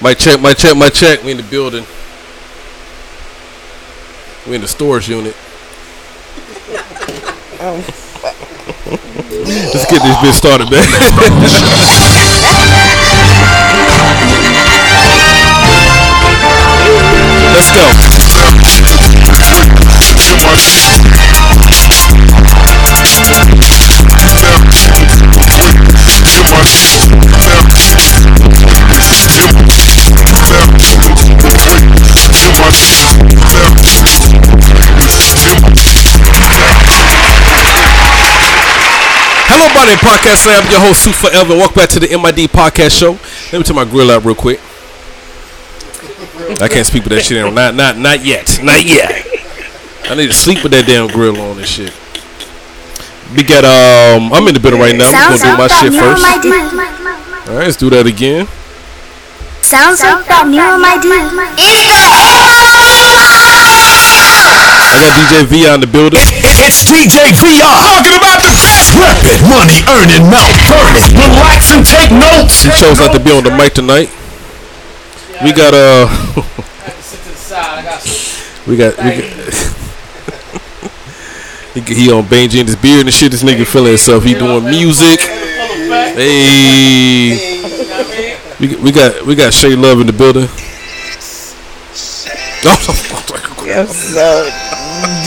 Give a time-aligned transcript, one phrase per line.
[0.00, 1.24] My check, my check, my check.
[1.24, 1.84] We in the building.
[4.48, 5.34] We in the storage unit.
[9.74, 10.86] Let's get this bitch started, man.
[17.54, 18.18] Let's go.
[39.50, 40.64] Hello, Body Podcast Slam.
[40.64, 41.54] I'm your host, Sue Forever.
[41.54, 43.12] Welcome back to the MID Podcast Show.
[43.52, 44.58] Let me turn my grill out real quick.
[46.62, 47.54] I can't speak with that shit on.
[47.54, 48.58] Not, not, not yet.
[48.62, 49.26] Not yet.
[50.04, 51.92] I need to sleep with that damn grill on and shit.
[53.36, 54.32] We got um.
[54.32, 55.08] I'm in the building right now.
[55.08, 56.24] I'm Sounds gonna do my shit first.
[57.48, 58.48] All right, let's do that again.
[59.68, 61.04] Sounds like that new MID.
[64.88, 66.24] I got DJ V on the building.
[66.40, 67.68] It's DJ VR.
[67.68, 69.36] Talking about the best weapon.
[69.44, 71.12] Money earning, mouth burning.
[71.20, 72.64] Relax and take notes.
[72.64, 74.08] He chose not to be on the mic tonight.
[75.44, 76.08] We got uh.
[78.64, 79.28] we got we got.
[81.76, 83.36] he, he on Benji and his beard and shit.
[83.36, 84.24] This nigga feeling himself.
[84.24, 85.20] He doing music.
[86.16, 87.57] Hey.
[88.60, 90.48] We, we got we got Shay Love in the building.
[92.66, 92.74] Oh,
[93.70, 94.50] I'm oh, so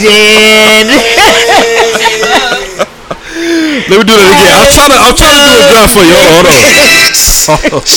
[0.03, 0.91] dead.
[3.87, 4.52] Let me do that again.
[4.52, 6.11] I'm trying to I'm trying to do a drop for you.
[6.11, 7.87] Hold on, hold on.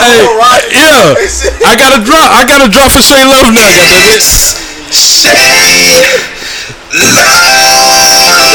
[0.00, 0.24] Hey,
[0.72, 1.12] yeah,
[1.68, 2.32] I got a drop.
[2.32, 3.68] I got a drop for Shay Love now.
[3.68, 4.24] Goddamn it.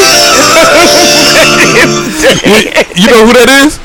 [2.96, 3.76] You know who that is?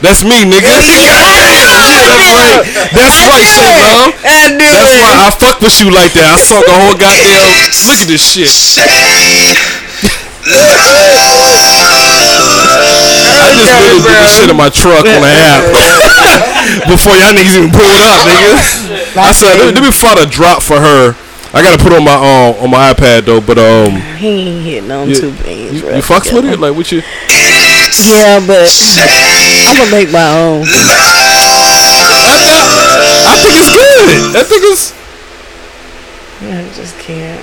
[0.00, 0.64] That's me, nigga.
[0.72, 2.64] That's right.
[2.96, 4.16] That's right, Shay Love.
[4.24, 6.24] I knew That's why I fuck with you like that.
[6.24, 7.52] I saw the whole goddamn.
[7.84, 8.48] Look at this shit.
[13.40, 15.68] I just really put this shit in my truck on the app
[16.88, 18.56] before y'all niggas even pulled up, nigga.
[19.20, 21.12] I said, let me, let me find a drop for her.
[21.52, 24.90] I gotta put on my um, on my iPad though, but um, He ain't hitting
[24.90, 25.82] on you, two beans.
[25.82, 27.02] you, you fucks with it, like what you?
[28.06, 28.70] Yeah, but
[29.66, 30.62] I'm gonna make my own.
[33.26, 34.36] I think it's good.
[34.38, 34.94] I think it's.
[36.40, 37.42] Yeah, I just can't.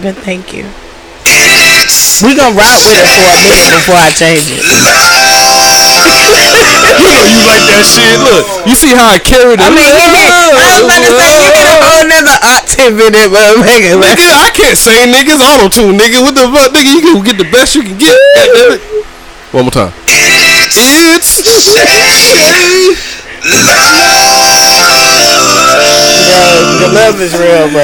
[0.00, 0.64] But thank you.
[2.24, 4.64] We gonna rock with it for a minute before I change it.
[7.02, 8.14] You know you like that shit.
[8.20, 9.64] Look, you see how I carried it.
[9.66, 12.98] I mean, you hit, I was about to say you hit a whole nother octave
[12.98, 13.94] in it, but make it.
[13.94, 16.18] Nigga, I can't say niggas auto tune, nigga.
[16.22, 16.90] What the fuck, nigga?
[16.90, 18.14] You can get the best you can get.
[18.34, 18.80] Goddamn.
[19.54, 19.92] One more time.
[20.08, 21.42] It's
[26.22, 27.82] Yo, the love is real, bro.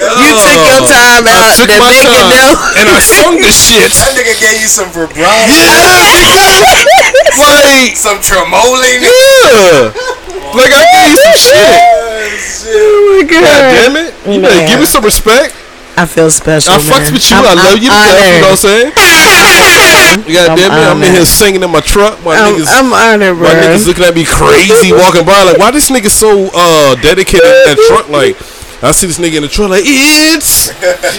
[0.00, 0.40] You oh.
[0.44, 2.54] took your time out to my make it time know.
[2.80, 3.92] and I sung the shit.
[3.96, 5.24] That nigga gave you some vibrato,
[7.40, 8.80] Like, some tremolo.
[8.80, 9.92] yeah.
[10.52, 11.80] Like I gave you some shit.
[12.66, 13.72] Oh my God god.
[13.74, 14.14] damn it.
[14.26, 15.54] You better give me some respect.
[15.96, 16.72] I feel special.
[16.72, 16.86] I man.
[16.86, 17.36] fucks with you.
[17.36, 18.24] I'm- I love I'm you to death.
[18.24, 18.92] You know what I'm saying?
[20.26, 20.86] You got I'm damn it.
[20.90, 22.18] I'm in here singing in my truck.
[22.24, 22.66] My I'm, niggas.
[22.68, 23.46] I'm honored, bro.
[23.46, 27.46] My niggas looking at me crazy walking by like, why this nigga so uh dedicated
[27.46, 28.08] in that truck?
[28.08, 28.36] Like,
[28.82, 30.72] I see this nigga in the truck like, it's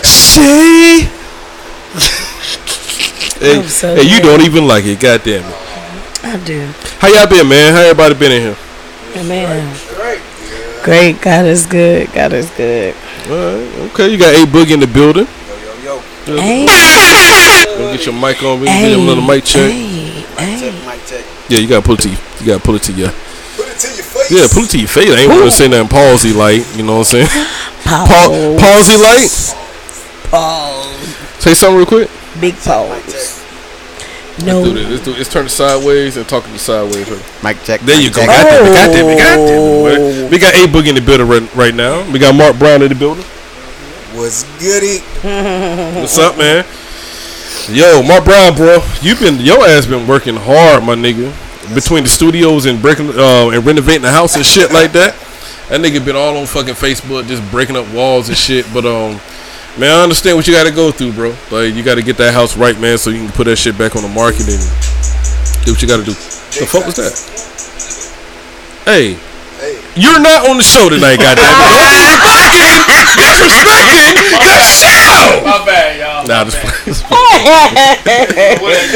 [0.07, 1.07] Shay.
[3.39, 4.99] hey, so hey, you don't even like it.
[4.99, 5.55] God damn it.
[6.23, 6.67] I do.
[6.99, 7.73] How y'all been, man?
[7.73, 8.57] How everybody been in here?
[9.23, 9.75] Man.
[10.83, 11.21] Great.
[11.21, 12.11] God is good.
[12.11, 12.95] God is good.
[13.29, 14.09] All right, okay.
[14.09, 15.27] You got a boogie in the building.
[15.27, 16.41] Yo, yo, yo.
[16.41, 16.65] Hey.
[17.77, 18.59] Gonna get your mic on.
[18.59, 19.71] We can get him another mic check.
[19.71, 20.25] Hey.
[20.37, 20.71] Hey.
[20.85, 21.25] Mic check.
[21.49, 22.17] Yeah, you gotta pull it to you.
[22.39, 23.07] You gotta pull it to you.
[23.07, 24.31] Put it to your face.
[24.31, 25.09] Yeah, pull it to your face.
[25.09, 26.65] I ain't gonna say nothing palsy like.
[26.75, 27.27] You know what I'm saying?
[27.83, 28.61] Pa- Pause.
[28.61, 29.29] palsy like.
[30.31, 31.43] Pause.
[31.43, 32.09] Say something real quick.
[32.39, 33.40] Big pause.
[34.39, 34.63] Do No.
[34.73, 34.89] this.
[34.89, 37.07] Let's, do, let's turn it sideways and talk to the sideways.
[37.43, 37.81] Mic check.
[37.81, 38.25] There you mic go.
[38.25, 38.27] check.
[38.27, 38.75] God damn it.
[38.75, 39.17] God damn it.
[39.17, 40.31] God damn it.
[40.31, 42.09] We got A Boogie in the building right, right now.
[42.11, 43.23] We got Mark Brown in the building.
[44.13, 44.99] What's goody?
[46.01, 46.65] What's up, man?
[47.69, 48.79] Yo, Mark Brown, bro.
[49.01, 51.31] You've been your ass been working hard, my nigga.
[51.75, 55.15] Between the studios and breaking uh, and renovating the house and shit like that.
[55.69, 58.65] That nigga been all on fucking Facebook just breaking up walls and shit.
[58.73, 59.21] But um,
[59.77, 61.35] man, I understand what you got to go through, bro.
[61.51, 63.77] Like you got to get that house right, man, so you can put that shit
[63.77, 64.59] back on the market and
[65.65, 66.13] do what you got to do.
[66.13, 67.13] The fuck was that?
[68.85, 69.17] Hey.
[69.91, 71.51] You're not on the show tonight, goddamn it.
[71.51, 72.79] Don't fucking
[73.19, 75.43] disrespecting the show.
[75.43, 76.23] My bad, y'all.
[76.23, 76.55] Nah, just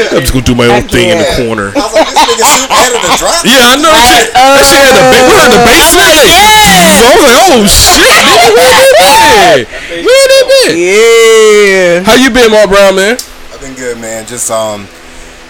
[0.08, 1.68] I'm just gonna do my own thing in the corner.
[1.76, 3.44] I was like, this nigga suit added a drop.
[3.44, 4.32] Yeah, I know that shit.
[4.32, 6.16] That shit had the ba- we had the basement.
[6.16, 9.68] Like, I was like, oh shit, nigga, where they been?
[10.00, 10.72] Where they been?
[10.80, 12.08] Yeah.
[12.08, 13.20] How you been, Mark Brown, man?
[13.52, 14.24] I've been good, man.
[14.24, 14.88] Just um,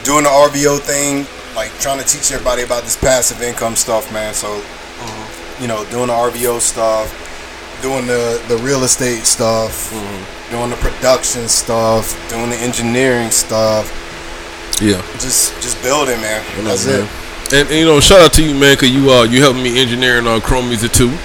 [0.03, 4.35] doing the RBO thing, like trying to teach everybody about this passive income stuff, man.
[4.35, 4.59] So,
[5.61, 7.11] you know, doing the RVO stuff,
[7.83, 9.91] doing the the real estate stuff,
[10.51, 13.91] doing the production stuff, doing the engineering stuff.
[14.81, 15.01] Yeah.
[15.15, 16.45] Just just building, man.
[16.65, 17.05] That's man.
[17.05, 17.11] it.
[17.53, 19.81] And, and, you know, shout out to you, man, cause you uh you helping me
[19.81, 21.17] engineering on Chrome Music too.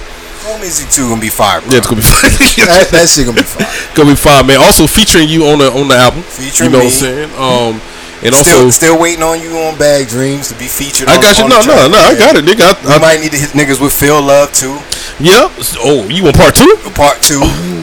[0.42, 1.70] Home Music 2 gonna be fire, bro.
[1.70, 2.34] Yeah, it's gonna be fun.
[2.66, 3.70] that, that shit gonna be fire.
[3.96, 4.58] gonna be fine, man.
[4.58, 6.26] Also featuring you on the on the album.
[6.26, 6.90] Featuring you know me.
[6.90, 7.30] what I'm saying?
[7.38, 7.78] Um,
[8.24, 11.10] and Still, also still waiting on you on Bag Dreams to be featured.
[11.10, 11.44] I on- got you.
[11.46, 11.98] on No, no, no.
[11.98, 12.70] I got it, nigga.
[12.86, 14.78] I, I, might need to hit niggas with Phil Love too.
[15.20, 15.50] yeah.
[15.82, 16.70] Oh, you want part two?
[16.94, 17.42] Part two.
[17.42, 17.82] Oh.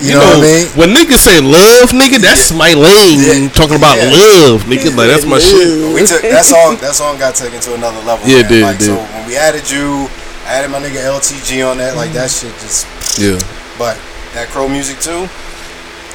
[0.00, 0.66] You, know, what I mean?
[0.80, 3.20] When niggas say love, nigga, that's my lane.
[3.20, 3.52] Yeah.
[3.52, 4.08] Talking about Yeah.
[4.08, 4.96] love, nigga.
[4.96, 5.92] Like that's my shit.
[5.92, 6.80] We took that song.
[6.80, 8.26] That song got taken to another level.
[8.26, 8.48] Yeah, man.
[8.48, 10.08] did, Like, it So when we added you,
[10.48, 11.96] I added my nigga LTG on that.
[11.96, 12.88] Like that shit just.
[13.20, 13.36] Yeah.
[13.76, 14.00] But
[14.32, 15.28] that Crow music too.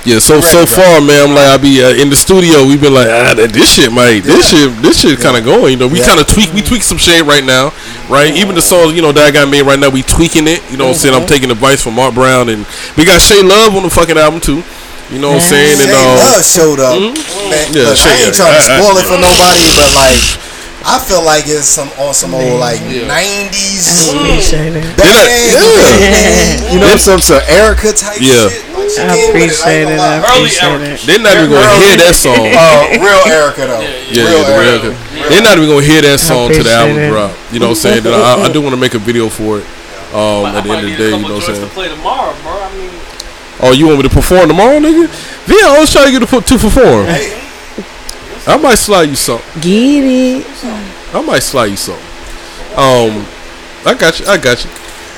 [0.06, 2.62] Yeah, so so far, man, I'm like I be uh, in the studio.
[2.62, 5.74] We've been like, ah, this shit, might, this shit, this shit kind of going.
[5.74, 6.06] You know, we Yeah.
[6.06, 7.74] kind of tweak, we tweak some shit right now,
[8.08, 8.30] right?
[8.38, 10.62] Even the songs, you know, that I got made right now, we tweaking it.
[10.70, 11.16] You know what I'm saying?
[11.18, 14.40] I'm taking advice from Mark Brown, and we got Shay Love on the fucking album
[14.46, 14.62] too.
[15.10, 15.82] You know what I'm saying?
[15.82, 17.02] And Shay uh, Love showed up.
[17.02, 19.90] Man, Yeah, look, Shay- I ain't trying to I- I- spoil it for nobody, but
[19.98, 20.22] like,
[20.88, 24.14] I feel like it's some on some old like '90s.
[24.14, 24.86] Appreciate it.
[24.96, 28.50] Did band, You know, some some Erica type Yeah.
[28.50, 28.62] shit.
[28.70, 30.00] Like, I came with it, appreciate it.
[30.00, 31.02] I appreciate it.
[31.10, 32.38] they're not even gonna hear that song.
[32.38, 33.82] Uh, real Erica though.
[33.82, 34.90] Yeah, real yeah, the Erica.
[34.94, 37.12] real- They're not even gonna hear that song to the album appreciate it.
[37.12, 37.32] drop.
[37.52, 38.04] You know what I'm saying?
[38.04, 39.66] Then I, I do want to make a video for it.
[40.14, 41.66] Um, at the end of the day, you know what I'm saying?
[41.68, 42.54] to play tomorrow, bro.
[42.62, 42.92] I mean,
[43.60, 45.08] Oh, you want me to perform tomorrow, nigga?
[45.48, 47.08] Yeah, I was trying to get to put to perform.
[48.48, 49.62] I might slide you something.
[49.62, 50.46] Get it.
[51.14, 52.06] I might slide you something.
[52.78, 53.26] Um,
[53.86, 54.26] I got you.
[54.28, 54.72] I got you.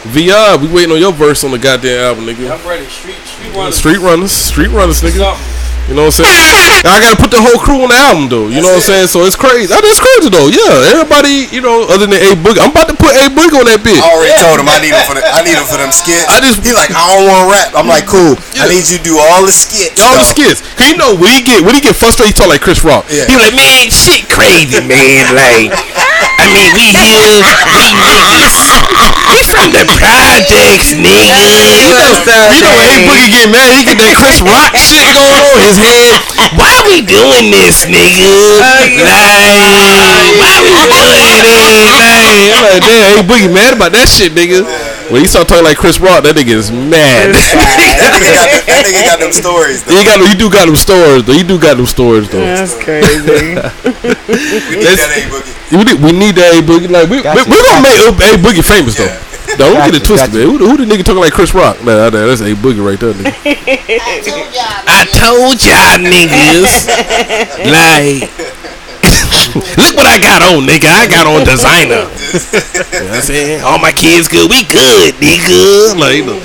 [0.06, 2.52] Vi, we waiting on your verse on the goddamn album, nigga.
[2.58, 2.86] I'm ready.
[2.86, 3.76] Street, street runners.
[3.76, 5.56] Street runners, street runners, nigga.
[5.88, 5.95] Something.
[5.95, 6.92] You know what I'm saying?
[6.92, 8.48] I gotta put the whole crew on the album though.
[8.51, 9.07] You know what I'm saying?
[9.07, 9.72] So it's crazy.
[9.72, 10.51] That is crazy though.
[10.51, 13.66] Yeah, everybody, you know, other than A Boogie, I'm about to put A Boogie on
[13.72, 13.95] that bitch.
[14.04, 16.28] I already told him I need him for the I need him for them skits.
[16.28, 17.68] I just- he like I don't want to rap.
[17.78, 18.36] I'm like cool.
[18.51, 18.68] Yeah.
[18.68, 19.95] I need you to do all the skits.
[20.04, 20.60] All the skits.
[20.75, 23.07] Cause you know when he get when he get frustrated, he talk like Chris Rock.
[23.07, 23.24] Yeah.
[23.31, 25.31] He like, man, shit crazy, man.
[25.36, 25.72] Like,
[26.38, 27.34] I mean, we here,
[27.74, 28.57] we niggas,
[29.34, 31.34] we from the projects, nigga.
[31.34, 32.13] You know,
[32.54, 35.57] you know when A Boogie get mad, he get that Chris Rock shit going on
[35.66, 36.13] his head.
[36.56, 38.30] Why we doing this, nigga?
[38.62, 38.94] Like,
[40.38, 41.74] why we doing this?
[41.98, 44.63] Like, I'm like, damn, A Boogie mad about that shit, nigga.
[45.12, 47.33] When he start talking like Chris Rock, that nigga is mad.
[47.98, 49.81] That nigga, got that nigga got them stories.
[49.83, 49.98] Though.
[49.98, 51.33] You got you do got them stories though.
[51.33, 52.40] You do got them stories though.
[52.45, 53.57] That's crazy.
[54.28, 55.56] We need That's- that A boogie.
[55.72, 56.88] We need, we need that A Boogie.
[56.90, 58.00] Like we Gotcha, we, we gonna make
[58.31, 59.06] A Boogie famous though.
[59.06, 59.19] Yeah.
[59.60, 60.38] Don't get it Gotcha, twisted, gotcha.
[60.40, 60.48] man.
[60.48, 61.80] Who, the- who the nigga talking like Chris Rock?
[61.84, 63.31] Nah, nah, that's A Boogie right there, nigga.
[64.88, 66.88] I told y'all niggas.
[67.68, 68.28] like,
[69.80, 70.88] look what I got on, nigga.
[70.92, 72.08] I got on designer.
[72.08, 73.62] you know what I'm saying?
[73.64, 74.50] All my kids good.
[74.50, 75.96] We good, nigga.
[76.00, 76.40] Like, you know.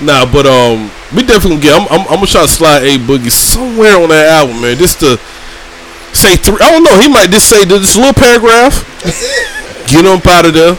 [0.00, 1.74] Nah, but um, we definitely gonna get.
[1.80, 4.76] I'm, I'm, I'm gonna try to slide A Boogie somewhere on that album, man.
[4.76, 5.18] Just to
[6.12, 6.58] say three.
[6.60, 6.98] I don't know.
[7.00, 8.84] He might just say this little paragraph.
[9.02, 9.88] That's it.
[9.88, 10.76] Get up out of there.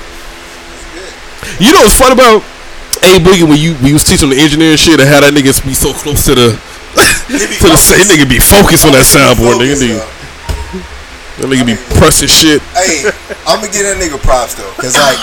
[1.59, 2.41] You know what's fun about
[3.03, 5.53] A Boogie when you when you was teaching the engineering shit and how that nigga
[5.65, 8.09] be so close to the to the sa- focused.
[8.09, 9.75] nigga be focused on that soundboard, nigga.
[9.77, 10.01] Nigga.
[11.41, 12.61] That nigga be pressing shit.
[12.77, 13.09] Hey,
[13.49, 15.17] I'm gonna get that nigga props though, cause like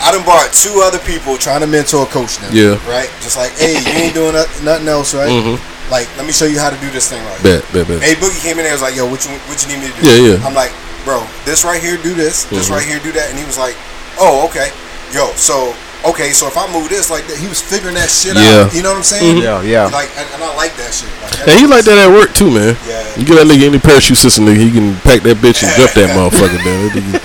[0.00, 2.54] I done brought two other people trying to mentor coach them.
[2.54, 2.78] Yeah.
[2.86, 3.10] Right.
[3.20, 5.28] Just like, hey, you ain't doing nothing else, right?
[5.28, 5.58] Mhm.
[5.90, 7.42] Like, let me show you how to do this thing right.
[7.42, 8.02] Bet, bet, bet.
[8.02, 8.72] Hey, Boogie came in there.
[8.72, 10.02] Was like, yo, what you what you need me to do?
[10.04, 10.46] Yeah, yeah.
[10.46, 10.72] I'm like,
[11.04, 12.44] bro, this right here, do this.
[12.44, 12.76] This Mhm.
[12.76, 13.30] right here, do that.
[13.30, 13.76] And he was like,
[14.20, 14.68] oh, okay.
[15.16, 15.72] Yo, so
[16.04, 18.68] okay, so if I move this like that, he was figuring that shit Yeah.
[18.68, 18.74] out.
[18.74, 19.38] You know what I'm saying?
[19.38, 19.86] Yeah, yeah.
[19.88, 21.08] Like, and, and I like that shit.
[21.24, 22.76] Like, Hey, he like that at work too, man.
[22.86, 23.02] Yeah.
[23.16, 25.92] You get that nigga any parachute system, nigga, he can pack that bitch and jump
[25.96, 27.20] that motherfucker, man.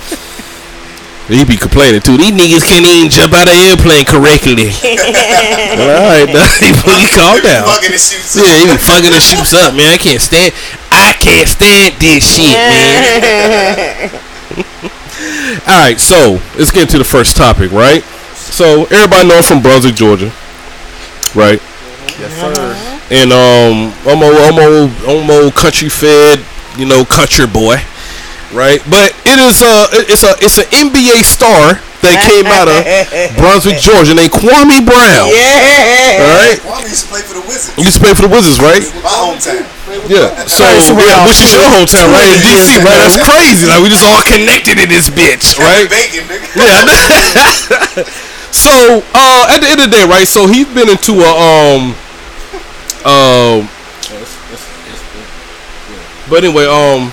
[1.28, 2.16] That nigga- He be complaining too.
[2.16, 4.68] These niggas can't even jump out of airplane correctly.
[4.68, 7.64] I'm like, all right, now he boogie calm They down.
[7.64, 8.36] fucking the chutes.
[8.36, 9.88] Yeah, he be fucking the chutes up, man.
[9.88, 10.52] I can't stand.
[10.92, 14.10] I can't stand this shit, man.
[15.66, 18.02] All right, so let's get into the first topic, right?
[18.34, 20.30] So everybody know I'm from Brunswick, Georgia,
[21.34, 21.60] right?
[22.20, 22.76] Yes, sir.
[23.10, 26.44] And um, I'm a, I'm a, I'm a country fed,
[26.78, 27.76] you know, country boy,
[28.54, 28.80] right?
[28.86, 32.78] But it is a, it's a, it's an NBA star that came out of
[33.40, 35.28] Brunswick, Georgia, named Kwame Brown.
[35.32, 36.22] Yeah.
[36.22, 37.74] All right, Kwame used to play for the Wizards.
[37.76, 38.84] you used to play for the Wizards, right?
[39.02, 39.66] My hometown.
[40.08, 40.32] Yeah.
[40.48, 42.28] So, First yeah, round which is your hometown, right?
[42.28, 43.00] In DC, years right?
[43.02, 43.66] That's crazy.
[43.68, 45.88] Like we just all connected in this bitch, right?
[45.90, 46.46] Bacon, nigga.
[46.56, 48.04] Yeah.
[48.54, 50.28] so uh, at the end of the day, right?
[50.28, 51.96] So he's been into a um
[53.04, 53.68] um.
[56.24, 57.12] But anyway, um,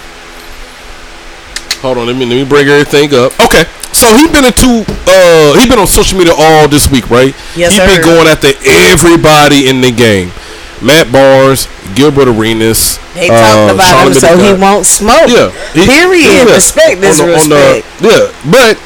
[1.82, 2.08] hold on.
[2.08, 3.34] Let me let me bring everything up.
[3.42, 3.66] Okay.
[3.92, 7.36] So he's been into uh he been on social media all this week, right?
[7.56, 10.32] Yes, he been going after everybody in the game.
[10.82, 12.98] Matt Barnes, Gilbert Arenas.
[13.14, 15.30] They uh, talked about Charlie him so he won't smoke.
[15.30, 15.52] Yeah.
[15.78, 16.48] he- Period.
[16.48, 16.56] yeah.
[16.56, 18.80] Respect this On the- on the- yeah, but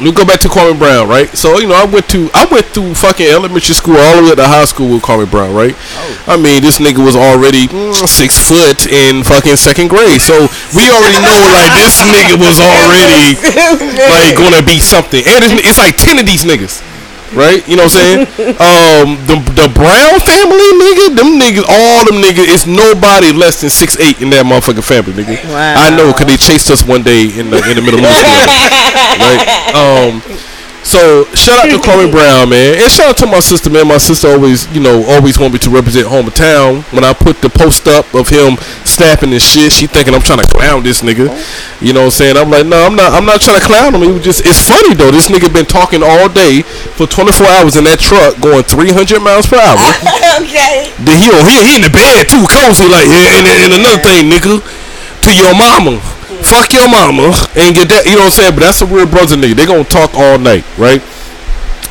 [0.00, 1.28] we go back to Kwame Brown, right?
[1.36, 4.34] So you know, I went to I went through fucking elementary school all the way
[4.34, 5.74] to high school with Kwame Brown, right?
[5.74, 6.34] Oh.
[6.34, 10.34] I mean, this nigga was already mm, six foot in fucking second grade, so
[10.74, 13.34] we already know like this nigga was already
[14.14, 15.22] like gonna be something.
[15.26, 16.82] And it's, it's like ten of these niggas.
[17.32, 18.20] Right, you know what I'm saying?
[18.56, 23.68] um, the the Brown family, nigga, them niggas, all them niggas, it's nobody less than
[23.70, 25.36] six eight in that motherfucking family, nigga.
[25.44, 25.76] Wow.
[25.76, 28.16] I know, cause they chased us one day in the in the middle of the
[28.24, 28.48] school.
[29.20, 29.44] right?
[29.76, 30.22] Um,
[30.88, 33.86] so shout out to Kwame Brown, man, and shout out to my sister, man.
[33.86, 36.80] My sister always, you know, always want me to represent hometown.
[36.96, 38.56] When I put the post up of him
[38.88, 41.28] snapping and shit, she thinking I'm trying to clown this nigga.
[41.84, 42.36] You know what I'm saying?
[42.40, 43.12] I'm like, no, I'm not.
[43.12, 44.02] I'm not trying to clown him.
[44.02, 45.12] It was just, it's funny though.
[45.12, 46.62] This nigga been talking all day
[46.96, 49.76] for 24 hours in that truck, going 300 miles per hour.
[50.40, 50.88] okay.
[51.04, 54.32] Then he, he, he in the bed too, cozy like, yeah, and, and another thing,
[54.32, 56.00] nigga, to your mama.
[56.48, 57.28] Fuck your mama
[57.60, 58.54] and get that, you know what I'm saying?
[58.56, 59.52] But that's a real brother nigga.
[59.54, 61.02] They gonna talk all night, right?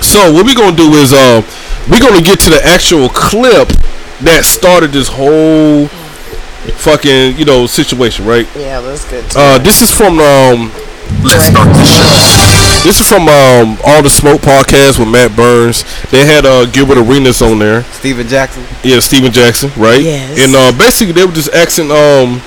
[0.02, 1.46] So what we gonna do is uh
[1.90, 3.70] we gonna get to the actual clip
[4.26, 5.88] that started this whole
[6.82, 8.48] fucking, you know, situation, right?
[8.58, 9.26] Yeah, that's good.
[9.36, 10.72] Uh this is from um
[11.24, 12.82] Let's start the show.
[12.84, 15.86] this is from um All the Smoke podcast with Matt Barnes.
[16.10, 17.84] They had uh Gilbert Arenas on there.
[17.94, 18.66] Steven Jackson.
[18.84, 20.02] Yeah, Steven Jackson, right?
[20.02, 20.40] Yes.
[20.42, 21.92] And uh, basically, they were just asking.
[21.92, 22.42] Um,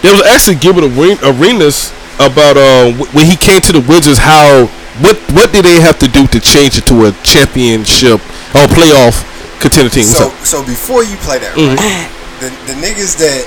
[0.00, 4.18] they was actually Gilbert Are- Arenas about uh, when he came to the Wizards.
[4.18, 4.66] How
[5.00, 8.20] what what did they have to do to change it to a championship
[8.54, 9.24] or playoff
[9.60, 10.04] contender team?
[10.06, 10.44] What's So, up?
[10.44, 11.76] so before you play that, Mhm.
[11.76, 12.08] right,
[12.40, 13.46] the, the niggas that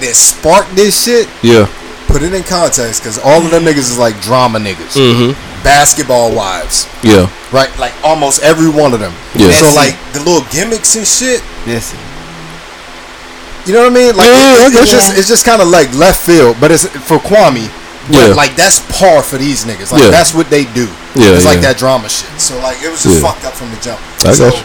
[0.00, 1.66] that sparked this shit, Yeah.
[2.06, 5.32] put it in context, because all of them niggas is like drama niggas, Mm-hmm.
[5.64, 7.26] basketball wives, Yeah.
[7.50, 7.70] right?
[7.78, 9.12] Like almost every one of them.
[9.34, 9.50] Yeah.
[9.58, 11.92] So like the little gimmicks and shit, Yes.
[13.66, 14.16] You know what I mean?
[14.16, 14.98] Like Yeah, yeah, I it- got it's you.
[14.98, 17.68] just it's just kind of like left field, but it's for Kwame.
[18.08, 18.34] But Yeah.
[18.34, 19.90] like that's par for these niggas.
[19.92, 20.10] Like Yeah.
[20.10, 20.86] that's what they do.
[21.16, 22.30] Yeah, it's like that drama shit.
[22.40, 23.22] So like it was just Yeah.
[23.28, 23.98] fucked up from the jump.
[24.24, 24.64] I so, got you.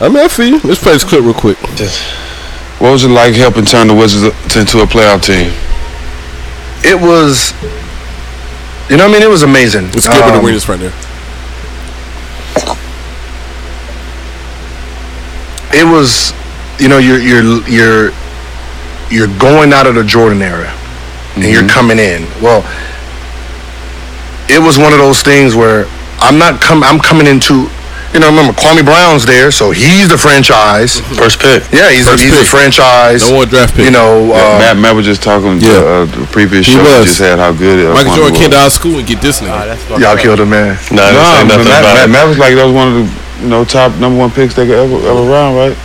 [0.00, 0.60] I mean, I feel you.
[0.64, 1.58] Let's play this clip real quick.
[2.78, 5.52] What was it like helping turn the Wizards into a playoff team?
[6.82, 7.52] it was
[8.88, 10.94] you know what I mean it was amazing Let's Gilbert Um, Arenas right there.
[15.72, 16.32] it was
[16.80, 18.10] you know you're you're you're
[19.10, 20.70] you're going out of the Jordan era
[21.36, 22.64] and you're coming in well
[24.48, 25.86] it was one of those things where
[26.18, 27.68] I'm not com- I'm coming into
[28.12, 31.62] you know remember Kwame Brown's there so he's the franchise First pick.
[31.72, 32.46] yeah he's, a, he's a pick.
[32.50, 33.84] franchise No one draft pick.
[33.84, 35.78] you know Yeah, uh, Matt, Matt was just talking Yeah.
[35.78, 36.82] to uh, the previous He show.
[36.82, 36.98] was.
[36.98, 38.58] He just had how good it Michael Kwame Jordan came was.
[38.58, 40.00] to our school and get this nigga.
[40.00, 42.88] y'all killed him man No, nah, but Matt, Matt, Matt was like that was one
[42.88, 43.06] of the
[43.44, 45.76] you know top number one picks they could ever ever run, right?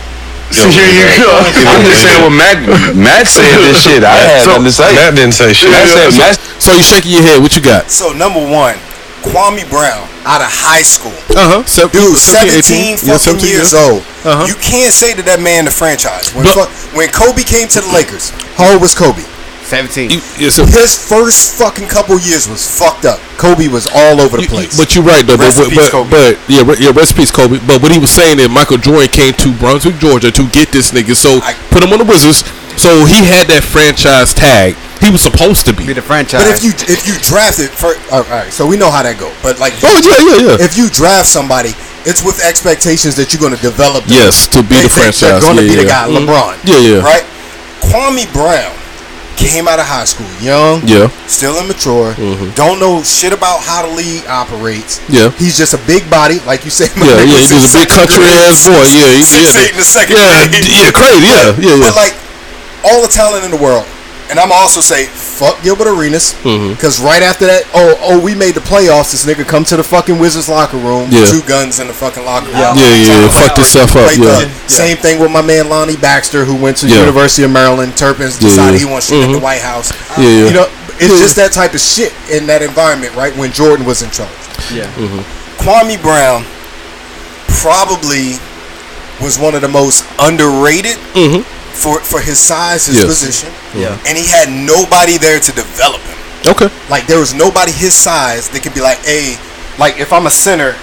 [0.54, 2.58] So here you go I'm just saying what Matt
[2.94, 4.04] Matt said this shit.
[4.04, 4.90] I had So, nothing to say.
[4.94, 5.70] Matt didn't say shit.
[5.70, 7.42] Matt said, Matt So you shaking your head?
[7.42, 7.90] What you got?
[7.90, 8.74] so number one,
[9.26, 11.14] Kwame Brown out of high school.
[11.34, 11.88] Uh huh.
[11.90, 14.02] Dude, 17 fucking years old.
[14.26, 14.46] Uh-huh.
[14.46, 16.30] You can't say to that man the franchise.
[16.34, 19.22] When, But- when Kobe came to the Lakers, how old was Kobe?
[19.66, 20.10] 17.
[20.10, 23.18] You, it's a, His first fucking couple years was fucked up.
[23.36, 24.76] Kobe was all over the You- place.
[24.78, 25.36] But you're right though.
[25.36, 26.10] Rest but, in peace, but, Kobe.
[26.10, 27.58] but yeah, re- yeah, rest in peace, Kobe.
[27.66, 30.92] But what he was saying that Michael Jordan came to Brunswick, Georgia, to get this
[30.92, 32.44] nigga, so I- put him on the Wizards.
[32.76, 34.76] So he had that franchise tag.
[35.00, 35.92] He was supposed to Be be.
[35.96, 36.44] the franchise.
[36.44, 39.32] But if you if you drafted for all right, so we know how that go.
[39.42, 40.64] But like, Oh yeah, yeah, yeah.
[40.64, 41.72] if you draft somebody,
[42.04, 44.04] it's with expectations that you're going to develop.
[44.04, 44.12] them.
[44.20, 45.20] Yes, to be They the franchise.
[45.20, 46.04] They're going to Yeah, be the yeah.
[46.04, 46.28] guy, Mhm.
[46.28, 46.52] LeBron.
[46.68, 47.00] Yeah, yeah.
[47.04, 47.24] Right.
[47.88, 48.72] Kwame Brown
[49.36, 52.50] came out of high school, young, Yeah, still immature, mm-hmm.
[52.56, 54.98] don't know shit about how the league operates.
[55.08, 55.30] Yeah.
[55.36, 56.90] he's just a big body, like you said.
[56.96, 57.44] yeah, yeah.
[57.44, 58.48] He was a big country grade.
[58.48, 58.82] ass boy.
[58.90, 60.66] Yeah, he, Six yeah, eight in the second yeah, grade.
[60.66, 61.28] yeah, crazy.
[61.28, 61.86] Yeah, yeah, yeah.
[61.86, 62.14] But like
[62.82, 63.84] all the talent in the world,
[64.30, 66.74] and I'm also say fuck Gilbert Arenas Mm-hmm.
[66.74, 69.12] because right after that, oh oh we made the playoffs.
[69.12, 71.26] This nigga come to the fucking Wizards locker room, Yeah.
[71.26, 72.56] two guns in the fucking locker room.
[72.56, 73.28] Yeah, yeah, yeah.
[73.28, 74.48] Fucked himself up, Right yeah.
[74.66, 77.00] Same thing with my man Lonny Baxter, who went to Yeah.
[77.00, 77.96] University of Maryland.
[77.96, 78.86] Terrapins Yeah, decided yeah.
[78.86, 79.32] he wants to shoot at Mhm.
[79.34, 79.92] the White House.
[80.18, 80.44] Yeah, yeah.
[80.46, 80.66] You know,
[80.98, 83.36] It's just that type of shit in that environment, right?
[83.36, 84.30] When Jordan was in charge.
[84.72, 84.86] Yeah.
[85.58, 86.46] Kwame Brown
[87.48, 88.38] probably
[89.20, 91.44] was one of the most underrated Mhm.
[91.76, 93.06] For for his size, his Yes.
[93.06, 93.96] position, Yeah.
[94.06, 96.16] and he had nobody there to develop him.
[96.52, 96.70] Okay.
[96.88, 99.36] Like there was nobody his size that could be like, hey,
[99.78, 100.74] like if I'm a center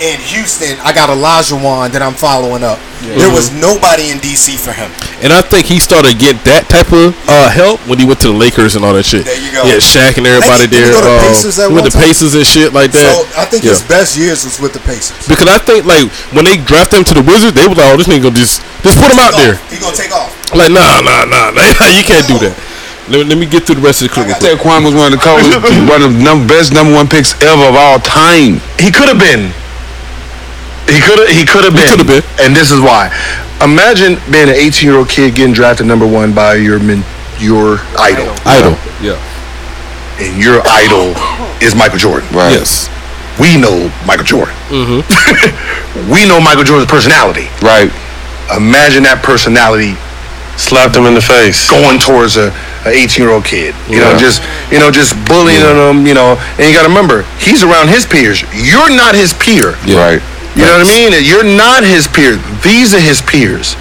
[0.00, 2.80] in Houston, I got Olajuwon that I'm following up.
[3.04, 4.88] There was nobody in DC for him.
[5.20, 8.32] And I think he started getting that type of uh, help when he went to
[8.32, 9.24] the Lakers and all that shit.
[9.28, 9.64] There you go.
[9.68, 10.96] Yeah, Shaq and everybody Did he there.
[10.96, 12.04] go to uh, Pacers at he went one to time?
[12.08, 13.12] Pacers and shit like that.
[13.12, 13.76] So I think Yeah.
[13.76, 15.28] his best years was with the Pacers.
[15.28, 17.96] Because I think like when they drafted him to the Wizards, they was like, "Oh,
[18.00, 20.32] this nigga gonna just just put him out there." He gonna take off.
[20.56, 21.88] Like, nah, nah, nah, nah.
[21.92, 22.56] you can't do that.
[23.08, 24.26] Let, let me get through the rest of the clip.
[24.28, 24.54] real quick.
[24.54, 25.50] Said Quan was one of the coldest,
[25.88, 28.60] one of the best number one picks ever of all time.
[28.78, 29.50] He could have been.
[30.90, 31.28] He could have.
[31.28, 31.88] He could have been.
[31.88, 32.24] coulda been.
[32.40, 33.10] And this is why.
[33.62, 37.04] Imagine being an 18 year old kid getting drafted number one by your men,
[37.38, 38.72] your idol, Idol.
[39.04, 39.20] Yeah.
[40.18, 41.12] and your idol
[41.60, 42.28] is Michael Jordan.
[42.32, 42.52] Right.
[42.52, 42.88] Yes.
[43.38, 44.54] We know Michael Jordan.
[44.68, 45.00] Mm-hmm.
[46.12, 47.48] we know Michael Jordan's personality.
[47.62, 47.88] Right.
[48.56, 49.94] Imagine that personality
[50.56, 51.70] Slapped him in the face.
[51.70, 52.52] going towards a,
[52.84, 53.72] a 18 year old kid.
[53.88, 56.04] You know, just you know, just bullying him.
[56.04, 58.44] You know, and you got to remember, he's around his peers.
[58.52, 59.72] You're not his peer.
[59.88, 60.20] Right.
[60.56, 61.12] You know what I mean?
[61.24, 62.36] You're not his peer.
[62.66, 63.76] These are his peers.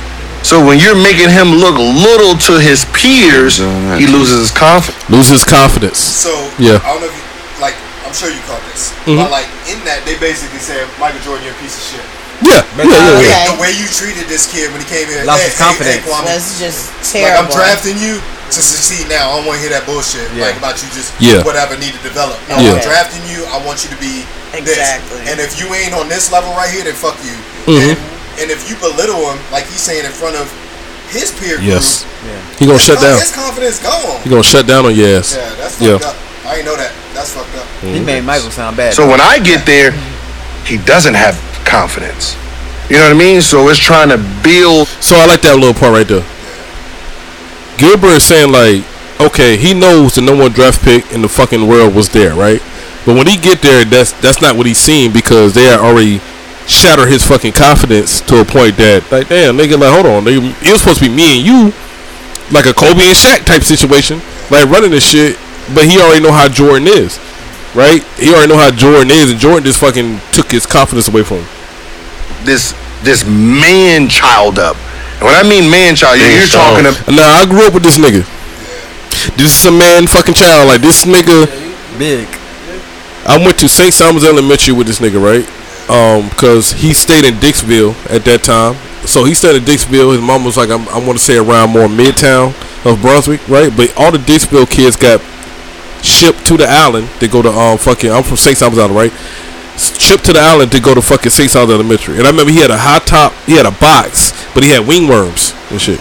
[0.45, 3.57] So when you're making him look little to his peers,
[3.99, 5.09] he loses his confidence.
[5.09, 5.99] Loses his confidence.
[5.99, 6.79] So Yeah.
[6.85, 7.25] I don't know if you
[7.61, 7.75] like.
[8.05, 9.17] I'm sure you caught this, Mhm.
[9.21, 12.05] but like in that they basically said Michael Jordan, you're a piece of shit.
[12.41, 12.63] Yeah.
[12.77, 12.85] Yeah.
[12.87, 12.87] Yeah.
[12.87, 13.19] yeah.
[13.19, 13.45] Okay.
[13.53, 16.05] The way you treated this kid when he came here, Lost hey, his confidence.
[16.05, 18.21] Hey, Kwame, That's just like I'm drafting you
[18.51, 19.31] to succeed now.
[19.31, 20.45] I don't want to hear that bullshit Yeah.
[20.49, 21.43] like about you just Yeah.
[21.43, 22.37] whatever need to develop.
[22.49, 22.73] No, Yeah.
[22.73, 23.45] I'm drafting you.
[23.53, 25.19] I want you to be Exactly.
[25.21, 25.29] this.
[25.29, 27.35] And if you ain't on this level right here, then fuck you.
[27.69, 27.81] Mhm.
[27.93, 27.97] And,
[28.41, 30.49] and if you belittle him, like he's saying in front of
[31.11, 32.05] his peer group, Yes.
[32.59, 33.17] He gonna shut down.
[33.19, 34.19] His confidence gone.
[34.23, 35.33] He gonna shut down on your ass.
[35.37, 35.93] Yeah, that's Yeah.
[35.97, 36.15] fucked up.
[36.45, 36.91] I ain't know that.
[37.15, 37.65] That's fucked up.
[37.81, 38.93] He made Michael sound bad.
[38.93, 39.93] So when I get there,
[40.65, 42.35] he doesn't have confidence.
[42.89, 43.41] You know what I mean?
[43.41, 44.87] So it's trying to build.
[44.99, 46.23] So I like that little part right there.
[47.79, 48.83] Gilbert is saying like,
[49.19, 52.61] okay, he knows the number one draft pick in the fucking world was there, right?
[53.05, 56.19] But when he get there, that's that's not what he's seeing because they had already
[56.67, 60.71] shattered his fucking confidence to a point that like, damn, nigga, like, hold on, it
[60.71, 61.73] was supposed to be me and you,
[62.51, 65.37] like a Kobe and Shaq type situation, like running this shit.
[65.73, 67.17] But he already know how Jordan is,
[67.73, 68.03] right?
[68.17, 71.37] He already know how Jordan is, and Jordan just fucking took his confidence away from
[71.37, 71.47] him.
[72.43, 72.73] this
[73.03, 74.75] this man child up.
[75.19, 77.83] And when I mean man child, you're, you're talking about Now I grew up with
[77.83, 78.23] this nigga.
[79.35, 80.67] This is a man fucking child.
[80.67, 81.45] Like this nigga.
[81.99, 82.27] Big.
[83.27, 83.93] I went to St.
[83.93, 85.45] Simon's Elementary with this nigga, right?
[85.89, 88.75] Um, cause he stayed in Dixville at that time.
[89.07, 90.13] So he stayed in Dixville.
[90.13, 92.53] His mom was like, I'm, I want to say around more Midtown
[92.85, 93.75] of Brunswick, right?
[93.75, 95.19] But all the Dixville kids got
[96.03, 98.11] shipped to the island to go to um fucking.
[98.11, 98.57] I'm from St.
[98.57, 99.11] Simon's Island, right?
[99.77, 101.49] Shipped to the island to go to fucking St.
[101.49, 102.17] Simon's Elementary.
[102.17, 103.33] And I remember he had a high top.
[103.45, 105.99] He had a box, but he had wingworms and shit.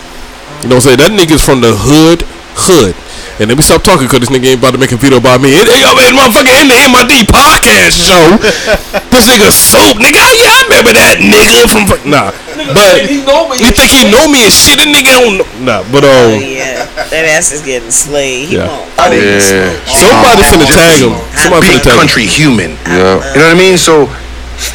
[0.62, 1.00] You know what I'm saying?
[1.04, 2.24] That nigga's from the hood,
[2.58, 2.94] hood.
[3.38, 5.38] And let me stop talking because this nigga ain't about to make a video about
[5.38, 5.54] me.
[5.54, 8.34] Hey, yo, man, motherfucker, in the MID podcast show.
[9.14, 10.18] this nigga soup, nigga.
[10.34, 12.34] Yeah, I remember that nigga from fuck- nah.
[12.74, 14.82] But he know me you and think he know me and shit?
[14.82, 15.46] That nigga don't know.
[15.62, 16.82] Nah, but Oh um, yeah,
[17.14, 18.50] that ass is getting slayed.
[18.50, 18.66] He Yeah.
[18.66, 18.90] won't.
[19.14, 19.70] Yeah.
[19.86, 21.14] somebody finna tag him.
[21.38, 21.98] Somebody big finna tag him.
[22.02, 22.74] country human.
[22.90, 23.22] Yeah.
[23.38, 23.78] You know what I mean?
[23.78, 24.10] So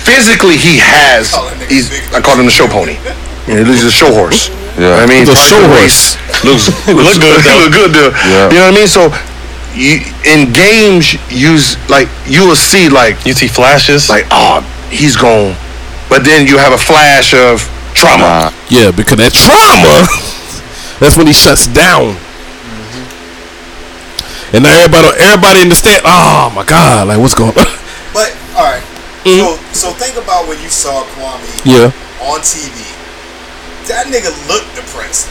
[0.08, 1.36] physically, he has.
[1.68, 1.92] He's.
[2.16, 2.96] I call him the show pony.
[3.48, 4.50] You know, he's a show horse.
[4.80, 4.98] Yeah.
[4.98, 6.16] I mean, the show horse.
[6.44, 7.44] Looks look good.
[7.62, 7.92] look good.
[7.92, 8.12] Though.
[8.28, 8.50] Yeah.
[8.50, 8.88] You know what I mean?
[8.88, 9.12] So.
[9.74, 14.08] You, in games, use like you will see like You see flashes.
[14.08, 15.58] like oh he's gone,
[16.10, 17.66] but then you have a flash of
[17.98, 18.22] trauma.
[18.22, 18.54] Nah.
[18.70, 20.06] Yeah, because that trauma.
[21.02, 22.14] that's when he shuts down.
[24.54, 26.06] And now everybody, everybody in the stand.
[26.06, 27.08] Oh my god!
[27.08, 27.58] Like what's going?
[27.58, 27.66] on?
[28.14, 28.86] But all right.
[29.26, 29.74] Mm-hmm.
[29.74, 31.90] So so think about when you saw Kwame yeah,
[32.22, 32.93] on TV.
[33.88, 35.28] That nigga looked depressed.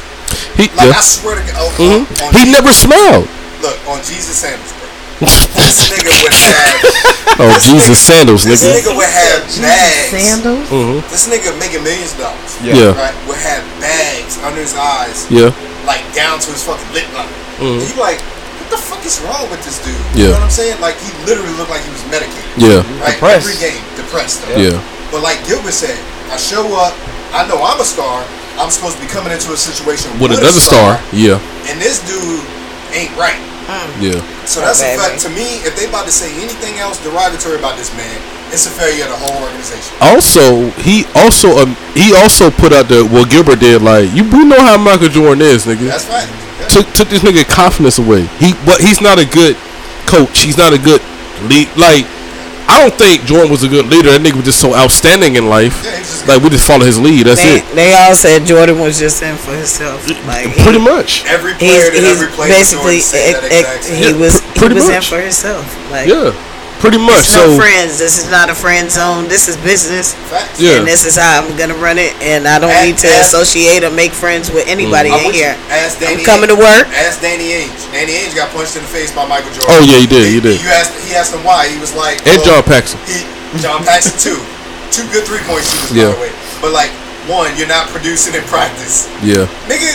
[0.56, 0.68] he.
[0.76, 0.98] Like Yeah.
[0.98, 2.00] I swear to God, on, Mhm.
[2.22, 3.26] on, on He Jesus- never smiled.
[3.62, 4.88] look on Jesus sandals, bro.
[5.56, 6.80] This nigga would have.
[7.40, 8.60] Oh Jesus, sandals, nigga.
[8.60, 8.92] This nigga.
[8.92, 10.10] nigga would have bags.
[10.12, 10.68] Sandals.
[10.68, 12.52] hmm This nigga making millions of dollars.
[12.60, 12.92] Yeah.
[12.92, 13.14] Right.
[13.26, 15.48] Would have bags under his eyes, Yeah.
[15.88, 17.32] like down to his fucking lip line.
[17.58, 17.80] Mhm.
[17.80, 18.20] And you like,
[18.60, 19.96] what the fuck is wrong with this dude?
[20.12, 20.12] Yeah.
[20.12, 20.76] You know what I'm saying?
[20.84, 22.52] Like he literally looked like he was medicated.
[22.60, 22.84] Yeah.
[23.00, 23.16] Right.
[23.16, 23.48] Depressed.
[23.48, 24.44] Every game, depressed.
[24.44, 24.60] Though.
[24.60, 24.76] Yeah.
[25.10, 25.96] But like Gilbert said,
[26.30, 26.92] I show up.
[27.32, 28.24] I know I'm a star.
[28.60, 31.00] I'm supposed to be coming into a situation With a another star.
[31.12, 31.40] Yeah.
[31.70, 32.44] and this dude
[32.92, 33.40] ain't right.
[34.00, 34.20] Yeah.
[34.44, 35.22] So that's a fact.
[35.22, 38.20] To me, if they about to say anything else derogatory about this man,
[38.52, 39.96] it's a failure of the whole organization.
[40.00, 43.80] Also, he also um, he also put out the what Gilbert did.
[43.80, 45.88] Like you, we know how Michael Jordan is, nigga.
[45.88, 46.28] That's right.
[46.60, 46.68] Yeah.
[46.68, 48.26] Took took this nigga confidence away.
[48.36, 49.56] He but he's not a good
[50.04, 50.42] coach.
[50.42, 51.00] He's not a good
[51.48, 51.72] lead.
[51.78, 52.04] Like
[52.68, 54.10] I don't think Jordan was a good leader.
[54.10, 55.82] That nigga was just so outstanding in life.
[56.26, 57.26] Like we just follow his lead.
[57.26, 57.74] That's They, it.
[57.74, 60.06] they all said Jordan was just in for himself.
[60.26, 61.24] Like Pretty much.
[61.26, 63.86] Every he's, player that he's ever played with basically Jordan said that ex- exact ex-
[63.86, 65.66] same he was pr- he pretty was in for himself.
[65.90, 66.30] Like Yeah.
[66.82, 67.30] Pretty much.
[67.30, 68.02] It's no So friends.
[68.02, 69.30] This is not a friend zone.
[69.30, 70.18] This is business.
[70.26, 70.58] Facts.
[70.58, 70.82] Yeah.
[70.82, 72.10] And this is how I'm gonna run it.
[72.18, 75.32] And I don't Ask- need to ask- associate or make friends with anybody I'm in
[75.32, 75.54] here.
[75.70, 76.90] Ask Danny I'm coming to work.
[76.90, 77.70] Ask Danny Ainge.
[77.94, 79.78] Danny Ainge got punched in the face by Michael Jordan.
[79.78, 80.58] Oh, yeah, he did, he did.
[80.60, 81.68] You asked, he asked him why.
[81.70, 82.98] He was like, and well, John Paxson.
[83.06, 83.22] He,
[83.62, 84.42] John Paxson too.
[84.90, 86.10] Two good three point shooters, Yeah.
[86.10, 86.32] by the way.
[86.60, 86.90] But like,
[87.30, 89.06] one, you're not producing in practice.
[89.22, 89.46] Yeah.
[89.70, 89.86] Nigga,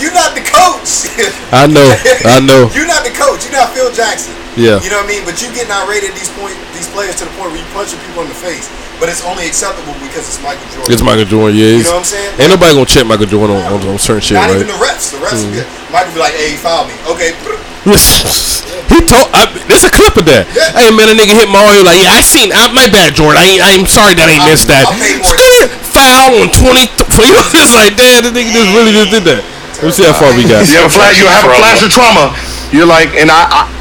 [0.00, 1.04] you're not the coach.
[1.52, 1.84] I know.
[2.24, 2.70] I know.
[2.74, 3.44] You're not the coach.
[3.44, 4.32] You're not Phil Jackson.
[4.60, 4.76] Yeah.
[4.84, 5.24] You know what I mean?
[5.24, 8.20] But you getting outrated these point these players to the point where you punching people
[8.22, 8.68] in the face.
[9.00, 10.92] But it's only acceptable because it's Michael Jordan.
[10.92, 11.56] It's Michael Jordan.
[11.56, 11.80] Yeah.
[11.80, 12.30] You know what I'm saying?
[12.36, 14.60] Ain't nobody gonna check Michael Jordan on, on, on certain shit, Not right?
[14.60, 15.16] even the refs.
[15.16, 15.48] The refs Mhm.
[15.48, 15.68] are good.
[15.88, 16.96] Michael be like, hey, he fouled me.
[17.08, 17.32] Okay.
[18.92, 19.32] he told.
[19.32, 20.44] I, there's a clip of that.
[20.52, 20.76] Yeah.
[20.76, 21.80] Hey man, a nigga hit my arm.
[21.88, 22.52] Like, yeah, I seen.
[22.52, 23.40] I, my bad, Jordan.
[23.40, 24.84] I, I'm sorry that I ain't missed that.
[25.24, 26.84] Skrrt, Foul on 20.
[27.24, 29.40] You know, it's like, damn, the nigga just really just did that.
[29.80, 30.68] Let me see how far we got.
[30.68, 31.16] You have a flash.
[31.16, 32.36] You have a flash of trauma.
[32.68, 33.79] You're like, and I, I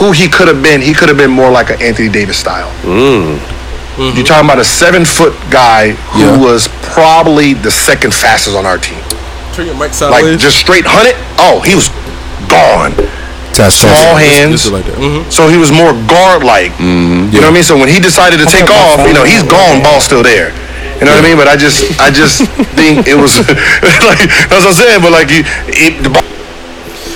[0.00, 0.80] who he could have been.
[0.82, 2.70] He could have been more like an Anthony Davis style.
[2.84, 6.38] You're talking about a seven foot guy who Yeah.
[6.38, 8.98] was probably the second fastest on our team.
[9.54, 11.14] Turn your mic Like just straight hunted.
[11.38, 11.88] Oh, he was
[12.50, 12.90] gone.
[13.54, 14.66] Small hands.
[14.66, 14.98] Just like that.
[14.98, 15.30] Mm-hmm.
[15.30, 16.74] So he was more guard like.
[16.82, 17.62] You know what I mean?
[17.62, 20.50] So when he decided to take off, you know, he's gone, ball still there.
[20.98, 21.38] You know what I mean?
[21.38, 22.42] But I just, I just
[22.78, 23.38] think it was
[24.10, 25.00] like that's what I'm saying.
[25.06, 26.26] But like, you, it, the ball.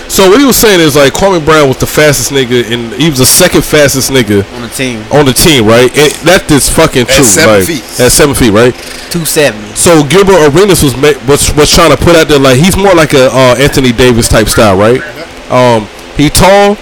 [0.09, 3.11] So what he was saying is like Kwame Brown was the fastest nigga, and he
[3.11, 5.05] was the second fastest nigga on the team.
[5.12, 5.92] On the team, right?
[5.92, 7.29] And that is fucking At true.
[7.29, 7.85] seven like, feet.
[8.01, 8.73] At seven feet, right?
[9.12, 9.77] Two seventy.
[9.77, 12.97] So Gilbert Arenas was ma- was was trying to put out there like he's more
[12.97, 15.01] like a uh, Anthony Davis type style, right?
[15.53, 15.85] Um,
[16.16, 16.75] he tall.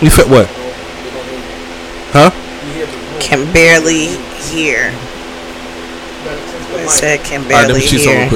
[0.00, 0.48] He fit what?
[2.16, 2.32] Huh?
[3.20, 4.16] Can barely
[4.48, 4.90] hear.
[6.80, 8.24] I said can All right, let barely me hear.
[8.24, 8.32] Is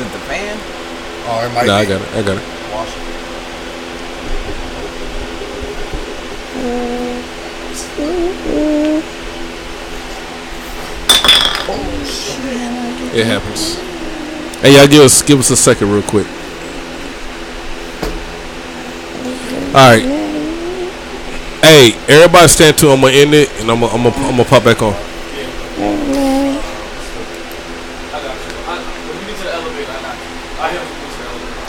[0.00, 0.54] it the fan?
[1.28, 2.08] Oh, it might Nah, I got it.
[2.14, 2.55] I got it.
[13.16, 13.76] It happens.
[14.60, 16.26] Hey, y'all, give us give us a second, real quick.
[19.74, 20.02] All right.
[21.62, 22.90] Hey, everybody stand to.
[22.90, 24.92] I'm gonna end it, and I'm gonna I'm gonna, I'm gonna pop back on.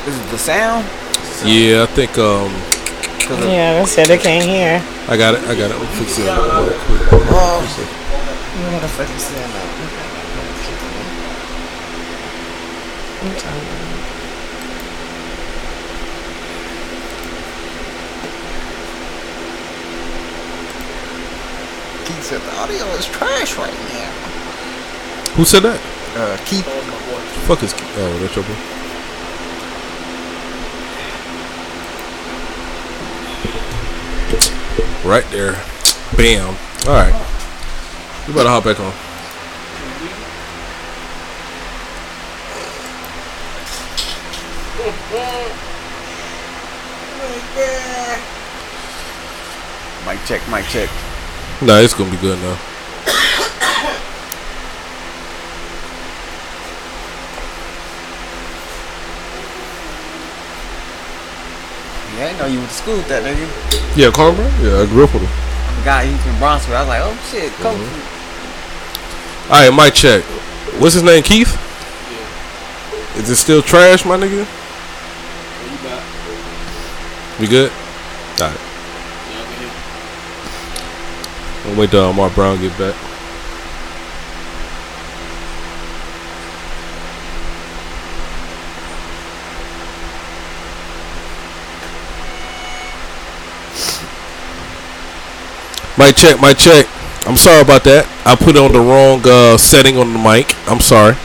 [0.05, 0.85] This is it the sound?
[1.45, 2.51] Yeah, I think um
[3.29, 4.81] Yeah, they said they can't hear.
[5.09, 5.41] I got it.
[5.43, 5.77] I got it.
[5.77, 7.01] Let me fix it real quick.
[7.29, 7.59] Oh.
[8.71, 9.47] What the fuck is that?
[22.05, 24.11] Keith said the audio is trash right now.
[25.35, 25.81] Who said that?
[26.15, 26.65] Uh, Keith.
[27.45, 28.76] Fuck is oh that's your boy.
[35.07, 35.53] Right there.
[36.17, 36.49] Bam.
[36.85, 37.15] All right.
[38.27, 38.91] You better hop back on.
[50.05, 50.89] Mic check, mic check.
[51.61, 52.76] Nah, it's gonna be good now.
[62.37, 63.49] Didn't know you went to school with that nigga.
[63.97, 64.37] Yeah, Kwame.
[64.61, 65.29] Yeah, I grew up with him.
[65.33, 66.75] I'm the guy he's from Bronxville.
[66.75, 67.75] I was like, oh shit, coach.
[67.75, 69.51] Mm-hmm.
[69.51, 70.23] All right, mic check.
[70.79, 71.23] What's his name?
[71.23, 71.49] Keith.
[73.17, 74.45] Is it still trash, my nigga?
[77.39, 77.71] We good?
[78.39, 78.59] All right.
[81.65, 83.06] I'll wait till Mark Brown get back.
[96.07, 96.87] Mic check, my check.
[97.27, 98.07] I'm sorry about that.
[98.23, 100.55] I put on the wrong uh, setting on the mic.
[100.63, 101.19] I'm sorry.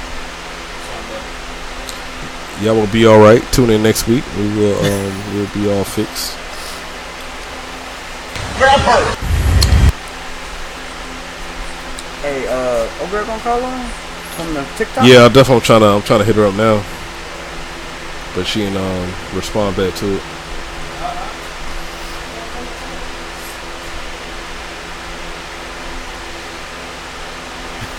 [2.59, 3.39] Y'all will be all right.
[3.55, 4.27] Tune in next week.
[4.35, 4.75] We will.
[4.75, 6.35] Um, we'll be all fixed.
[8.59, 9.03] Grab her.
[12.27, 13.87] Hey, uh, Ober gonna call on
[14.35, 15.07] from the TikTok.
[15.07, 15.95] Yeah, I definitely trying to.
[15.95, 16.83] I'm trying to hit her up now,
[18.35, 20.23] but she ain't um respond back to it.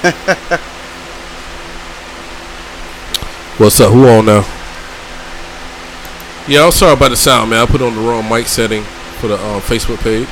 [3.58, 3.94] What's up?
[3.94, 4.42] Who on now?
[6.46, 7.66] Yeah, I'm sorry about the sound, man.
[7.66, 8.84] I put on the wrong mic setting
[9.22, 10.28] for the um, Facebook page.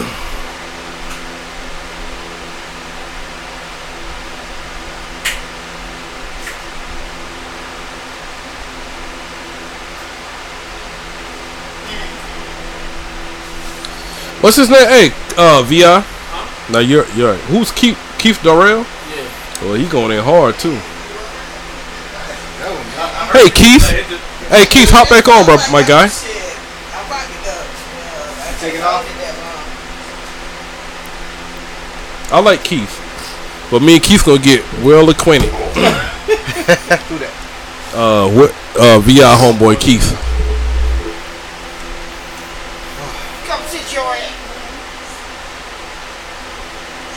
[14.46, 14.86] What's his name?
[14.86, 15.80] Hey, uh, Vi.
[16.70, 18.86] Now you're you're who's Keith Keith Darrell?
[19.10, 19.26] Yeah.
[19.60, 20.78] Well, he going in hard too.
[23.34, 23.90] Hey Keith.
[24.46, 26.06] Hey Keith, hop back on, bro, my guy.
[28.60, 29.04] Take it off.
[32.32, 35.50] I like Keith, but me and Keith gonna get well acquainted.
[37.96, 38.50] Uh, what?
[38.78, 40.12] Uh, Vi homeboy Keith.
[43.46, 44.36] Come sit your ass.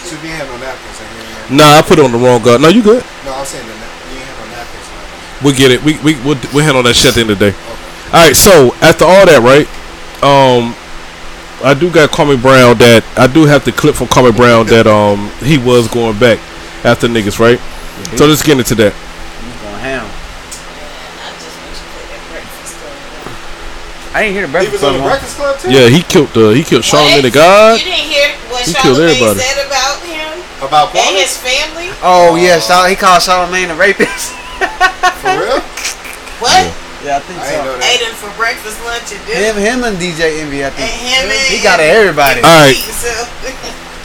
[0.10, 1.39] Should be had no napkins in here.
[1.50, 2.58] Nah, I put it on the wrong guy.
[2.58, 3.04] No, you good?
[3.26, 3.74] No, I'm saying that
[4.14, 5.44] you ain't have no napkins.
[5.44, 5.82] We'll get it.
[5.84, 7.58] We we we'll, we'll handle that shit at the end of the day.
[7.58, 8.14] Okay.
[8.14, 8.36] All right.
[8.36, 9.66] So after all that, right?
[10.22, 10.76] Um,
[11.64, 14.86] I do got Kwame Brown that I do have the clip from Kwame Brown that
[14.88, 16.40] um he was going back
[16.86, 17.60] after niggas, right?
[18.16, 18.94] So let's get into that.
[18.94, 20.06] Going ham.
[24.12, 25.12] I didn't hear the breakfast was on the Club.
[25.12, 25.70] Breakfast Club too.
[25.72, 27.78] Yeah, he killed the he killed Charlamagne the God.
[27.78, 29.40] You didn't hear what He killed Charlamagne everybody.
[29.40, 30.02] said about
[30.60, 31.90] him About and his family?
[32.04, 34.36] Oh yeah, Charl- he called Charlamagne a rapist.
[35.24, 35.64] For real?
[36.44, 36.68] What?
[37.00, 37.64] Yeah, I think I so.
[37.64, 37.88] know that.
[37.88, 39.56] Ate him for breakfast, lunch, and dinner.
[39.56, 40.84] him him and DJ Envy, I think.
[40.84, 42.44] And him and he got it, everybody.
[42.44, 42.76] All right.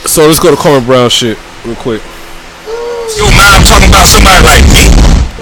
[0.07, 1.35] So let's go to Kwame Brown shit
[1.67, 1.99] real quick.
[3.19, 4.87] Your mom talking about somebody like me.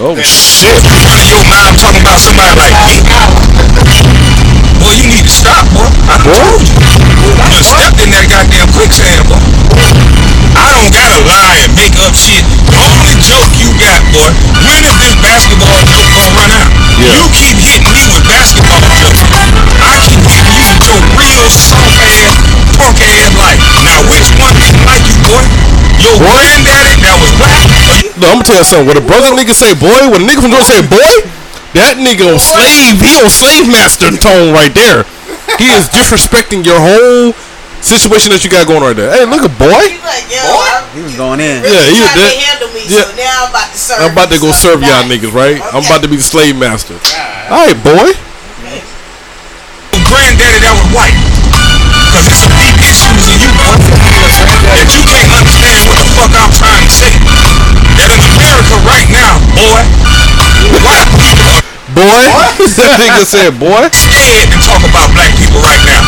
[0.02, 0.74] Oh shit.
[1.30, 2.98] Your mom talking about somebody like me.
[4.82, 5.86] Boy, you need to stop, boy.
[6.10, 6.74] I told you.
[7.54, 9.38] You stepped in that goddamn quicksand, boy.
[10.84, 12.44] Don't gotta lie and make up shit.
[12.68, 14.28] The only joke you got, boy,
[14.68, 16.68] when is this basketball joke gonna run out?
[17.00, 19.16] You keep hitting me with basketball jokes.
[19.80, 22.36] I keep hitting you with your real soft ass,
[22.76, 23.64] punk ass life.
[23.80, 25.44] Now which one didn't like you, boy?
[26.04, 27.64] Your granddaddy that was black
[28.20, 28.88] No, I'm gonna tell you something.
[28.92, 31.32] When a brother nigga say boy, when a nigga from Georgia say boy,
[31.80, 35.08] that nigga on slave, he on slave master tone right there.
[35.56, 37.32] He is disrespecting your whole
[37.84, 39.12] situation that you got going right there.
[39.12, 39.68] Hey, look at boy.
[39.68, 41.60] Like, yo, I He was going in.
[41.68, 43.04] Yeah, he tried that, to handle me, yeah.
[43.04, 45.60] so now I'm about to serve I'm about to go something serve y'all niggas, right?
[45.76, 46.96] I'm about to be the slave master.
[47.52, 48.16] All right, boy.
[50.08, 51.18] granddaddy that was white.
[52.16, 53.76] Cause it's some deep issues in you, boy.
[53.76, 57.12] That you can't understand what the fuck I'm trying to say.
[58.00, 59.82] That in America right now, boy,
[60.86, 62.26] white people are Boy,
[62.82, 63.86] that nigga said boy.
[63.94, 66.02] scared to talk about black people right now.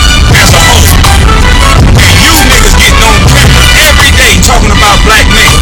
[5.05, 5.61] Black niggas.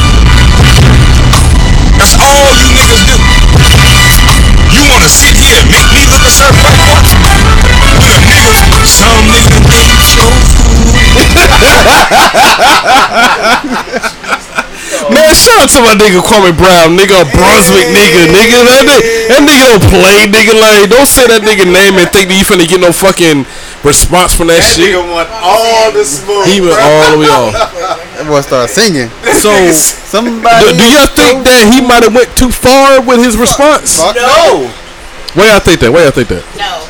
[1.99, 3.15] That's all you niggas do.
[4.73, 6.97] You wanna sit here and make me look a certain way, boy?
[8.01, 8.55] When a nigga,
[8.87, 10.25] some nigga ain't so
[15.13, 18.63] Man, shout out to my nigga Kwame Brown, nigga, Brunswick nigga, nigga.
[18.65, 20.55] That nigga, that nigga don't play, nigga.
[20.57, 23.45] Like, don't say that nigga name and think that you finna get no fucking
[23.83, 24.95] response from that, That shit.
[24.95, 26.47] nigga want all the smoke.
[26.47, 26.83] He went bro.
[26.87, 27.53] all the way off.
[28.13, 29.09] That boy started singing.
[29.41, 30.71] So, Somebody.
[30.71, 33.97] do, do y'all think that he might have went too far with his response?
[33.99, 34.69] Fuck no.
[35.33, 35.89] Why y'all think that?
[35.91, 36.45] Why y'all think that?
[36.55, 36.85] No.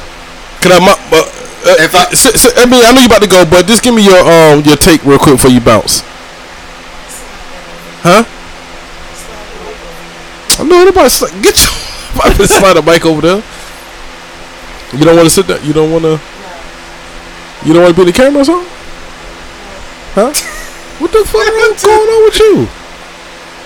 [0.60, 0.79] Can I?
[0.84, 3.45] mu- Uh, uh, If I- so, so, I mean, I know you about to go,
[3.47, 6.03] but just give me your um your take real quick before you bounce.
[8.03, 8.27] Huh?
[10.60, 11.71] I know anybody sli- get your
[12.19, 13.41] about slide a mic over there.
[14.93, 15.63] You don't want to sit there.
[15.63, 16.19] You don't want to.
[17.65, 18.67] You don't want to be in the camera or something?
[20.15, 20.34] Huh?
[20.99, 22.56] What the fuck is going on with you?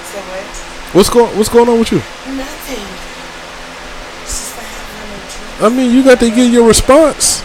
[0.06, 0.96] So what?
[0.96, 1.98] What's going What's going on with you?
[2.38, 2.86] Nothing.
[4.22, 5.62] Just for having a drink.
[5.62, 7.42] I mean, you got to give your response.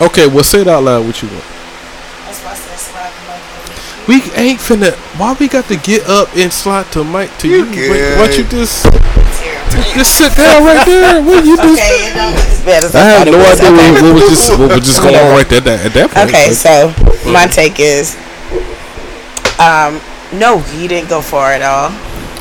[0.00, 1.06] Okay, well, say it out loud.
[1.06, 1.44] What you want?
[2.26, 4.08] That's why I said slide the mic.
[4.08, 4.92] We ain't finna.
[5.18, 7.64] Why we got to get up and slide to mic to you?
[7.72, 8.18] good.
[8.18, 9.23] Why don't you just Terrible.
[9.94, 11.22] Just sit down right there?
[11.22, 11.78] What you just?
[11.80, 12.90] Okay, it don't it's better.
[12.98, 15.62] I have no idea what, what was just what was just going on right there
[15.78, 16.28] at that, point.
[16.28, 16.90] Okay, Like, so
[17.30, 18.16] my take is,
[19.58, 20.00] um,
[20.34, 21.90] no, he didn't go far at all.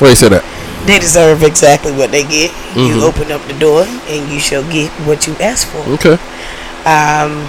[0.01, 0.43] why you say that?
[0.85, 2.51] They deserve exactly what they get.
[2.75, 2.87] Mhm.
[2.87, 5.79] You open up the door, and you shall get what you ask for.
[5.95, 6.17] Okay.
[6.85, 7.47] Um,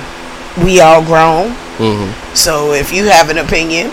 [0.63, 1.51] we all grown,
[1.83, 3.91] hmm so if you have an opinion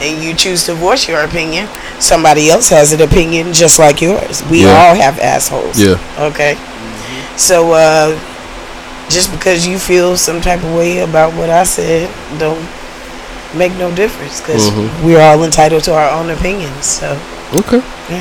[0.00, 4.42] and you choose to voice your opinion, somebody else has an opinion just like yours.
[4.50, 4.76] We Yeah.
[4.76, 5.78] all have assholes.
[5.78, 5.96] Yeah.
[6.18, 6.56] Okay.
[7.36, 8.18] So uh,
[9.08, 12.08] just because you feel some type of way about what I said,
[12.38, 12.66] don't
[13.54, 14.88] make no difference because Mhm.
[15.02, 16.86] we're all entitled to our own opinions.
[16.86, 17.16] So
[17.54, 17.82] Okay.
[18.08, 18.20] yeah,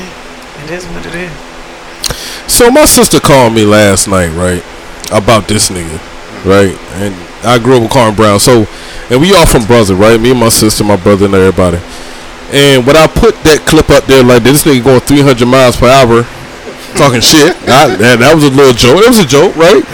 [0.65, 1.31] it is what it is.
[2.47, 4.63] So my sister called me last night, right,
[5.11, 5.99] about this nigga,
[6.43, 7.13] right, and
[7.45, 8.65] I grew up with Kwame Brown, so
[9.09, 10.19] and we all from brother, right?
[10.19, 11.77] Me and my sister, my brother, and everybody.
[12.53, 15.89] And when I put that clip up there, like this nigga going 300 miles per
[15.89, 16.25] hour,
[16.97, 19.05] talking shit, I, that, that was a little joke.
[19.05, 19.85] It was a joke, right?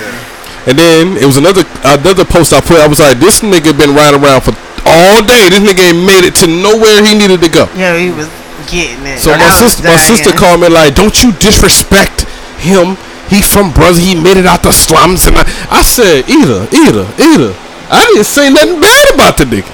[0.67, 2.79] And then it was another another post I put.
[2.79, 4.55] I was like, this nigga been riding around for
[4.87, 5.51] all day.
[5.51, 7.69] This nigga ain't made it to nowhere he needed to go.
[7.75, 8.31] Yeah, he was
[8.71, 9.19] getting it.
[9.19, 12.25] So my sister, my sister called me like, "Don't you disrespect
[12.57, 12.97] him?
[13.29, 13.99] He from brother.
[13.99, 17.53] He made it out the slums." And I, I said, "Either, either, either."
[17.89, 19.69] I didn't say nothing bad about the nigga.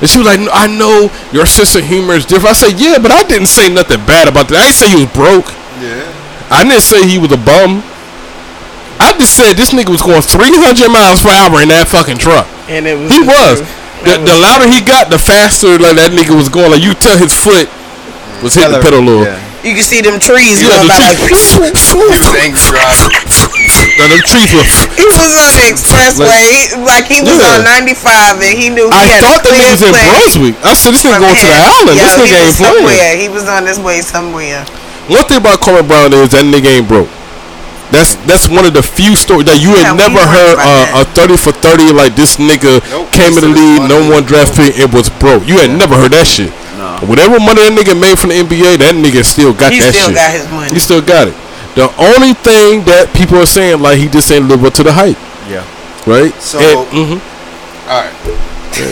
[0.00, 2.98] And she was like, "I know your sense of humor is different." I said, "Yeah,
[2.98, 4.58] but I didn't say nothing bad about that.
[4.60, 5.48] I didn't say he was broke.
[5.80, 6.04] Yeah.
[6.50, 7.80] I didn't say he was a bum.
[9.00, 12.46] I just said this nigga was going 300 miles per hour in that fucking truck.
[12.70, 13.56] And it was He the was.
[14.04, 16.70] The, the louder he got, the faster like that nigga was going.
[16.70, 17.66] Like you tell his foot
[18.44, 19.24] was hitting the pedal a little.
[19.64, 21.16] You can see them trees Yeah, going the by like.
[21.24, 21.56] trees.
[21.56, 23.08] He was angry driving.
[23.94, 24.66] Now, them trees were.
[24.98, 27.54] He was on the expressway, like, he was Yeah.
[27.54, 29.92] on 95, and he knew he I had thought a that clear nigga was in
[29.94, 30.54] plan Brunswick.
[30.66, 31.70] I said this nigga going to the here.
[31.78, 31.96] island.
[31.98, 32.74] This Yo, nigga he ain't was playing.
[32.74, 33.12] somewhere.
[33.16, 34.60] He was on his way somewhere.
[35.06, 37.08] One thing about Kwame Brown is that nigga ain't broke.
[37.92, 41.02] That's that's one of the few stories that you Yeah, had never heard heard uh,
[41.02, 44.74] a thirty for thirty like this nigga came in the league, no one draft pick,
[44.80, 45.46] and was broke.
[45.46, 46.50] You had never heard that shit.
[46.80, 46.98] No.
[47.06, 50.10] Whatever money that nigga made from the NBA, that nigga still got He that still
[50.10, 50.16] shit.
[50.16, 50.70] got his money.
[50.74, 51.36] He still got it.
[51.74, 54.92] The only thing that people are saying like he just ain't live up to the
[54.92, 55.18] hype,
[55.50, 55.64] Yeah.
[56.06, 56.30] right?
[56.40, 57.20] So- And- mhm.
[57.90, 58.12] All right.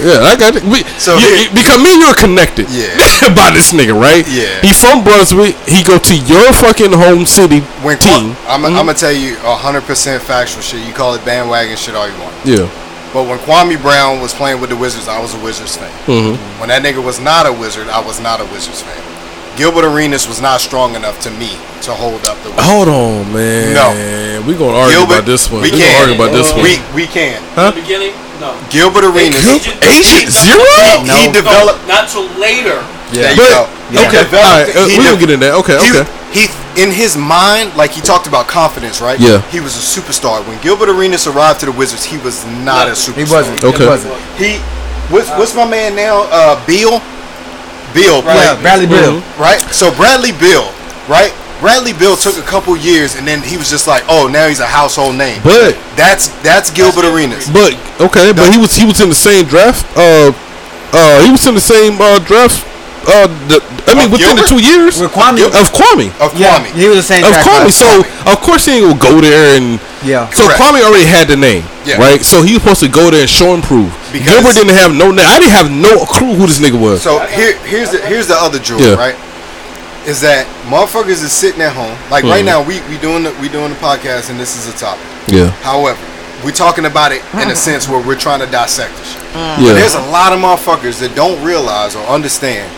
[0.05, 0.63] Yeah, I got it.
[0.63, 2.69] We, So you, here- because me and you are connected.
[2.71, 2.95] Yeah.
[3.35, 4.23] by this nigga, right?
[4.29, 4.61] Yeah.
[4.63, 5.57] He from Brunswick.
[5.67, 8.37] He go to your fucking home city When team.
[8.49, 8.67] I'm, Mhm.
[8.79, 10.81] I'm gonna tell you 100% factual shit.
[10.87, 12.35] You call it bandwagon shit all you want.
[12.45, 12.67] Yeah.
[13.13, 15.91] But when Kwame Brown was playing with the Wizards, I was a Wizards fan.
[16.07, 16.39] Mhm.
[16.59, 19.03] When that nigga was not a Wizard, I was not a Wizards fan.
[19.57, 21.51] Gilbert Arenas was not strong enough to me
[21.83, 22.67] to hold up the Wizards.
[22.67, 23.75] Hold on, man.
[23.75, 24.43] No.
[24.47, 25.63] we gonna argue Gilbert, about this one.
[25.63, 25.93] We We, can.
[25.93, 26.63] gonna argue about this one.
[26.63, 27.37] We we can.
[27.55, 27.69] Huh?
[27.69, 28.57] In the beginning, no.
[28.71, 29.45] Gilbert Arenas.
[29.45, 30.65] Agent Zero?
[31.05, 31.85] He, he No, developed.
[31.87, 32.81] not till later.
[33.13, 33.69] There you But- go.
[33.93, 35.53] He okay, all right, uh, we de- gonna get in there.
[35.61, 36.09] Okay, he, okay.
[36.33, 36.49] He
[36.81, 39.21] in his mind, like he talked about confidence, right?
[39.21, 39.43] Yeah.
[39.53, 40.41] He was a superstar.
[40.49, 43.27] When Gilbert Arenas arrived to the Wizards, he was not a superstar.
[43.27, 43.65] He wasn't.
[43.65, 43.85] Okay.
[43.85, 44.15] He wasn't.
[44.41, 44.51] He
[45.13, 46.25] what's what's my man now?
[46.33, 47.03] Uh, Beal.
[47.95, 49.21] Beal Yeah, played Bradley Beal.
[49.39, 49.61] right.
[49.73, 50.69] So Bradley Beal,
[51.09, 51.33] right?
[51.61, 54.59] Bradley Beal took a couple years, and then he was just like, oh, now he's
[54.59, 55.41] a household name.
[55.45, 57.49] But That's that's Gilbert Arenas.
[57.51, 59.87] but okay, but he was he was in the same draft.
[59.97, 60.33] Uh,
[60.93, 62.67] uh, he was in the same uh draft.
[63.03, 63.59] Uh, the,
[63.91, 65.43] I mean, Of within the two years With Kwame.
[65.45, 66.09] of Kwame.
[66.21, 66.73] Of Yeah, Kwame.
[66.75, 67.77] he was the same Of track Kwame, class.
[67.77, 70.29] so of course he ain't gonna go there and Yeah.
[70.31, 70.61] So Correct.
[70.61, 71.97] Kwame already had the name, Yeah.
[71.99, 72.25] right?
[72.25, 73.91] So he was supposed to go there and show and prove.
[74.13, 75.27] Because- Gilbert didn't have no name.
[75.29, 77.03] I didn't have no clue who this nigga was.
[77.03, 78.95] So here, here's the here's the other jewel, Yeah.
[78.95, 79.15] right?
[80.07, 81.97] Is that motherfuckers is sitting at home.
[82.11, 82.47] Like right Mhm.
[82.47, 85.05] now, we we doing the, we doing the podcast, and this is a topic.
[85.27, 85.99] yeah, However,
[86.45, 89.23] we're talking about it in a sense where we're trying to dissect the shit.
[89.35, 92.69] yeah, But there's a lot of motherfuckers that don't realize or understand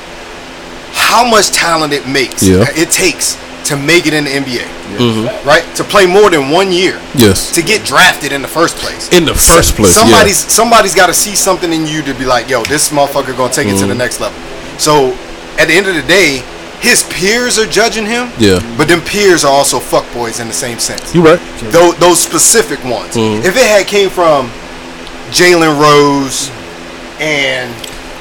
[0.94, 2.42] how much talent it makes.
[2.42, 2.64] Yeah.
[2.76, 4.66] It takes to make it in the NBA,
[4.98, 5.44] Mhm.
[5.46, 5.64] right?
[5.76, 7.50] To play more than one year, yes.
[7.52, 9.08] to get drafted in the first place.
[9.10, 12.48] In the first place, somebody's somebody's got to see something in you to be like,
[12.50, 13.98] yo, this motherfucker gonna take it to the Mhm.
[14.04, 14.36] next level.
[14.78, 15.14] So
[15.58, 16.42] at the end of the day,
[16.80, 20.78] his peers are judging him, Yeah, but them peers are also fuckboys in the same
[20.78, 21.14] sense.
[21.14, 21.40] you right.
[21.72, 23.14] Those, those specific ones.
[23.16, 23.42] Mhm.
[23.46, 24.50] If it had came from
[25.32, 26.50] Jalen Rose
[27.18, 27.70] and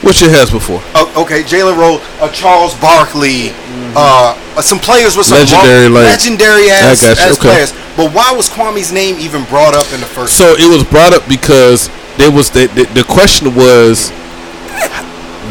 [0.04, 0.82] What shit has before?
[0.96, 3.52] oh, okay, Jalen Rose, uh, Charles Barkley,
[3.96, 7.32] uh, uh, some players with some Legendary, long- like- legendary I ass, got you, ass
[7.40, 7.48] okay.
[7.50, 7.72] players.
[7.96, 10.36] But why was Kwame's name even brought up in the first?
[10.38, 14.10] So it was brought up because there was the the, the question was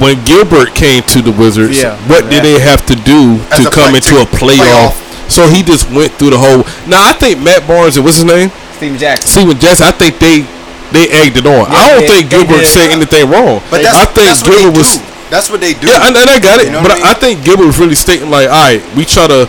[0.01, 1.97] when Gilbert came to the Wizards, Yeah.
[2.09, 4.99] what did they have to do As to come play- into to a playoff?
[5.31, 6.65] So he just went through the whole.
[6.87, 9.31] Now I think Matt Barnes and what's his name, Stephen Jackson.
[9.31, 9.87] Stephen Jackson.
[9.87, 10.45] I think they
[10.93, 11.67] they egged it on.
[11.67, 13.61] Yeah, I don't they- think Gilbert said anything wrong.
[13.71, 14.79] But that's, I think that's what they Gilbert do.
[14.79, 14.91] was.
[15.33, 15.89] That's what they do.
[15.89, 16.67] Yeah, and, and I got it.
[16.69, 19.05] You know but what I I, think Gilbert was really stating like, all right, we
[19.05, 19.49] try to.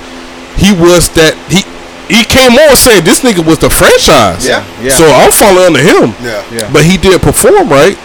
[0.56, 1.68] He was that he.
[2.12, 4.46] He came on saying this nigga was the franchise.
[4.46, 4.62] Yeah.
[4.84, 4.92] Yeah.
[4.92, 6.12] So I'm following under him.
[6.22, 6.44] Yeah.
[6.52, 6.68] Yeah.
[6.72, 7.96] But he didn't perform right.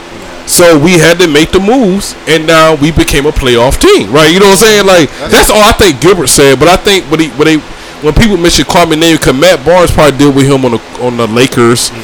[0.47, 4.32] So we had to make the moves, and now we became a playoff team, right?
[4.32, 4.86] You know what I'm saying?
[4.86, 6.59] Like that's all I think Gilbert said.
[6.59, 7.57] But I think when he when they
[8.01, 11.18] when people mention Kwame name, cause Matt Barnes probably deal with him on the on
[11.18, 11.99] the Lakers, mm.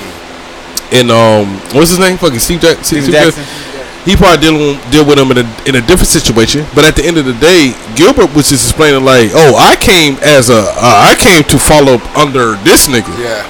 [0.95, 2.17] And um, what's his name?
[2.19, 3.43] Fucking Steve, Jack- Steve, Stephen Jackson.
[3.45, 3.71] Jackson.
[4.05, 6.67] He probably deal with, deal with him in a in a different situation.
[6.75, 10.17] But at the end of the day, Gilbert was just explaining like, oh, I came
[10.21, 13.43] as a uh, I came to follow up under this nigga Yeah.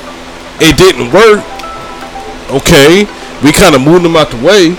[0.63, 1.43] it didn't work.
[2.55, 3.03] Okay,
[3.43, 4.77] we kind of moved him out the way.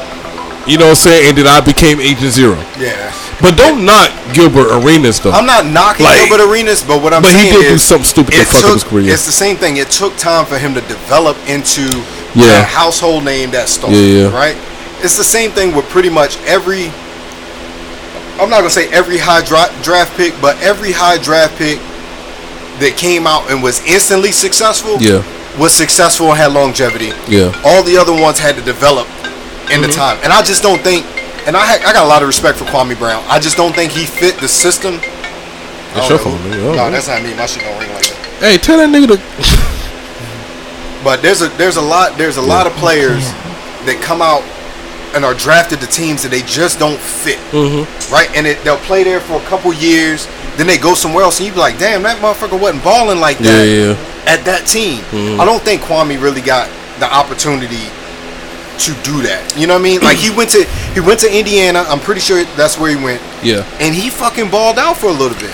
[0.65, 1.29] You know what I'm saying?
[1.29, 2.55] And then I became Agent Zero.
[2.79, 3.11] Yeah.
[3.41, 5.31] But don't knock Gilbert Arenas though.
[5.35, 7.83] I'm not knocking Like- Gilbert Arenas, but what I'm But he saying did do is
[7.83, 9.11] something stupid to fuck up his career.
[9.11, 9.75] It's the same thing.
[9.77, 11.83] It took time for him to develop into
[12.35, 12.61] Yeah.
[12.61, 13.89] a household name that star.
[13.91, 14.33] Yeah, yeah.
[14.35, 14.57] Right.
[15.03, 16.91] It's the same thing with pretty much every.
[18.39, 21.79] I'm not gonna say every high dra- draft pick, but every high draft pick
[22.79, 25.23] that came out and was instantly successful Yeah.
[25.57, 27.13] was successful and had longevity.
[27.27, 27.53] Yeah.
[27.63, 29.07] All the other ones had to develop
[29.71, 29.95] in the Mhm.
[29.95, 31.05] time, and I just don't think.
[31.47, 33.23] And I ha- I got a lot of respect for Kwame Brown.
[33.29, 34.99] I just don't think he fit the system.
[35.93, 36.75] That's your phone, who- nigga.
[36.75, 37.33] No, that's not me.
[37.35, 38.17] My shit don't ring like that.
[38.41, 39.19] Hey, tell that nigga to.
[41.05, 43.23] But there's a there's a lot there's a lot of players
[43.85, 44.41] that come out
[45.15, 47.37] and are drafted to teams that they just don't fit.
[47.53, 47.85] Mhm.
[48.11, 48.27] Right?
[48.35, 50.27] And it, they'll play there for a couple years,
[50.57, 53.37] then they go somewhere else, and you'd be like, damn, that motherfucker wasn't balling like
[53.39, 53.95] that yeah.
[54.25, 54.99] at that team.
[55.13, 55.39] Mhm.
[55.39, 56.67] I don't think Kwame really got
[56.99, 57.85] the opportunity
[58.79, 59.53] to do that.
[59.55, 60.01] You know what I mean?
[60.01, 61.85] Like he went to he went to Indiana.
[61.87, 63.63] I'm pretty sure that's where he went, Yeah.
[63.79, 65.53] and he fucking balled out for a little bit.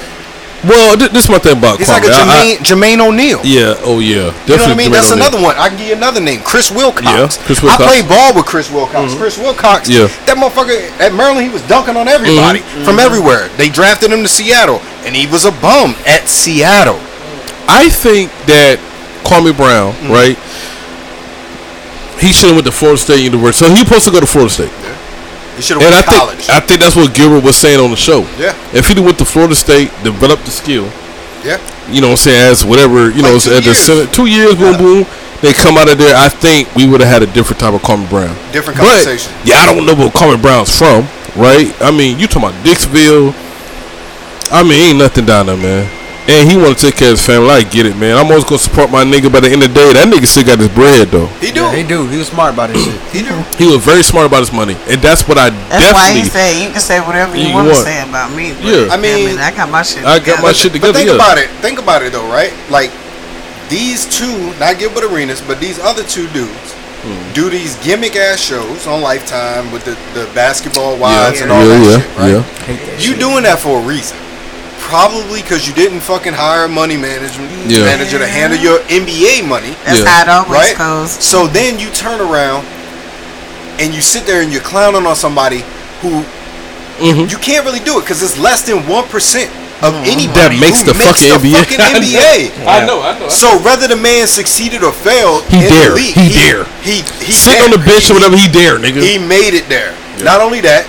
[0.63, 1.93] Well, th- this is my thing about He's Kwame.
[2.01, 3.39] like a I- I- Jermaine, Jermaine O'Neal.
[3.43, 3.73] yeah.
[3.81, 4.29] Oh yeah.
[4.45, 4.89] You know what I mean?
[4.89, 5.25] Jermaine That's O'Neal.
[5.27, 5.55] another one.
[5.57, 7.05] I can give you another name, Chris Wilcox.
[7.37, 9.11] Yeah, Chris I played ball with Chris Wilcox.
[9.13, 9.17] Mhm.
[9.17, 9.89] Chris Wilcox.
[9.89, 10.07] Yeah.
[10.27, 12.85] That motherfucker at Maryland, he was dunking on everybody Mhm.
[12.85, 13.49] from everywhere.
[13.57, 16.99] They drafted him to Seattle, and he was a bum at Seattle.
[17.67, 18.77] I think that
[19.23, 20.11] Kwame Brown, Mm-hmm.
[20.11, 20.37] right?
[22.19, 23.65] He should have went to Florida State University.
[23.65, 24.69] So he supposed to go to Florida State.
[25.55, 26.41] He should have And I went to college.
[26.45, 28.21] think I think that's what Gilbert was saying on the show.
[28.37, 28.55] Yeah.
[28.73, 30.85] If he went to Florida State, developed the skill,
[31.43, 31.59] yeah.
[31.89, 33.77] you know what I'm saying, as whatever, you know, Like two at the years.
[33.77, 35.05] center, two years, boom, boom,
[35.41, 36.15] they come out of there.
[36.15, 38.33] I think we would have had a different type of Kwame Brown.
[38.51, 39.33] Different But, conversation.
[39.43, 41.73] yeah, I don't know where Kwame Brown's from, right?
[41.81, 43.33] I mean, you talking about Dixville.
[44.51, 45.87] I mean, ain't nothing down there, man.
[46.29, 47.49] And he want to take care of his family.
[47.49, 48.15] I get it, man.
[48.15, 49.31] I'm always gonna support my nigga.
[49.33, 51.25] By the end of the day, that nigga still got his bread though.
[51.41, 51.65] He do.
[51.73, 52.05] he do.
[52.07, 53.01] He was smart about his shit.
[53.09, 53.33] He do.
[53.57, 56.29] He was very smart about his money, and that's what I That's why he definitely.
[56.29, 58.53] said you can say whatever you, You want to say about me.
[58.53, 58.93] But, Yeah.
[58.93, 60.05] I mean- I got my shit.
[60.05, 60.53] I got my together.
[60.53, 60.93] shit But together.
[60.93, 61.15] think yeah.
[61.17, 61.49] about it.
[61.59, 62.53] Think about it though, right?
[62.69, 62.91] Like
[63.69, 67.17] these two, not Gilbert Arenas, but these other two dudes Hmm.
[67.33, 71.65] do these gimmick ass shows on Lifetime with the, the basketball Yeah, wives and all
[71.65, 72.17] yeah, that yeah, shit,
[72.69, 72.77] right?
[72.77, 72.97] yeah.
[73.01, 74.15] You doing that for a reason.
[74.91, 77.85] Probably because you didn't fucking hire a money management Yeah.
[77.85, 79.73] manager to handle your NBA money.
[79.85, 80.05] That's Yeah.
[80.05, 80.77] how it always Right?
[80.77, 81.11] goes.
[81.23, 82.65] So then you turn around
[83.79, 85.63] and you sit there and you're clowning on somebody
[86.01, 86.25] who
[86.99, 87.31] Mhm.
[87.31, 89.49] you can't really do it because it's less than one percent
[89.81, 90.33] of anybody Mm-hmm.
[90.33, 91.57] That makes who the fucking NBA.
[91.57, 92.51] fucking NBA.
[92.67, 93.29] I know, I know.
[93.29, 95.89] So whether the man succeeded or failed, He in dare.
[95.91, 96.65] the league, He he dare.
[96.83, 97.63] He he Sitting dare.
[97.63, 99.01] on the bench He- or whatever, he dare, nigga.
[99.01, 99.93] He made it there.
[100.21, 100.83] Not only that,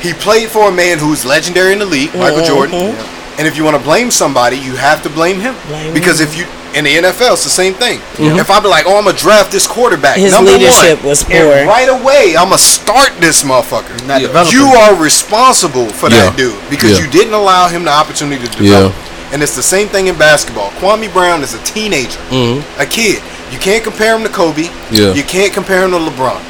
[0.00, 2.96] he played for a man who's legendary in the league, Michael Jordan.
[3.38, 5.54] And if you want to blame somebody, you have to blame him.
[5.68, 8.00] Blame because if you in the NFL, it's the same thing.
[8.18, 11.22] If I be like, oh, I'm gonna draft this quarterback, His number leadership one, was
[11.22, 11.66] and poor.
[11.66, 13.94] right away, I'm gonna start this motherfucker.
[14.06, 14.52] Not developing.
[14.52, 17.04] You are responsible for that dude because Yeah.
[17.06, 18.92] you didn't allow him the opportunity to develop.
[19.32, 20.72] And it's the same thing in basketball.
[20.80, 22.62] Kwame Brown is a teenager, Mhm.
[22.78, 23.22] a kid.
[23.52, 24.68] You can't compare him to Kobe.
[24.90, 25.12] Yeah.
[25.14, 26.40] You can't compare him to LeBron.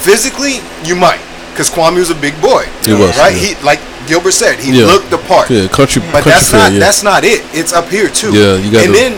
[0.00, 1.20] Physically, you might,
[1.52, 2.66] because Kwame was a big boy.
[2.84, 3.34] He was, right.
[3.34, 3.54] yeah.
[3.56, 4.86] He like Gilbert said, he Yeah.
[4.86, 5.50] looked the part.
[5.50, 6.78] Yeah, country, But country that's fair, not yeah.
[6.78, 7.42] that's not it.
[7.52, 8.32] It's up here too.
[8.32, 9.12] Yeah, you gotta- And then,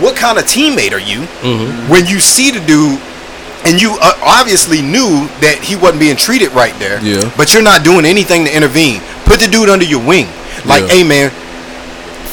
[0.00, 1.88] what kind of teammate are you Mhm.
[1.88, 2.98] when you see the dude,
[3.64, 6.98] and you uh, obviously knew that he wasn't being treated right there.
[7.02, 7.22] Yeah.
[7.36, 9.00] But you're not doing anything to intervene.
[9.24, 10.28] Put the dude under your wing.
[10.64, 10.94] Like, Yeah.
[10.94, 11.30] hey man,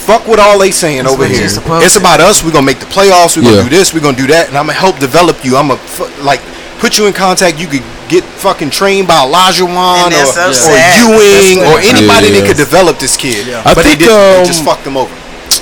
[0.07, 1.43] fuck what all they saying That's over here.
[1.45, 2.43] It's about us.
[2.43, 3.35] We're gonna make the playoffs.
[3.37, 3.63] We're gonna Yeah.
[3.63, 3.93] do this.
[3.93, 5.55] We're gonna do that, and I'm gonna help develop you.
[5.57, 5.79] I'm gonna
[6.23, 6.41] like
[6.79, 7.59] put you in contact.
[7.59, 10.79] You could get fucking trained by Olajuwon or, that's so or.
[10.97, 12.41] Ewing or anybody Yeah.
[12.41, 13.47] that could develop this kid.
[13.53, 14.15] I but think, they, didn't.
[14.15, 15.13] they um, just fucked him over.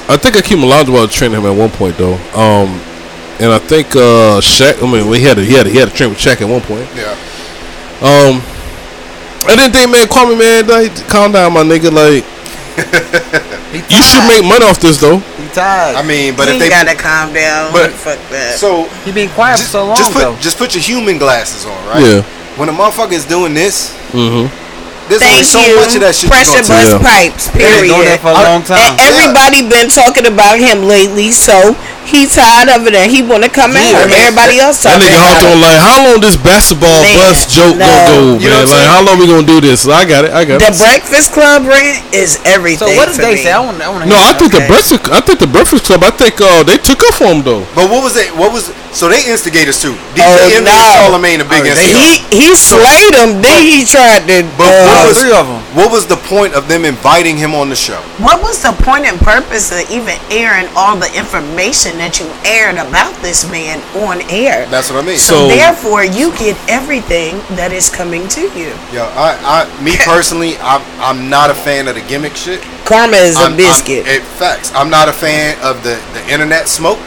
[0.07, 2.15] I think Akeem Olajuwon training him at one point though.
[2.33, 2.79] Um,
[3.39, 4.81] and I think uh, Shaq.
[4.81, 6.47] I mean, he had a, he had a, he had a train with Shaq at
[6.49, 6.87] one point.
[6.95, 7.11] Yeah.
[8.01, 8.41] Um,
[9.45, 10.67] I didn't think, man, call me, man.
[10.67, 11.91] Like, calm down, my nigga.
[11.91, 12.25] Like,
[13.89, 15.17] you should make money off this though.
[15.41, 15.95] He tired.
[15.97, 17.71] I mean, but he if they gotta calm down.
[17.73, 18.57] but- fuck that.
[18.57, 20.37] so He been quiet for so long just put though.
[20.39, 22.03] just put your human glasses on, right?
[22.03, 22.21] Yeah.
[22.57, 24.47] When a motherfucker is doing this, Mm-hmm.
[25.11, 25.75] there's only Thank so you.
[25.75, 26.29] much of that shit.
[26.31, 27.03] Pressure you gonna bust Yeah.
[27.03, 27.43] pipes.
[27.51, 27.91] He been Period.
[27.91, 28.79] doing that for a long time.
[28.79, 31.75] And everybody been talking about him lately, so
[32.07, 34.07] he tired of it and he want to come Yeah, out.
[34.07, 37.45] I Everybody else That nigga about hopped on like, how long this basketball Man, bus
[37.51, 37.85] joke no.
[37.85, 38.63] gonna go, You man?
[38.65, 38.89] Like, saying?
[38.89, 39.83] how long we gonna do this?
[39.87, 40.31] I got it.
[40.31, 40.79] I got The it.
[40.79, 42.87] The Breakfast Club rant is everything.
[42.87, 43.43] So what did for they me.
[43.43, 43.51] say?
[43.51, 43.77] I want.
[43.83, 45.03] I want No, I think the breakfast.
[45.11, 46.01] I think the Breakfast Club.
[46.07, 47.67] I think uh, they took up for him though.
[47.75, 48.31] But what was it?
[48.33, 49.93] What was so they instigators too?
[50.15, 50.73] DJ Oh, Envy no.
[50.73, 51.99] and Charlamagne a big Oh, instigator.
[52.31, 53.41] He he slayed him.
[53.43, 54.47] Then he tried to.
[54.55, 55.59] But uh, what was three of 'em.
[55.75, 57.99] What was the point of them inviting him on the show?
[58.23, 62.27] What was the point and purpose of even airing all the information information that you
[62.45, 64.65] aired about this man on air.
[64.69, 65.17] That's what I mean.
[65.17, 68.71] So, therefore, you get everything that is coming to you.
[68.93, 72.61] Yeah, I, I, me personally, I'm, I'm not a fan of the gimmick shit.
[72.85, 74.05] Karma is I'm, a biscuit.
[74.05, 74.71] I'm, it, facts.
[74.73, 76.99] I'm not a fan of the, the internet smoke.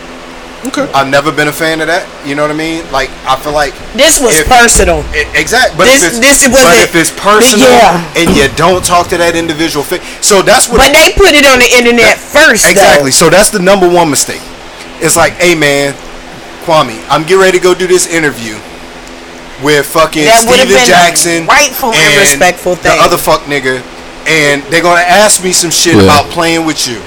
[0.60, 0.84] Okay.
[0.92, 2.04] I've never been a fan of that.
[2.28, 2.84] You know what I mean?
[2.92, 5.00] Like, I feel like this was if- personal.
[5.32, 5.72] Exactly.
[5.72, 8.04] But This- if it's, this but wasn't- if it's personal Yeah.
[8.20, 9.88] and you don't talk to that individual,
[10.20, 10.84] so that's what.
[10.84, 12.76] But they put it on the internet first, though.
[12.76, 13.08] Exactly.
[13.10, 14.44] So that's the number one mistake.
[15.00, 15.94] It's like, hey man,
[16.64, 18.54] Kwame, I'm getting ready to go do this interview
[19.62, 23.80] with fucking That Steven been Jackson, rightful and respectful the other fuck nigga,
[24.28, 26.04] and they're gonna ask me some shit Yeah.
[26.04, 27.00] about playing with you.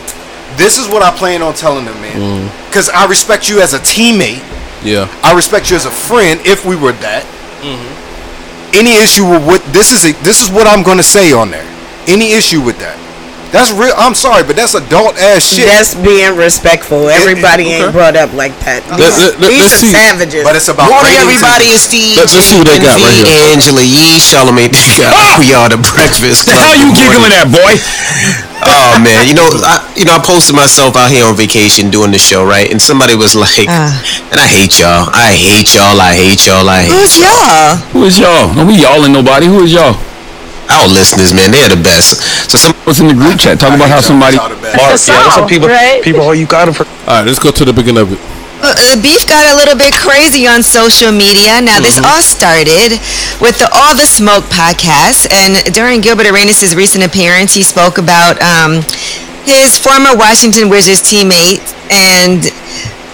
[0.58, 2.48] This is what I plan on telling them, man.
[2.48, 2.68] Mm.
[2.70, 4.42] Because I respect you as a teammate.
[4.84, 5.10] Yeah.
[5.24, 6.40] I respect you as a friend.
[6.46, 7.26] If we were that,
[7.62, 8.76] mm-hmm.
[8.76, 11.66] any issue with what this is, a, this is what I'm gonna say on there.
[12.06, 12.98] Any issue with that?
[13.54, 13.94] That's real.
[14.02, 15.70] I'm sorry, but that's adult ass shit.
[15.70, 17.06] That's being respectful.
[17.06, 17.86] Everybody okay.
[17.86, 18.82] ain't brought up like that.
[18.90, 18.98] Uh-huh.
[18.98, 19.94] Let- These, let- let- these let's are see.
[19.94, 20.42] savages.
[20.42, 21.70] But it's about Morning, everybody.
[21.70, 23.30] and- It's Steve, Let- let's see what they got right here.
[23.54, 24.74] Angela Yee, Charlamagne.
[25.38, 25.70] we are ah!
[25.74, 26.58] the Breakfast Club.
[26.58, 27.30] How you Good morning.
[27.30, 27.74] giggling at, boy?
[28.66, 32.12] Oh man, you know, I, you know, I posted myself out here on vacation doing
[32.12, 32.72] the show, right?
[32.72, 33.92] And somebody was like, ah.
[34.32, 35.12] "And I hate y'all.
[35.12, 36.00] I hate y'all.
[36.00, 36.64] I hate y'all.
[36.70, 37.76] I hate." Who's y'all?
[37.92, 38.56] Who is y'all?
[38.56, 39.48] No, we y'all and nobody.
[39.48, 40.00] Who is y'all?
[40.74, 42.18] Our listeners, man, they're the best.
[42.50, 44.38] So some was in the group chat talking about how somebody.
[44.38, 45.70] Marc, yeah, that's what people,
[46.02, 46.86] people hold you got for.
[47.06, 48.20] All right, let's go to the beginning of it.
[48.64, 51.60] Uh, The beef got a little bit crazy on social media.
[51.62, 52.98] Now, this all started
[53.44, 58.42] with the All the Smoke podcast, and during Gilbert Arenas' recent appearance, he spoke about
[58.42, 58.82] um,
[59.46, 61.62] his former Washington Wizards teammate,
[61.92, 62.40] and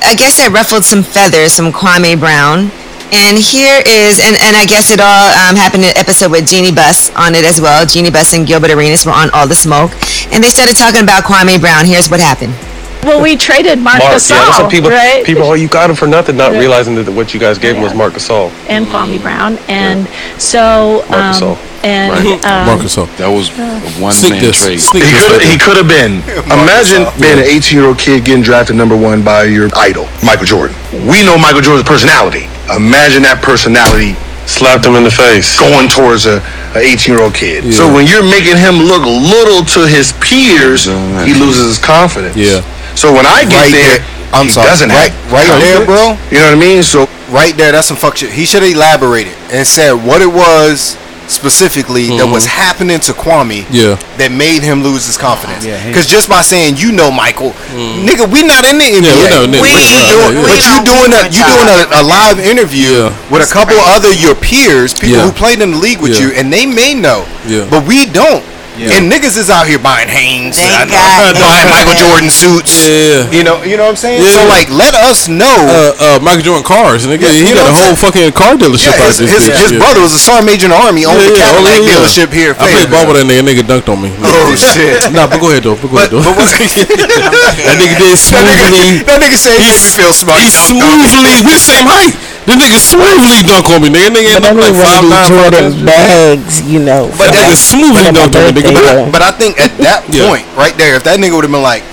[0.06, 2.72] I guess that ruffled some feathers, some Kwame Brown.
[3.12, 6.48] And here is, and, and I guess it all um, happened in an episode with
[6.48, 7.86] Jeanie Buss on it as well.
[7.86, 9.92] Jeanie Buss and Gilbert Arenas were on All the Smoke,
[10.32, 11.86] and they started talking about Kwame Brown.
[11.86, 12.54] Here's what happened.
[13.02, 15.26] Well, we traded Marc, Marc, Gasol, yeah, that's what people right?
[15.26, 16.60] people hold you got him for nothing, not Yeah.
[16.60, 18.52] realizing that what you guys gave him was Marc Gasol.
[18.68, 20.06] and Kwame Brown, and
[20.38, 21.58] so Marc um, Gasol.
[21.84, 22.46] and Right.
[22.46, 24.62] um, Marcus That was a one Sneak man this.
[24.62, 24.82] trade.
[24.82, 26.20] Sneak He could he could have been.
[26.52, 30.46] Imagine being an 18 year old kid getting drafted number one by your idol, Michael
[30.46, 30.76] Jordan.
[31.08, 32.50] We know Michael Jordan's personality.
[32.76, 34.16] Imagine that personality
[34.50, 35.54] Slapped him in the face.
[35.62, 36.42] going towards a,
[36.74, 37.70] a 18 year old kid.
[37.70, 40.90] So when you're making him look little to his peers,
[41.22, 42.34] he loses his confidence.
[42.34, 42.66] Yeah.
[42.98, 44.34] So when I get Right there, there.
[44.34, 44.68] I'm he sorry.
[44.74, 46.18] doesn't right, right there, bro.
[46.34, 46.82] You know what I mean?
[46.82, 48.34] So right there, that's some fuck shit.
[48.34, 50.98] He should have elaborated and said what it was
[51.30, 52.60] specifically that was mm-hmm.
[52.60, 53.96] happening to Kwame Yeah.
[54.18, 55.64] that made him lose his confidence.
[55.64, 58.04] Yeah, Because just by saying you know Michael, mm.
[58.04, 59.06] nigga, we not in the NBA.
[59.06, 61.44] Yeah, we not in the But you Right, doing, yeah, but you doing a you
[61.46, 63.30] doing a, a live interview Yeah.
[63.30, 65.30] with a couple other your peers, people Yeah.
[65.30, 66.28] who played in the league with Yeah.
[66.28, 67.70] you, and they may know, Yeah.
[67.70, 68.44] but we don't.
[68.80, 70.88] And niggas is out here buying Hanes, uh,
[71.36, 71.72] buying it.
[71.76, 72.88] Michael Jordan suits.
[72.88, 73.28] Yeah.
[73.28, 74.24] You know, you know what I'm saying.
[74.24, 74.40] Yeah.
[74.40, 75.52] So like, let us know.
[75.68, 77.28] Uh, uh, Michael Jordan cars, nigga.
[77.28, 79.36] Yeah, he you got a what I'm whole fucking car dealership Yeah, out his, this
[79.36, 79.60] his, bitch.
[79.60, 79.84] his yeah.
[79.84, 81.92] brother was a sergeant major in the army, owned Yeah, the yeah, Cadillac yeah.
[81.92, 82.52] dealership here.
[82.56, 83.44] I played ball with that nigga.
[83.44, 84.12] Nigga dunked on me.
[84.24, 85.04] Oh shit!
[85.12, 85.76] Nah, but go ahead though.
[85.76, 86.24] But go ahead though.
[86.24, 89.04] But what, that nigga did that smoothly.
[89.04, 90.40] nigga, that nigga said he made me feel smart.
[90.40, 91.44] He smoothly.
[91.44, 92.16] We the same height.
[92.50, 94.10] The nigga smoothly dunk on me, nigga.
[94.10, 97.06] Nigga But ain't I like mean, one five nine, these five Jordan bags, you know.
[97.14, 98.74] But that nigga smoothly dunked on me, nigga.
[98.74, 100.26] But, But I- but I think at that Yeah.
[100.28, 101.84] point, right there, if that nigga would have been like,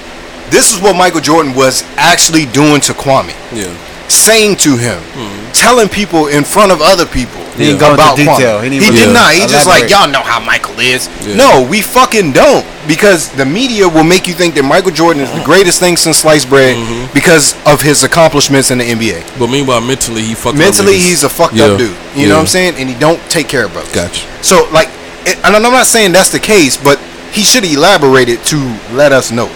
[0.51, 3.69] "This is what Michael Jordan was actually doing to Kwame," yeah.
[4.09, 5.53] saying to him, mm-hmm.
[5.53, 8.61] telling people in front of other people He didn't go into about detail.
[8.61, 8.73] Kwame.
[8.73, 9.13] He He, did Yeah.
[9.13, 9.33] not.
[9.35, 11.09] He just like y'all know how Michael is.
[11.27, 11.37] Yeah.
[11.37, 15.31] No, we fucking don't because the media will make you think that Michael Jordan is
[15.31, 15.45] the mm-hmm.
[15.45, 17.13] greatest thing since sliced bread mm-hmm.
[17.15, 19.39] because of his accomplishments in the NBA.
[19.39, 20.59] But meanwhile, mentally, he fucked.
[20.59, 21.67] Mentally, he's a fucked Yeah.
[21.67, 21.97] up dude.
[22.15, 22.75] You know what I'm saying?
[22.77, 23.93] And he don't take care of us.
[23.95, 24.27] Gotcha.
[24.43, 24.89] So like,
[25.27, 26.99] and I'm not saying that's the case, but
[27.33, 28.57] he should have elaborated to
[28.93, 29.51] let us know.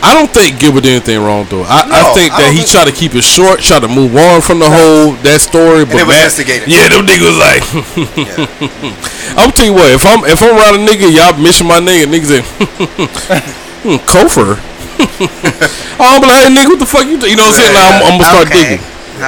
[0.00, 1.62] I don't think Gilbert did anything wrong though.
[1.66, 4.14] I, I think that don't he think- tried to keep it short, tried to move
[4.16, 5.82] on from the whole that story.
[5.84, 6.70] But it was Matt- instigated.
[6.70, 7.62] Yeah, them niggas was like.
[9.38, 12.06] I'm tell you what, if I'm if I'm around a nigga, y'all mission my nigga,
[12.06, 12.42] niggas say,
[13.82, 14.58] hmm, Kofer.
[16.00, 17.18] I'm like, hey, nigga, what the fuck you?
[17.18, 17.74] do-" You know what I'm saying?
[17.74, 18.78] Like, I'm, I'm gonna start Okay.
[18.78, 18.82] digging.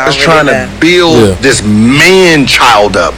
[0.07, 1.35] just trying to build Yeah.
[1.43, 3.15] this man child up.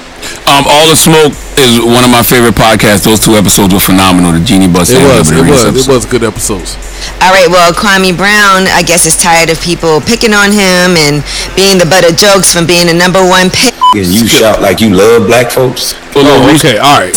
[0.47, 3.05] Um, All the Smoke is one of my favorite podcasts.
[3.05, 4.33] Those two episodes were phenomenal.
[4.33, 4.91] The Jeanie Buss.
[4.91, 6.77] It and was, it Arenas was, it was good episodes.
[7.23, 11.23] All right, well, Kwame Brown, I guess, is tired of people picking on him and
[11.55, 13.75] being the butt of jokes from being the number one pick.
[13.95, 15.95] And you shout like you love black folks.
[16.14, 17.14] Oh, okay, all right.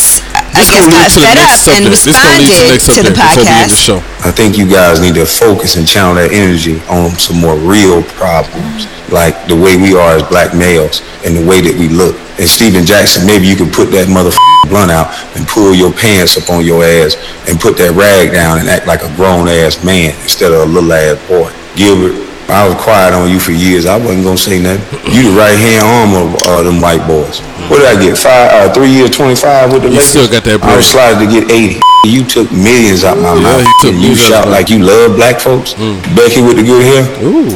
[0.55, 2.05] I This guess gonna lead got to the fed next up and subject.
[2.05, 3.99] This gonna lead to the responded next to the subject before we end the show.
[4.23, 8.01] I think you guys need to focus and channel that energy on some more real
[8.15, 12.15] problems, like the way we are as black males and the way that we look.
[12.37, 16.35] And Stephen Jackson, maybe you could put that motherfucking blunt out and pull your pants
[16.37, 17.15] up on your ass
[17.47, 20.71] and put that rag down and act like a grown ass man instead of a
[20.71, 21.51] little ass boy.
[21.75, 23.85] Gilbert, I was quiet on you for years.
[23.89, 24.85] I wasn't gonna say nothing.
[25.09, 27.41] You the right hand arm of uh, them white boys.
[27.67, 28.13] What did I get?
[28.17, 30.13] Five, uh, three years, twenty five with the You Lakers.
[30.13, 31.17] still got that I was bread.
[31.17, 31.81] to get eighty.
[32.05, 33.65] You took millions out my Yeah, mouth.
[33.65, 34.53] he took and you millions shout out.
[34.53, 35.73] like you love black folks.
[36.13, 37.03] Becky with the good hair.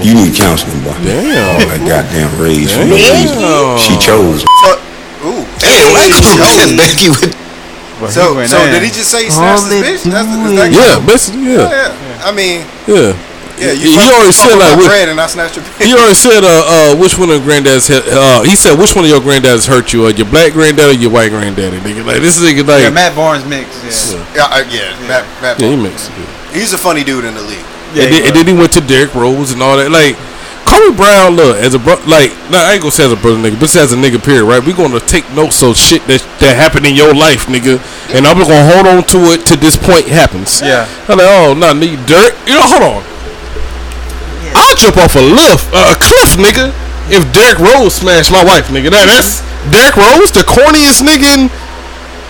[0.01, 0.97] You need counseling, boy.
[1.05, 1.37] Damn.
[1.53, 2.73] All that goddamn rage.
[2.73, 3.29] from the Damn.
[3.29, 3.77] lady.
[3.85, 4.41] She chose.
[5.21, 5.45] Ooh.
[5.61, 6.73] Damn, I chose.
[6.81, 7.37] Becky with.
[8.09, 8.71] So, went so in.
[8.73, 10.01] did he just say he snatched his bitch?
[10.09, 11.67] That's, is that Yeah, basically, yeah.
[11.67, 11.91] yeah.
[11.91, 12.25] yeah.
[12.25, 13.11] I mean, Yeah.
[13.59, 13.71] Yeah.
[13.75, 15.65] He- You he fuck- already said, like, my what- bread and I snatched your.
[15.79, 19.05] He already said, uh, uh, which one of granddads had, uh, he said, which one
[19.05, 20.05] of your granddads hurt you?
[20.05, 21.77] Uh, your black granddad or your white granddaddy?
[21.79, 23.67] Nigga, like, this nigga, like, Yeah, Matt Barnes mix.
[23.83, 24.23] Yeah.
[24.35, 25.07] Yeah, uh, yeah.
[25.07, 25.83] Matt, Matt yeah, he Barnes.
[25.83, 26.57] makes it.
[26.57, 27.59] He's a funny dude in the league.
[27.93, 29.91] and, then, and then he went to Derrick Rose and all that.
[29.91, 30.15] Like,
[30.65, 33.37] Kobe Brown, look, as a bro, like, nah, I ain't gonna say as a brother
[33.37, 34.63] nigga, but as a nigga, period, right?
[34.63, 37.81] We gonna take notes of shit that that happened in your life, nigga,
[38.13, 40.61] and I'm gonna hold on to it to this point happens.
[40.61, 40.85] Yeah.
[41.07, 43.03] I'm like, oh, nah, nigga, Derrick, you know, hold on.
[44.55, 46.73] I'll jump off a lift, uh, a cliff, nigga,
[47.09, 48.91] if Derrick Rose smashed my wife, nigga.
[48.93, 49.41] Now that's
[49.73, 51.41] Derrick Rose, the corniest nigga in,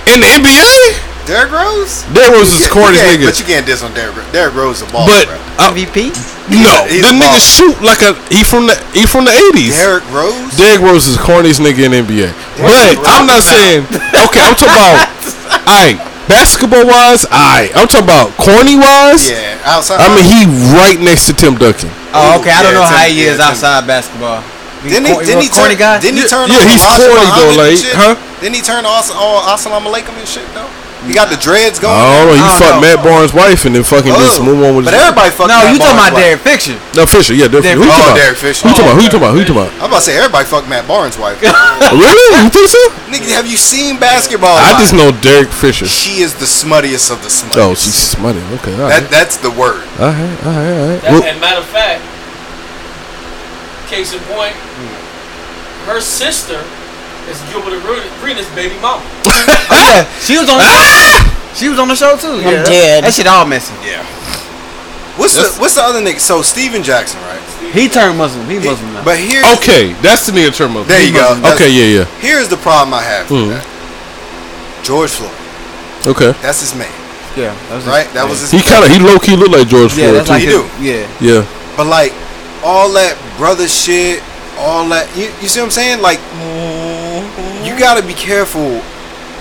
[0.09, 1.09] in the NBA.
[1.29, 2.09] Derrick Rose?
[2.09, 3.29] Derrick Rose is the corniest nigga.
[3.29, 4.31] But you can't diss on Derrick Rose.
[4.33, 5.05] Derrick Rose is a ball.
[5.05, 5.37] But bro.
[5.61, 6.09] uh, MVP?
[6.49, 7.37] no, he's the nigga baller.
[7.37, 9.77] shoot like a he from the he from the eighties.
[9.77, 10.57] Derrick Rose?
[10.57, 12.33] Derrick Rose is corniest nigga in the NBA.
[12.57, 13.85] But you I'm not saying
[14.25, 14.41] okay.
[14.41, 15.05] I'm talking about
[15.69, 17.29] I basketball wise.
[17.29, 19.29] I I'm talking about corny wise.
[19.29, 20.01] Yeah, outside.
[20.01, 21.93] I mean he right next to Tim Duncan.
[22.13, 22.49] Oh, okay.
[22.49, 23.47] I don't Yeah, know how he yeah, is Tim.
[23.53, 24.41] outside basketball.
[24.81, 25.13] Didn't he?
[25.27, 25.69] Didn't he turn?
[25.75, 26.47] Didn't he turn?
[26.49, 28.15] Yeah, he's corny, though, Muhammad like, huh?
[28.39, 30.69] Didn't he turn on oh, Assalamu alaikum and shit though?
[31.07, 31.95] He got the dreads going.
[31.95, 32.35] I don't know.
[32.35, 32.81] He I don't fucked.
[32.83, 34.83] Matt Barnes' wife and then fucking just Oh, move on with.
[34.83, 35.47] But his- everybody fucked.
[35.47, 36.23] No, Matt you talking Barnes' about wife.
[36.27, 36.75] Derek Fiction?
[36.93, 37.33] No Fisher.
[37.39, 37.63] Yeah, Derek.
[37.63, 38.19] Derek- Who you Oh, talking about?
[38.19, 38.61] Derek Fisher.
[38.67, 38.95] Who you talking about?
[38.99, 39.31] Who you talking about?
[39.31, 39.73] Who you talking about?
[39.79, 41.39] I'm about to say everybody fucked Matt Barnes' wife.
[41.95, 42.27] really?
[42.43, 42.81] You think so?
[43.15, 44.59] Nigga, have you seen basketball?
[44.59, 45.87] I just know Derek Fisher.
[45.87, 47.63] She is the smuttiest of the smuttiest.
[47.63, 48.43] Oh, she's smutty.
[48.59, 49.09] Okay, all That right.
[49.09, 49.87] that's the word.
[50.03, 50.99] All right, all right, all right.
[50.99, 52.03] That, Well, and matter of fact,
[53.87, 54.53] case in point,
[55.87, 56.61] her sister
[57.29, 57.77] is Gilbert
[58.21, 59.01] Arenas' baby mama.
[59.25, 59.29] Oh,
[59.71, 60.03] yeah.
[60.19, 61.55] She was on the show.
[61.55, 62.41] She was on the show too.
[62.41, 62.63] Yeah.
[62.65, 63.03] dead.
[63.03, 63.73] That shit all messy.
[63.85, 64.03] Yeah.
[65.17, 66.19] What's the what's the other nigga?
[66.19, 67.41] So Stephen Jackson, right?
[67.73, 68.47] He turned Muslim.
[68.49, 69.03] He Muslim now.
[69.03, 70.87] But here, okay, that's the nigga term of.
[70.87, 71.35] there you go.
[71.35, 72.05] That's- Okay, yeah, yeah.
[72.19, 74.83] Here's the problem I have with Hmm.
[74.83, 75.35] George Floyd.
[76.07, 76.31] Okay.
[76.41, 76.87] That's his man,
[77.35, 77.51] Yeah.
[77.67, 78.07] That was right?
[78.15, 78.51] That was his.
[78.51, 80.33] He kind of he low key looked like George Yeah, Floyd that's too.
[80.33, 80.63] like He his, do.
[80.79, 81.03] Yeah.
[81.19, 81.75] yeah.
[81.75, 82.13] But like
[82.63, 84.23] all that brother shit,
[84.57, 86.01] all that you, you see what I'm saying?
[86.01, 86.88] Like you
[87.79, 88.81] gotta be careful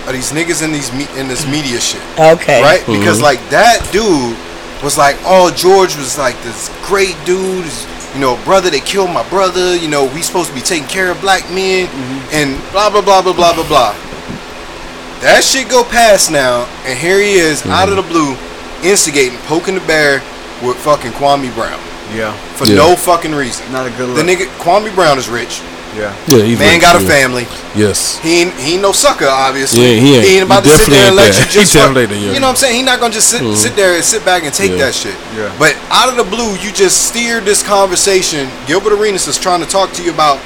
[0.06, 2.62] of these niggas in these me- in this media shit, Okay.
[2.62, 2.80] right?
[2.82, 2.98] Mm-hmm.
[3.00, 4.36] Because like that dude
[4.82, 7.66] was like, oh George was like this great dude,
[8.14, 9.76] you know, brother that killed my brother.
[9.76, 12.28] You know, we supposed to be taking care of black men Mm-hmm.
[12.32, 13.92] and blah blah blah blah blah blah blah.
[15.20, 18.36] That shit go past now, and here he is out of the blue,
[18.88, 20.22] instigating, poking the bear
[20.62, 21.78] with fucking Kwame Brown
[22.14, 22.32] Yeah.
[22.54, 22.76] for Yeah.
[22.76, 23.66] no fucking reason.
[23.72, 24.16] Not a good look.
[24.16, 25.60] The nigga Kwame Brown is rich.
[25.98, 26.14] Yeah.
[26.28, 27.08] Yeah, he's Man rich, got a yeah.
[27.10, 27.46] family.
[27.74, 28.18] Yes.
[28.22, 29.82] He ain't, he ain't no sucker, obviously.
[29.82, 30.44] Yeah, he ain't.
[30.46, 31.48] about He to sit there and definitely let ain't you that.
[31.52, 31.72] He just.
[31.74, 32.32] fuck- definitely yeah.
[32.32, 32.76] You know what I'm saying?
[32.76, 33.56] He not gonna just sit Mhm.
[33.56, 34.86] sit there and sit back and take Yeah.
[34.86, 35.16] that shit.
[35.36, 35.50] Yeah.
[35.58, 38.48] But out of the blue, you just steered this conversation.
[38.66, 40.38] Gilbert Arenas is trying to talk to you about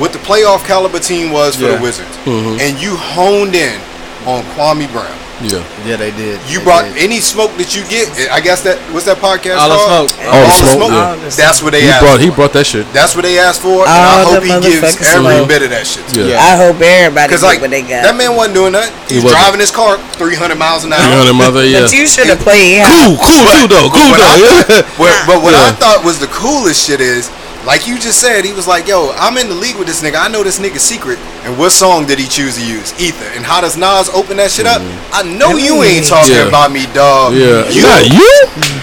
[0.00, 1.76] what the playoff caliber team was for Yeah.
[1.76, 2.60] the Wizards, Mhm.
[2.60, 3.78] and you honed in
[4.26, 5.12] on Kwame Brown.
[5.42, 5.60] Yeah.
[5.84, 6.38] Yeah, they did.
[6.46, 6.96] You They brought did.
[7.10, 8.06] any smoke that you get.
[8.30, 10.08] I guess that what's that podcast All the called?
[10.14, 10.30] smoke.
[10.30, 11.28] All the smoke, yeah.
[11.34, 12.06] That's what they He asked.
[12.06, 12.86] brought he brought that shit.
[12.94, 15.48] That's what they asked for, and I hope he gives motherfucking every smoke.
[15.50, 16.06] bit of that shit.
[16.14, 16.38] Yeah.
[16.38, 18.06] I hope everybody Because like what they got.
[18.06, 18.88] that man wasn't doing that.
[19.10, 21.02] He He was driving his car 300 miles an hour.
[21.02, 21.82] 300 mother, yeah.
[21.82, 22.86] But you should have played.
[22.86, 23.90] how- Cool, cool though.
[23.90, 24.46] Cool But, I, though.
[24.70, 24.86] Yeah.
[25.02, 27.26] but, but what I thought was the coolest shit is,
[27.66, 30.16] like you just said, he was like, "Yo, I'm in the league with this nigga.
[30.20, 32.92] I know this nigga's secret." And what song did he choose to use?
[33.00, 33.24] Ether.
[33.36, 34.80] And how does Nas open that shit up?
[35.12, 36.48] I know you ain't talking Yeah.
[36.48, 37.34] about me, dog.
[37.34, 37.68] Yeah.
[37.68, 38.32] You, Not you?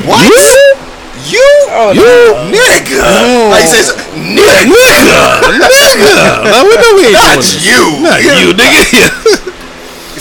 [0.05, 0.25] What?
[0.29, 1.38] You?
[1.38, 1.49] You?
[1.69, 2.34] Oh, You?
[2.49, 3.01] nigga.
[3.53, 4.73] Like he says, nigga.
[4.73, 5.61] Nigga.
[5.61, 6.49] Nigga.
[6.49, 7.84] No, we know we ain't Not doing you.
[8.01, 8.19] that.
[8.19, 9.47] Not you, nigga.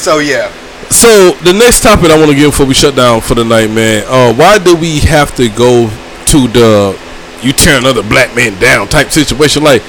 [0.00, 0.50] So yeah.
[0.88, 3.70] So the next topic I want to give before we shut down for the night,
[3.70, 4.04] man.
[4.08, 5.90] Uh, why do we have to go
[6.26, 6.98] to the
[7.43, 9.62] you tear another black man down type situation?
[9.62, 9.82] Like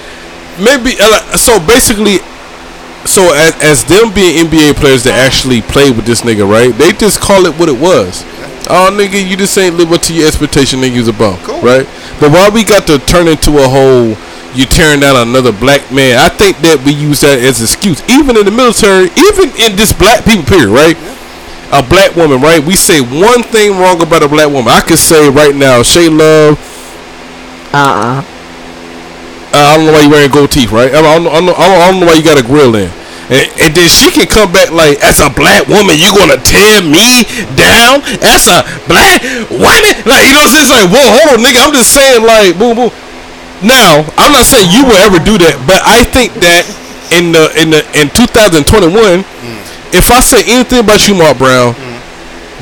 [0.59, 2.19] maybe uh, so basically.
[3.01, 6.69] So as, as them being NBA players that actually played with this nigga, right?
[6.69, 8.21] They just call it what it was.
[8.69, 10.93] Oh, nigga, you just ain't live up to your expectation, nigga.
[10.93, 11.33] You was a bum,
[11.65, 11.89] right?
[12.21, 14.13] But why we got to turn into a whole
[14.53, 16.21] you tearing down another black man?
[16.21, 19.89] I think that we use that as excuse, even in the military, even in this
[19.91, 20.93] black people period, right?
[21.73, 22.61] A black woman, right?
[22.61, 24.69] We say one thing wrong about a black woman.
[24.69, 26.61] I could say right now, Shay Love.
[27.73, 28.23] Uh-uh.
[29.51, 30.91] Uh, I don't know why you wearing gold teeth, right?
[30.93, 32.87] I don't, I don't, I don't, I don't know why you got a grill in.
[33.31, 36.83] And, and then she can come back like, as a black woman, you gonna tear
[36.83, 37.23] me
[37.55, 38.03] down?
[38.23, 39.91] As a black woman?
[40.07, 40.67] Like, you know what I'm saying?
[40.67, 41.59] It's like, whoa, hold on, nigga.
[41.63, 42.91] I'm just saying, like, boom, boom.
[43.63, 46.65] Now, I'm not saying you will ever do that, but I think that
[47.13, 49.21] in the in the in 2021,
[49.93, 51.75] if I say anything about you, Mark Brown,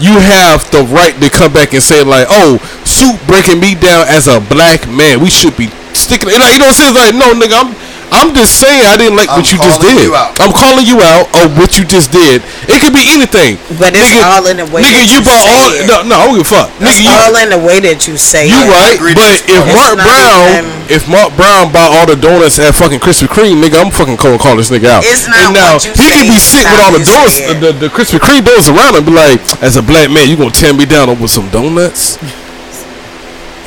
[0.01, 2.59] you have the right to come back and say like, "Oh,
[2.99, 5.19] Soup breaking me down as a black man.
[5.23, 6.95] We should be sticking." Like, you know what I'm saying?
[6.95, 7.71] Like, no, nigga, I'm.
[8.09, 10.01] I'm just saying I didn't like I'm what you just did.
[10.01, 10.33] you out.
[10.41, 12.41] I'm calling you out of what you just did.
[12.65, 13.61] It could be anything.
[13.77, 15.69] But it's nigga, all in the way Nigga, that you you brought all.
[15.77, 15.85] it.
[15.85, 16.73] No, no, I don't give a fuck.
[16.81, 18.73] It's nigga, you, all in the way that you say you it.
[18.73, 22.97] right, but if Mark Brown, even- if Mark Brown bought all the donuts at fucking
[22.97, 25.05] Krispy Kreme, nigga, I'm fucking calling call this nigga out.
[25.05, 27.05] It's not and now what you he could say, be it's sick with all the
[27.05, 30.25] donuts, say the, the Krispy Kreme donuts around him, be like, as a black man,
[30.25, 32.17] you gonna tear me down over some donuts?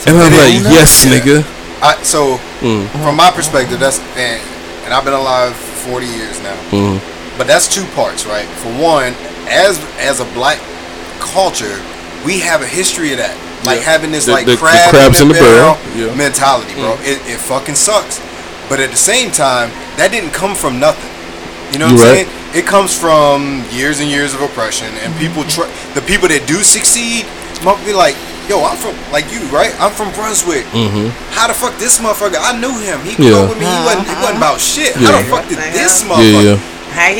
[0.06, 1.44] And I'm like, yes, nigga.
[1.82, 2.86] I, so Mm.
[3.02, 4.40] from my perspective, that's and,
[4.84, 6.54] and I've been alive 40 years now.
[6.70, 7.00] Mhm.
[7.38, 8.46] But that's two parts, right?
[8.62, 9.14] For one,
[9.50, 10.58] as as a black
[11.18, 11.80] culture,
[12.24, 13.34] we have a history of that,
[13.64, 13.90] like Yeah.
[13.92, 16.14] having this The- like the- the crabs in the, barrel, Yeah.
[16.14, 16.96] mentality, bro.
[17.02, 17.06] Mm.
[17.06, 18.20] It, it fucking sucks.
[18.68, 21.10] But at the same time, that didn't come from nothing.
[21.72, 22.26] You know You what I'm right.
[22.26, 22.28] saying?
[22.54, 25.66] It comes from years and years of oppression, and people try.
[25.94, 27.26] The people that do succeed,
[27.64, 28.14] must be like,
[28.52, 29.72] "Yo, I'm from like you, right?
[29.80, 30.68] I'm from Brunswick.
[30.76, 31.08] Mm-hmm.
[31.32, 32.36] How the fuck this motherfucker?
[32.36, 33.00] I knew him.
[33.00, 33.48] He grew Yeah.
[33.48, 33.64] with me.
[33.64, 34.92] He wasn't, he wasn't about shit.
[35.00, 35.08] Yeah.
[35.08, 36.60] How the fuck did this motherfucker?
[36.60, 36.68] yeah.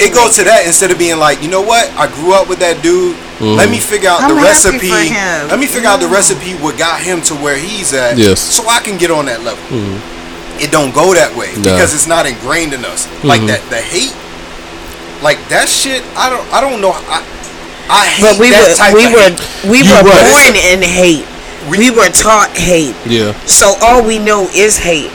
[0.05, 1.89] It goes to that instead of being like, you know what?
[1.97, 3.17] I grew up with that dude.
[3.41, 4.93] Let me figure out I'm the happy recipe.
[4.93, 5.49] for him.
[5.49, 8.19] Let me figure out the recipe what got him to where he's at.
[8.21, 8.37] Yes.
[8.39, 9.65] So I can get on that level.
[9.73, 9.97] Mhm.
[10.61, 11.73] It don't go that way Nah.
[11.73, 13.09] because it's not ingrained in us.
[13.25, 13.49] Like Mhm.
[13.49, 14.13] that, the hate,
[15.25, 16.05] like that shit.
[16.21, 16.45] I don't.
[16.53, 16.93] I don't know.
[16.93, 17.23] I,
[17.91, 19.71] I hate But we that were type we of were hate.
[19.71, 20.29] we You were right.
[20.31, 21.27] born in hate.
[21.71, 22.97] We were taught hate.
[23.07, 23.33] Yeah.
[23.47, 25.11] So all we know is hate.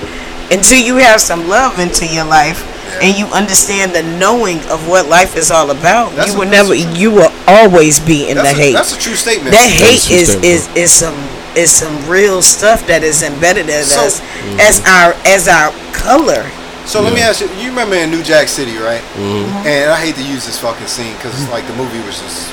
[0.51, 2.63] Until you have some love into your life
[3.03, 6.73] and you understand the knowing of what life is all about, That's you will never
[6.73, 8.73] you will always be in That's the a- hate.
[8.73, 9.51] that's a true statement.
[9.51, 11.17] That That is a hate is statement, is is some
[11.57, 14.21] is some real stuff that is embedded in So- us
[14.59, 16.45] as our as our color.
[16.87, 17.49] So let me ask you.
[17.59, 19.03] You remember in New Jack City, right?
[19.19, 19.67] Mm-hmm.
[19.67, 22.47] And I hate to use this fucking scene because like the movie was just,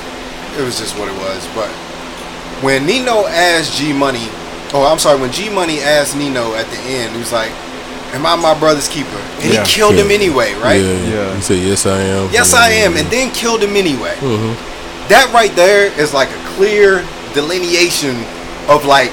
[0.59, 1.47] it was just what it was.
[1.55, 1.69] But
[2.63, 4.29] when Nino asked G Money,
[4.73, 7.51] oh I'm sorry, when G Money asked Nino at the end, he was like,
[8.15, 9.65] "Am I my brother's keeper?" And Yeah.
[9.65, 10.81] he killed him anyway, right?
[10.81, 11.35] Yeah, yeah.
[11.37, 12.31] He said, yes, I am.
[12.33, 14.17] Yes, I am, and then killed him anyway.
[14.21, 14.55] Mhm.
[15.09, 18.25] That right there is like a clear delineation
[18.69, 19.11] of like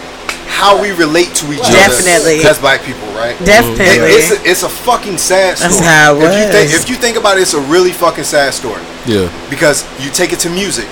[0.47, 2.39] how we relate to each Definitely.
[2.39, 3.35] other as black people, right?
[3.43, 3.85] Definitely.
[3.85, 5.71] It- it's, a, it's a fucking sad story.
[5.73, 8.23] That's how it if you think if you think about it, it's a really fucking
[8.25, 9.27] sad story Yeah.
[9.49, 10.87] because you take it to music.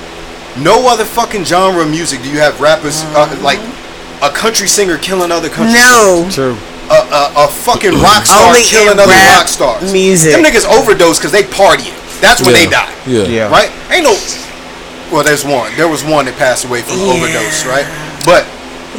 [0.62, 3.60] No other fucking genre of music do you have rappers uh, like
[4.22, 6.28] a country singer killing other country No.
[6.30, 6.36] singers.
[6.36, 6.58] True.
[6.90, 9.94] A, a, a fucking rock star Only killing in other rap rock stars.
[9.94, 10.34] music.
[10.34, 11.94] Them niggas overdose because they partying.
[12.20, 12.92] That's when they die.
[13.08, 13.24] Yeah.
[13.24, 13.50] Yeah.
[13.50, 13.70] Right?
[13.94, 14.18] Ain't no.
[15.14, 15.72] Well, there's one.
[15.78, 17.86] There was one that passed away from overdose, right?
[18.26, 18.44] But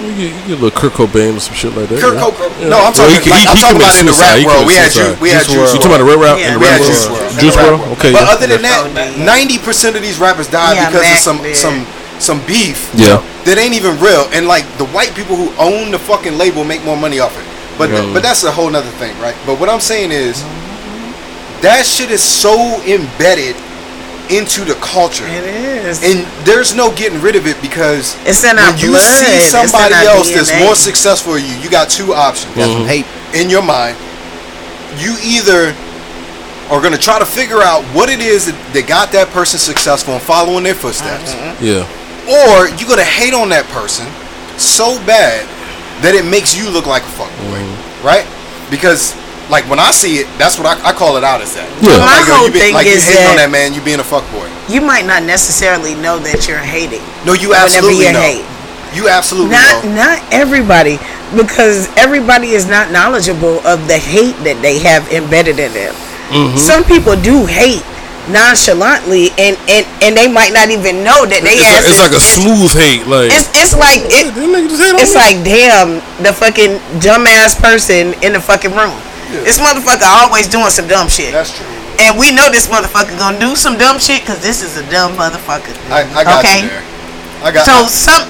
[0.00, 2.00] You get, you get a little Kurt Cobain or some shit like that.
[2.00, 2.24] Kurt yeah.
[2.24, 2.50] Cobain.
[2.60, 2.68] Yeah.
[2.72, 3.20] No, I'm Well, talking.
[3.20, 4.64] he- like, he- I'm he talking about committed in the rap He world.
[4.66, 5.14] We had suicide.
[5.16, 6.38] Ju- we had Juice Juice You talking about the rap world?
[6.40, 6.90] In the we rap had world?
[6.90, 7.40] Juice WRLD.
[7.40, 7.92] Juice In the rap WRLD?
[8.00, 8.32] Okay, But yeah.
[8.34, 8.80] other than that,
[9.20, 11.56] ninety percent of these rappers die Yeah, because of some did.
[11.56, 11.78] some
[12.18, 12.90] some beef.
[12.96, 13.20] Yeah.
[13.44, 16.84] That ain't even real, and like the white people who own the fucking label make
[16.84, 17.44] more money off it.
[17.78, 18.04] But Yeah.
[18.12, 19.36] but that's a whole nother thing, right?
[19.48, 20.44] But what I'm saying is,
[21.62, 23.56] that shit is so embedded
[24.30, 25.26] into the culture.
[25.26, 26.02] It is.
[26.02, 29.94] And there's no getting rid of it because It's in our when you see somebody
[29.94, 32.54] our else that's more successful than you, you got two options.
[32.54, 33.96] Got some hate in your mind.
[34.98, 35.74] You either
[36.70, 40.14] are gonna try to figure out what it is that, that got that person successful
[40.14, 41.82] and following their footsteps, Yeah.
[42.30, 44.06] or you're gonna hate on that person
[44.56, 45.42] so bad
[46.02, 48.06] that it makes you look like a fuckboy, Mm-hmm.
[48.06, 48.26] right?
[48.70, 49.14] Because
[49.50, 51.66] like when I see it, that's what I, I call it out as that.
[51.82, 51.98] Yeah.
[51.98, 53.74] I'm My like, whole you been, thing like you is hating on that- that man,
[53.74, 54.46] you being a fuckboy.
[54.70, 57.02] You might not necessarily know that you're hating.
[57.26, 58.22] No, you absolutely you know.
[58.22, 58.46] hate.
[58.94, 59.94] You absolutely Not know.
[59.94, 60.98] not everybody,
[61.34, 65.94] because everybody is not knowledgeable of the hate that they have embedded in them.
[66.30, 66.58] Mhm.
[66.58, 67.82] Some people do hate
[68.30, 72.14] nonchalantly, and and and they might not even know that they It's like, it's like
[72.14, 73.06] a smooth hate.
[73.06, 78.74] Like it's, it's like it, it's like damn the fucking dumbass person in the fucking
[78.74, 78.94] room.
[79.44, 81.32] This motherfucker always doing some dumb shit.
[81.32, 81.66] That's true.
[82.00, 85.12] And we know this motherfucker gonna do some dumb shit because this is a dumb
[85.16, 85.72] motherfucker.
[85.90, 86.62] I, I got okay.
[86.62, 86.84] you there.
[87.44, 87.64] I got.
[87.66, 88.24] So some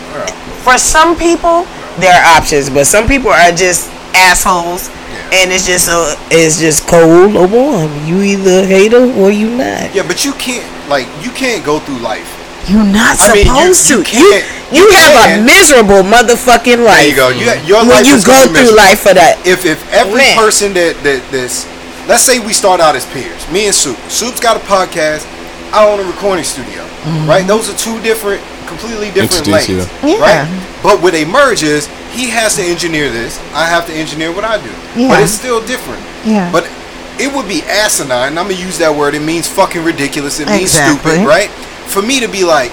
[0.66, 1.64] for some people
[1.98, 4.88] there are options, but some people are just assholes,
[5.32, 7.90] and it's just a it's just cold or warm.
[8.06, 9.94] You either hate her or you not.
[9.94, 12.28] yeah, but you can't like you can't go through life.
[12.68, 14.16] You're not I mean, you- supposed you to.
[14.18, 15.44] You can't- you, you have a can't.
[15.46, 17.02] miserable motherfucking life.
[17.02, 17.28] There you go.
[17.30, 19.42] You, your when life you is go gonna be through life for that.
[19.46, 20.36] If if every Man.
[20.38, 21.66] person that that this,
[22.06, 23.98] let's say we start out as peers, me and Soup.
[24.08, 25.26] Soup's got a podcast.
[25.72, 26.82] I own a recording studio.
[27.06, 27.28] Mm-hmm.
[27.30, 27.46] Right.
[27.46, 30.22] Those are two different completely different Entities, lanes, yeah.
[30.22, 30.46] right?
[30.82, 33.38] But with a merge is he has to engineer this.
[33.54, 35.08] I have to engineer what I do, Yeah.
[35.10, 35.98] but it's still different.
[36.24, 36.50] Yeah.
[36.52, 36.70] But
[37.18, 38.38] it would be asinine.
[38.38, 39.14] I'm gonna use that word.
[39.14, 40.38] It means fucking ridiculous.
[40.38, 41.18] It means Exactly.
[41.18, 41.50] stupid, right?
[41.90, 42.70] For me to be like,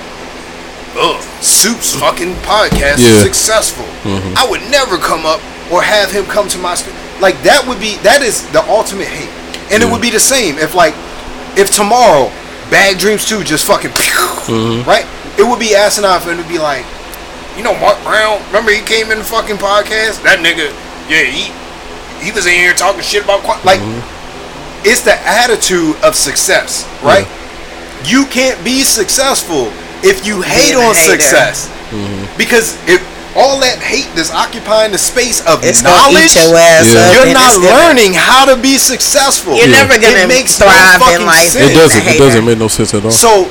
[0.99, 3.09] ugh, Soup's fucking podcast Yeah.
[3.09, 3.85] is successful.
[4.03, 4.35] Mhm.
[4.37, 5.39] I would never come up
[5.71, 9.07] or have him come to my stu- like that would be that is the ultimate
[9.07, 9.29] hate,
[9.71, 10.93] and it would be the same if like
[11.55, 12.31] if tomorrow
[12.69, 13.91] Bad Dreams 2 just fucking
[14.47, 14.85] Mhm.
[14.85, 15.05] right,
[15.37, 16.83] it would be asinine for him to be like,
[17.57, 18.39] you know, Mark Brown.
[18.47, 20.21] Remember he came in the fucking podcast.
[20.23, 20.71] That nigga,
[21.09, 21.51] yeah, he
[22.21, 23.79] he was in here talking shit about Quan- like.
[24.83, 27.27] It's the attitude of success, right?
[28.05, 29.73] You can't be successful
[30.03, 31.21] if you hate Being a on hater.
[31.21, 31.69] success
[32.37, 33.01] because if
[33.35, 37.33] all that hate that's occupying the space of It's gonna knowledge, your ass up you're
[37.33, 39.55] not it's gonna- learning how to be successful.
[39.55, 41.69] You're never gonna it makes thrive no in life sense.
[41.71, 42.07] It doesn't.
[42.07, 43.11] It doesn't make no sense at all.
[43.11, 43.47] So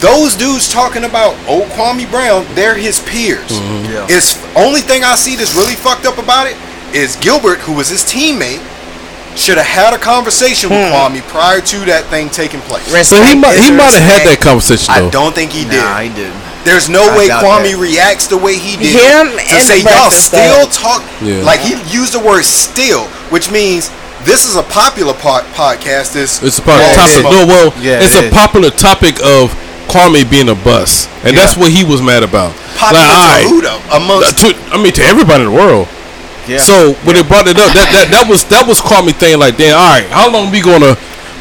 [0.00, 3.50] those dudes talking about old Kwame Brown, they're his peers.
[3.52, 3.92] Mhm.
[3.92, 4.06] Yeah.
[4.16, 6.56] It's only thing I see that's really fucked up about it
[6.94, 8.60] is Gilbert, who was his teammate,
[9.36, 10.92] should have had a conversation with hmm.
[10.96, 12.88] Kwame prior to that thing taking place.
[13.06, 15.78] So he might he might have had that conversation I don't think he did.
[15.78, 16.32] Nah, he did.
[16.66, 17.78] There's no I way doubt Kwame that.
[17.78, 20.74] reacts the way he did Him to and say y'all still Club.
[20.74, 21.00] talk.
[21.22, 21.46] Yeah.
[21.46, 23.92] Like he used the word "still," which means
[24.26, 26.10] this is a popular pod- podcast.
[26.10, 27.22] This It's a popular All topic.
[27.22, 27.32] Smoke.
[27.32, 28.34] No, well, Yeah, it's it a is.
[28.34, 29.54] popular topic of
[29.86, 32.50] Kwame being a bus, and that's what he was mad about.
[32.74, 33.80] Popular to alright, who though?
[33.94, 35.86] Amongst to, I mean, to everybody in the world.
[36.46, 36.58] Yeah.
[36.62, 39.38] So when they brought it up, that, that that was that was Kwame thing.
[39.38, 40.94] Like, damn, all right, how long we gonna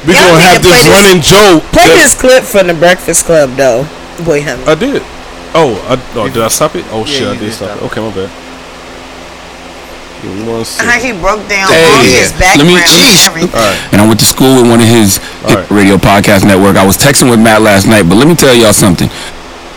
[0.05, 1.61] we Y'all gonna have to play this this- running joke?
[1.73, 3.85] Play that- this clip from the Breakfast Club though.
[4.25, 4.57] Boy, him.
[4.65, 5.01] I did.
[5.53, 6.83] Oh, I, oh, did I stop it?
[6.89, 7.85] Oh Yeah, shit, I you did did stop stop it.
[7.93, 8.31] Okay, my bad.
[10.25, 10.41] Give me.
[10.81, 13.77] How he broke down Hey, all his let me- background and everything.
[13.93, 16.77] And I went to school with one of his hit radio podcast network.
[16.77, 19.09] I was texting with Matt last night, but let me tell y'all something.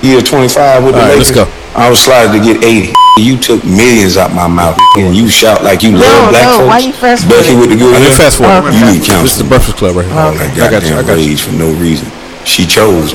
[0.02, 1.34] Year 25 with the All right, Lakers.
[1.34, 1.44] let's go.
[1.74, 2.92] I was sliding to get 80.
[3.18, 6.58] You took millions out my mouth, and you shout like you No, love black no,
[6.62, 6.68] folks.
[6.70, 7.60] why you fast Becky forward?
[7.66, 8.16] with the good I did hair.
[8.30, 8.70] fast forward.
[8.74, 10.14] You need This is the Breakfast Club right here.
[10.14, 10.94] All that I got you.
[10.94, 11.36] I got you.
[11.36, 12.06] for no reason.
[12.46, 13.10] She chose.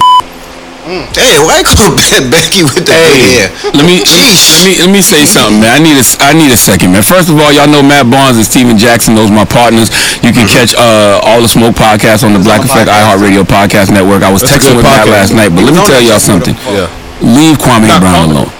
[0.83, 1.95] Damn, why call
[2.27, 3.55] Becky with the Hey, hair?
[3.71, 5.71] let me let me let me say something, man.
[5.71, 7.03] I need a I need a second, man.
[7.03, 9.15] First of all, y'all know Matt Barnes and Stephen Jackson.
[9.15, 9.87] Those my partners.
[10.19, 14.23] You can catch uh, all the Smoke podcast on the Black Effect iHeartRadio podcast network.
[14.23, 15.15] I was That's a texting good with Matt podcast.
[15.15, 16.55] last night, but let me tell y'all something.
[16.67, 16.91] Yeah.
[17.23, 18.51] Leave Kwame Brown alone.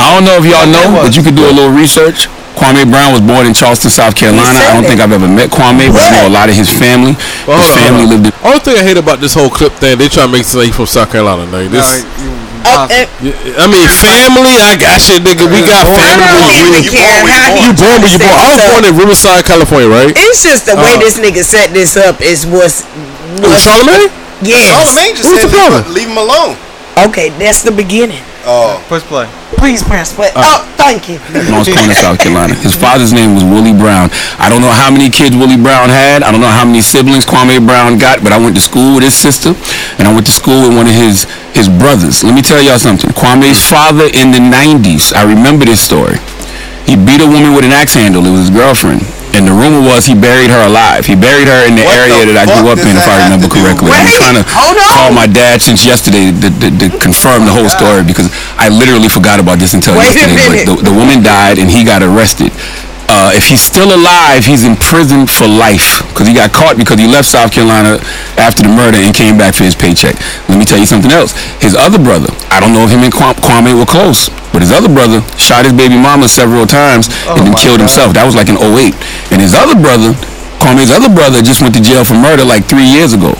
[0.00, 2.28] I don't know if y'all know, but you could do a little research.
[2.58, 4.50] Kwame Brown was born in Charleston, South Carolina.
[4.50, 7.14] I don't think I've ever met Kwame, but I know a lot of his family.
[7.46, 8.10] Well, his on, family on.
[8.10, 10.42] lived in Only thing I hate about this whole clip thing, they try to make
[10.42, 11.46] it seem like he from South Carolina.
[11.46, 11.86] Like this,
[12.68, 13.08] Oh, and
[13.56, 14.52] I mean, family.
[14.60, 15.46] I got shit, nigga.
[15.48, 16.20] We got family.
[16.20, 18.34] don't You, even care how you born, but you born.
[18.36, 20.12] I was born in Riverside, California, right?
[20.12, 22.84] It's just the way Uh, this nigga set this up is what's.
[23.40, 24.10] Who, Charlamagne?
[24.42, 24.68] Yes.
[24.68, 25.94] Charlamagne just What's said the problem?
[25.94, 26.58] leave him alone.
[27.08, 28.20] Okay, that's the beginning.
[28.48, 29.28] Oh, Push play.
[29.60, 30.32] Please press play.
[30.32, 31.20] Oh, oh thank you.
[31.52, 32.56] Moncks Corner, South Carolina.
[32.56, 34.08] His father's name was Willie Brown.
[34.40, 36.24] I don't know how many kids Willie Brown had.
[36.24, 39.04] I don't know how many siblings Kwame Brown got, but I went to school with
[39.04, 39.52] his sister,
[40.00, 42.24] and I went to school with one of his his brothers.
[42.24, 43.12] Let me tell y'all something.
[43.12, 46.16] Kwame's father in the 90s, I remember this story.
[46.88, 48.24] He beat a woman with an axe handle.
[48.24, 49.04] It was his girlfriend.
[49.38, 51.06] And the rumor was he buried her alive.
[51.06, 53.30] He buried her in the What area the that I grew up in, if I
[53.30, 53.94] remember correctly.
[53.94, 54.44] I'm trying to
[54.90, 58.26] call my dad since yesterday to, to, to confirm the whole story because
[58.58, 60.42] I literally forgot about this until Wait yesterday.
[60.42, 62.50] But the, the woman died and he got arrested.
[63.08, 67.00] Uh, if he's still alive, he's in prison for life because he got caught because
[67.00, 67.96] he left South Carolina
[68.36, 70.12] after the murder and came back for his paycheck.
[70.44, 71.32] Let me tell you something else.
[71.56, 74.70] His other brother, I don't know if him and Kwame, Kwame were close, but his
[74.70, 78.12] other brother shot his baby mama several times and then killed himself.
[78.12, 78.92] That was like in 08.
[79.32, 80.12] And his other brother,
[80.60, 83.32] Kwame's other brother, just went to jail for murder like three years ago.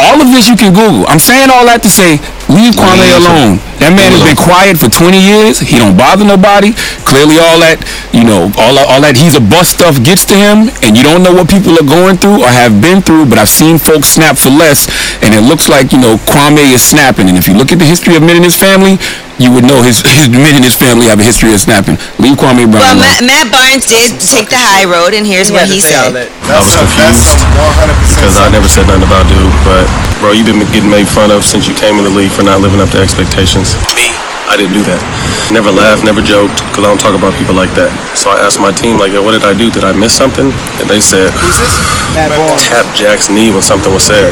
[0.00, 1.04] All of this you can Google.
[1.08, 2.16] I'm saying all that to say,
[2.48, 3.60] leave Kwame alone.
[3.80, 5.60] That man has been quiet for 20 years.
[5.60, 6.76] He don't bother nobody.
[7.08, 7.80] Clearly, all that
[8.12, 11.04] you know, all that, all that he's a bust stuff gets to him, and you
[11.06, 13.30] don't know what people are going through or have been through.
[13.30, 14.84] But I've seen folks snap for less,
[15.24, 17.28] and it looks like you know Kwame is snapping.
[17.32, 19.00] And if you look at the history of men in his family,
[19.40, 21.96] you would know his, his men in his family have a history of snapping.
[22.20, 23.24] Leave Kwame Brown Well, alone.
[23.24, 26.12] Matt, Matt Barnes did take the high road, and here's what he said.
[26.12, 27.40] I was confused
[28.12, 29.48] because I never said nothing about dude.
[29.64, 29.88] But
[30.20, 32.60] bro, you've been getting made fun of since you came in the league for not
[32.60, 33.74] living up to expectations.
[33.96, 34.12] Me,
[34.46, 35.00] I didn't do that.
[35.50, 37.90] Never laughed, never joked, because I don't talk about people like that.
[38.14, 39.70] So I asked my team, like, yo, what did I do?
[39.70, 40.52] Did I miss something?
[40.78, 41.32] And they said,
[42.14, 44.30] tap Jack's knee when something was said.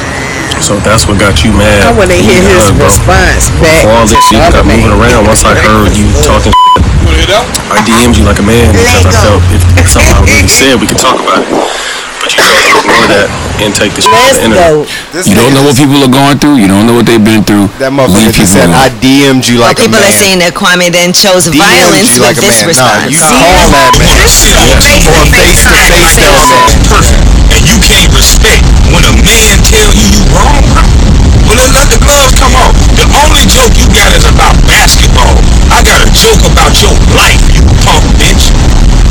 [0.59, 1.87] So that's what got you mad.
[1.87, 2.91] I want to hear his bro.
[2.91, 3.87] response back.
[3.87, 5.27] For all to this shit, you got moving around.
[5.27, 6.51] Once I heard you talking,
[7.13, 9.41] I DM'd you like a man because I felt
[9.81, 11.49] if something I really said, we could talk about it.
[12.21, 13.29] But you chose to ignore that
[13.63, 14.69] and take the shit off Let's the internet.
[14.69, 15.25] go.
[15.25, 16.61] You don't know what people are going through.
[16.61, 17.71] You don't know what they've been through.
[17.81, 18.85] That Leave motherfucker just people said, alone.
[18.85, 22.21] I DM'd you like a People are saying that Kwame then chose DM'd violence you
[22.21, 23.09] with like a this response.
[23.09, 24.19] Nah, you call that man.
[24.19, 26.77] Or face to face that man.
[26.91, 27.23] perfect,
[27.57, 28.61] and you can't respect
[28.93, 30.97] when a man tell you you wrong, bro.
[31.49, 32.76] Well, then let the gloves come off.
[32.92, 35.32] The only joke you got is about basketball.
[35.72, 38.53] I got a joke about your life, you punk bitch.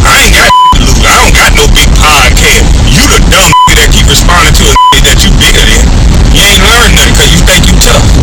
[0.05, 0.45] I ain't got
[0.77, 1.01] to lose.
[1.01, 2.61] I don't got no big podcast.
[2.93, 3.49] You the dumb
[3.81, 4.77] that keep responding to a
[5.09, 5.81] that you bigger than.
[6.37, 8.16] You ain't learned nothing because you think you tough.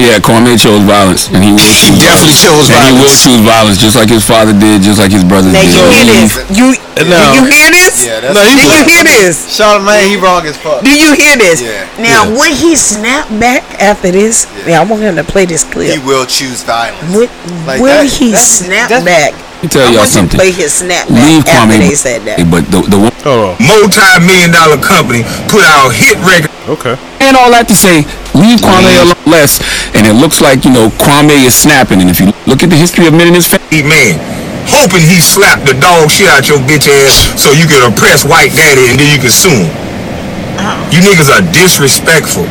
[0.00, 2.72] Yeah, Kwame chose violence, and he will choose definitely chose violence.
[2.72, 5.60] And he will choose violence, just like his father did, just like his brothers Now
[5.60, 5.76] did.
[5.76, 6.30] you hear this?
[6.56, 6.66] You
[7.04, 7.94] Now- do you hear this?
[8.00, 9.36] Yeah, that's No, he Do you hear this?
[9.52, 10.80] Charlamagne, he wrong as fuck.
[10.82, 11.60] Do you hear this?
[11.60, 11.84] Yeah.
[12.00, 12.38] Now, Yeah.
[12.38, 15.92] when he snapped back after this, yeah, I want him to play this clip.
[15.92, 16.96] He will choose violence.
[17.14, 17.28] When,
[17.66, 20.12] Like when that- he that's- snapped that's- back, Let me tell y'all want you to
[20.12, 20.38] something.
[20.40, 22.50] play his snap Leave back after Kwame, they said that.
[22.50, 23.12] but the the one
[23.60, 26.94] multi-million dollar company put out hit record Okay.
[27.18, 29.58] and all that to say, leave Kwame alone less,
[29.90, 31.98] and it looks like you know Kwame is snapping.
[31.98, 34.22] And if you look at the history of men in his family, man,
[34.70, 38.54] hoping he slapped the dog shit out your bitch ass so you can oppress white
[38.54, 39.66] daddy and then you can sue him.
[40.62, 40.78] Oh.
[40.94, 42.46] You niggas are disrespectful.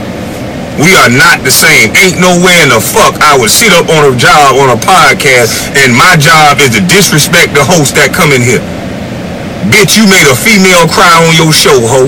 [0.80, 1.92] We are not the same.
[1.96, 5.72] Ain't nowhere in the fuck I would sit up on a job on a podcast
[5.80, 8.64] and my job is to disrespect the host that come in here.
[9.72, 12.08] Bitch, you made a female cry on your show, ho.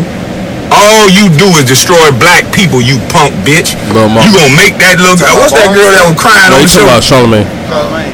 [0.71, 3.75] All you do is destroy black people, you punk bitch.
[3.91, 4.23] Lil Mama.
[4.23, 5.19] You gonna make that look.
[5.19, 6.87] What's that girl that was crying No, on you the talking show?
[6.87, 7.47] about Charlamagne.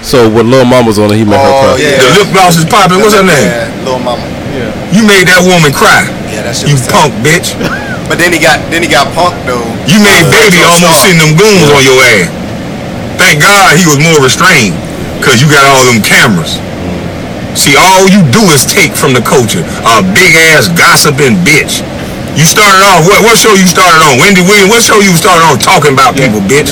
[0.01, 1.81] So when Lil Mama's on it, he made her Oh, cry.
[1.81, 2.01] yeah.
[2.01, 2.97] The lip gloss is popping.
[2.97, 3.45] What's her name?
[3.45, 4.25] Yeah, Lil Mama.
[4.57, 4.73] Yeah.
[4.89, 6.09] You made that woman cry.
[6.33, 7.53] Yeah, that shit You was punk bitch.
[8.07, 9.59] But then he got then he got punked though.
[9.83, 11.11] You made Uh, baby almost Star.
[11.11, 12.31] send them goons on your ass.
[13.19, 14.79] Thank God he was more restrained.
[15.19, 16.55] Cause you got all them cameras.
[17.59, 19.59] See, all you do is take from the culture.
[19.83, 21.83] A big ass gossiping bitch.
[22.37, 24.21] You started off, what, what show you started on?
[24.21, 26.69] Wendy Williams, what show you started on talking about people, bitch?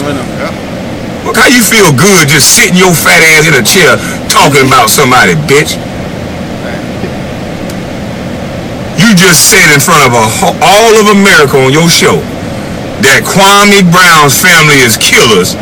[1.25, 3.97] Look how you feel good just sitting your fat ass in a chair
[4.29, 5.73] talking about somebody, bitch.
[9.01, 10.25] You just said in front of a,
[10.61, 12.21] all of America on your show
[13.03, 15.57] that Kwame Brown's family is killers.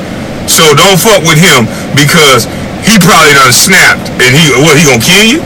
[0.52, 2.46] So don't fuck with him because
[2.84, 5.40] he probably done snapped and he what he gonna kill you?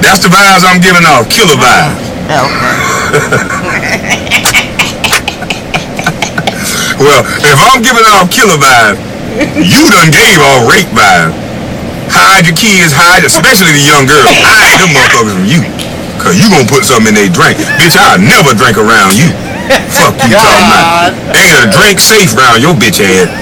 [0.00, 2.07] That's the vibes I'm giving off, killer vibes.
[2.28, 2.44] well,
[7.24, 9.00] if I'm giving off killer vibes,
[9.56, 11.32] you done gave off rape vibes.
[12.12, 14.28] Hide your kids, hide, especially the young girls.
[14.44, 15.64] Hide them motherfuckers from you.
[16.20, 17.56] Cause you gonna put something in their drink.
[17.80, 19.32] Bitch, I'll never drink around you.
[19.88, 21.16] Fuck you talking about.
[21.32, 23.24] Ain't a drink safe around your bitch ass.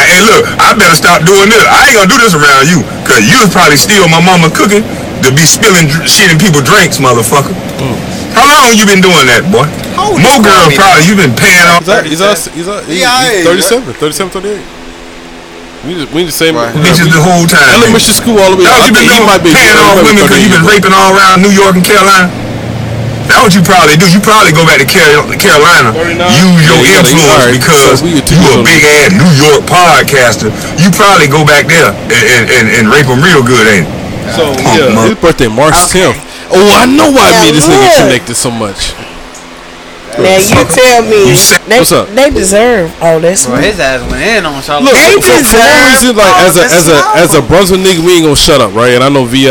[0.00, 1.60] hey, look, I better stop doing this.
[1.68, 2.80] I ain't gonna do this around you.
[3.04, 4.80] Cause you was probably steal my mama cooking
[5.26, 7.54] to be spilling shit in people drinks, motherfucker.
[8.34, 9.64] How long you been doing that, boy?
[9.96, 11.86] More girls probably you been paying off.
[12.04, 12.50] He's us.
[12.50, 12.82] He's us.
[12.86, 14.58] He's, Yeah, he's 37, 37, 38.
[15.84, 16.56] We just, we the same.
[16.56, 17.60] Bitches the whole time.
[17.76, 18.64] Elementary school all the way.
[18.64, 20.56] That what you been doing, be paying off women because you 38.
[20.56, 22.32] been raping all around New York and Carolina?
[23.28, 24.04] That what you probably do.
[24.08, 28.00] You probably go back to Carol- Carolina, use your Yeah, you gotta- influence alright, because
[28.00, 30.48] so we get to you a big ass New York podcaster.
[30.80, 33.93] You probably go back there and, and, and, and rape them real good, ain't it?
[34.32, 36.16] So Punk yeah, mother- his birthday March 10th.
[36.50, 38.94] Oh, I know why Now me and this nigga connected so much.
[40.14, 42.08] Now you tell me You said- they, What's up?
[42.08, 43.46] they deserve all this.
[43.46, 44.84] Bro, his ass went in on Charlotte.
[44.84, 47.38] Look, They for, for, for one reason, like all as a as a as a
[47.38, 47.48] smoke.
[47.48, 48.94] Brunswick nigga, we ain't gonna shut up, right?
[48.94, 49.48] And I know Vi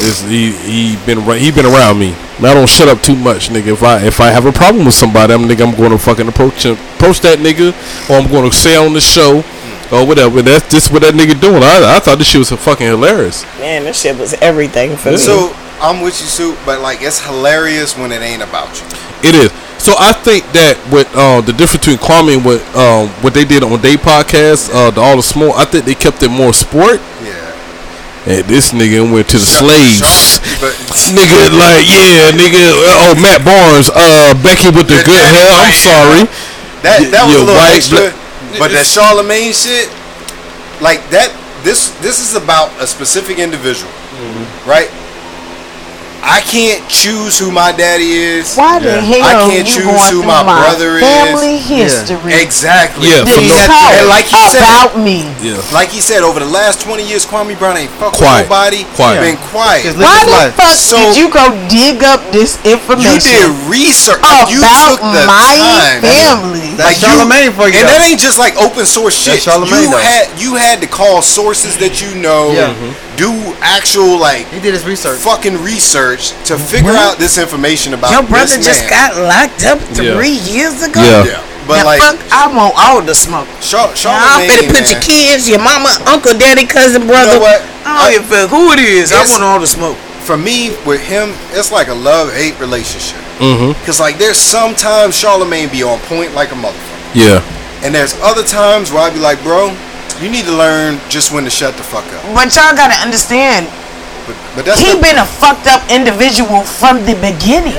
[0.00, 2.14] is he he been ar- he been around me.
[2.38, 3.72] And I don't shut up too much, nigga.
[3.76, 6.28] If I if I have a problem with somebody, I'm nigga, I'm going to fucking
[6.28, 7.74] approach approach that nigga,
[8.08, 9.44] or I'm going to say on the show.
[9.92, 10.42] Or whatever.
[10.42, 11.62] That's just what that nigga doing.
[11.62, 13.44] I, I thought this shit was fucking hilarious.
[13.58, 15.16] Man, this shit was everything for me.
[15.16, 18.86] So I'm with you, Sue, but like it's hilarious when it ain't about you.
[19.22, 19.52] It is.
[19.78, 23.44] So I think that with uh, the difference between Kwame and what um, what they
[23.44, 26.50] did on their podcast, uh, the All the Smoke, I think they kept it more
[26.56, 26.98] sport.
[27.22, 27.36] Yeah.
[28.26, 30.42] And this nigga went to the Shut- slaves.
[30.58, 30.74] But
[31.14, 32.74] nigga, like, yeah, nigga.
[32.90, 35.46] Oh, Matt Barnes, uh, Becky with the good hair.
[35.54, 36.26] I'm sorry.
[36.82, 38.10] that that was Your a little white extra.
[38.58, 39.88] But that Charlamagne shit,
[40.82, 41.32] like that.
[41.64, 44.70] This this is about a specific individual, Mm-hmm.
[44.70, 44.88] right?
[46.26, 48.58] I can't choose who my daddy is.
[48.58, 52.02] Why the hell I can't you choose going who my my brother family is.
[52.02, 52.34] history?
[52.34, 53.06] Exactly.
[53.14, 55.22] Yeah, for This no- And like he said, about me.
[55.38, 55.62] Yeah.
[55.70, 58.42] like he said, over the last 20 years, Kwame Brown ain't fucked Quiet.
[58.50, 58.82] nobody.
[58.98, 59.22] Quiet.
[59.22, 59.94] Been quiet.
[59.94, 63.30] Why the fuck So- did you go dig up this information?
[63.30, 64.18] You did research.
[64.26, 66.00] Like, you About took the my time.
[66.02, 66.74] family.
[66.74, 69.38] Like That's Charlamagne for you, And that ain't just like open source shit.
[69.38, 70.02] That's Charlamagne, you though.
[70.02, 72.50] had you had to call sources that you know.
[72.50, 72.74] Yeah.
[72.74, 73.05] Mm-hmm.
[73.16, 75.18] Do actual like He did his research.
[75.20, 79.80] fucking research to figure out this information about Your brother this just got locked up
[79.96, 80.14] Yeah.
[80.14, 81.00] three years ago.
[81.00, 81.24] Yeah.
[81.24, 81.42] Yeah.
[81.66, 83.48] But now, like fuck, I want all the smoke.
[83.60, 84.90] Char- Now, I'm Charlamagne, finna put man.
[84.92, 87.32] your kids, your mama, uncle, daddy, cousin, brother.
[87.32, 87.62] You know what?
[87.84, 89.12] I don't give a fuck who it is.
[89.12, 89.96] I want all the smoke.
[90.22, 93.18] For me, with him, it's like a love hate relationship.
[93.38, 93.72] Mm-hmm.
[93.84, 97.42] Cause like there's sometimes Charlamagne be on point like a motherfucker, Yeah.
[97.82, 99.74] and there's other times where I be like, bro,
[100.22, 102.22] you need to learn just when to shut the fuck up.
[102.34, 103.66] But y'all gotta understand,
[104.26, 107.76] But, but that's he the- been a fucked up individual from the beginning.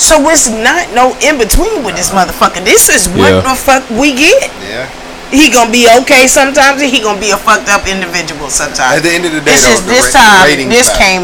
[0.00, 2.64] So it's not no in between with this motherfucker.
[2.64, 3.40] This is what Yeah.
[3.44, 4.50] the fuck we get.
[4.64, 4.88] yeah.
[5.30, 8.98] He gonna be okay sometimes, and he gonna be a fucked up individual sometimes.
[8.98, 10.68] At the end of the day, This though, is the this ra- time.
[10.68, 10.98] This matter.
[11.00, 11.22] came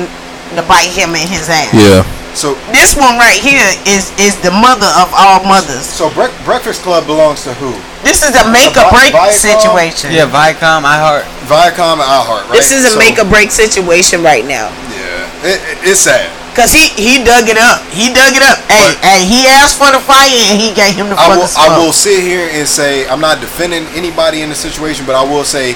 [0.57, 1.69] to bite him in his ass.
[1.75, 2.05] Yeah.
[2.39, 5.83] So This one right here is is the mother of all mothers.
[5.83, 7.75] so Bre- Breakfast Club belongs to who?
[8.07, 9.35] This is a make or break Viacom?
[9.35, 10.15] situation.
[10.15, 11.27] Yeah, Viacom, iHeart.
[11.51, 12.55] Viacom and iHeart, right?
[12.55, 14.71] This is a So, make or break situation right now.
[14.95, 16.31] Yeah, it, it, it's sad.
[16.55, 17.83] Cause he he dug it up.
[17.91, 18.59] He dug it up.
[18.71, 21.71] Hey, hey, he asked for the fire and he gave him the I will, smoke.
[21.71, 25.23] I will sit here and say I'm not defending anybody in the situation, but I
[25.27, 25.75] will say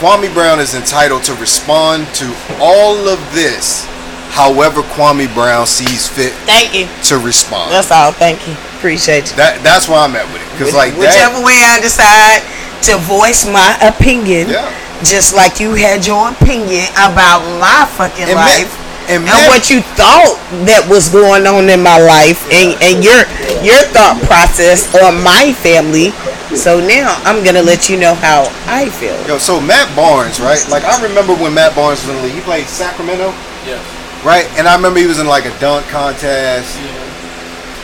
[0.00, 2.28] Kwame Brown is entitled to respond to
[2.60, 3.84] all of this,
[4.30, 6.86] however Kwame Brown sees fit Thank you.
[7.08, 7.72] to respond.
[7.72, 8.12] That's all.
[8.12, 8.54] Thank you.
[8.78, 9.36] Appreciate you.
[9.36, 11.46] that that's why I'm at with it, because like Whichever that.
[11.46, 12.44] way I decide
[12.86, 14.68] to voice my opinion, Yeah.
[15.02, 18.72] just like you had your opinion about my fucking And Matt- life.
[19.08, 20.36] and and what you thought
[20.68, 23.24] that was going on in my life and, and your
[23.64, 26.12] your thought process on my family.
[26.54, 29.16] So now I'm gonna let you know how I feel.
[29.26, 30.60] Yo, so Matt Barnes, right?
[30.68, 32.34] Like I remember when Matt Barnes was in the league.
[32.36, 33.32] He played Sacramento.
[33.66, 33.80] Yeah.
[34.26, 34.44] Right?
[34.58, 36.74] And I remember he was in like a dunk contest.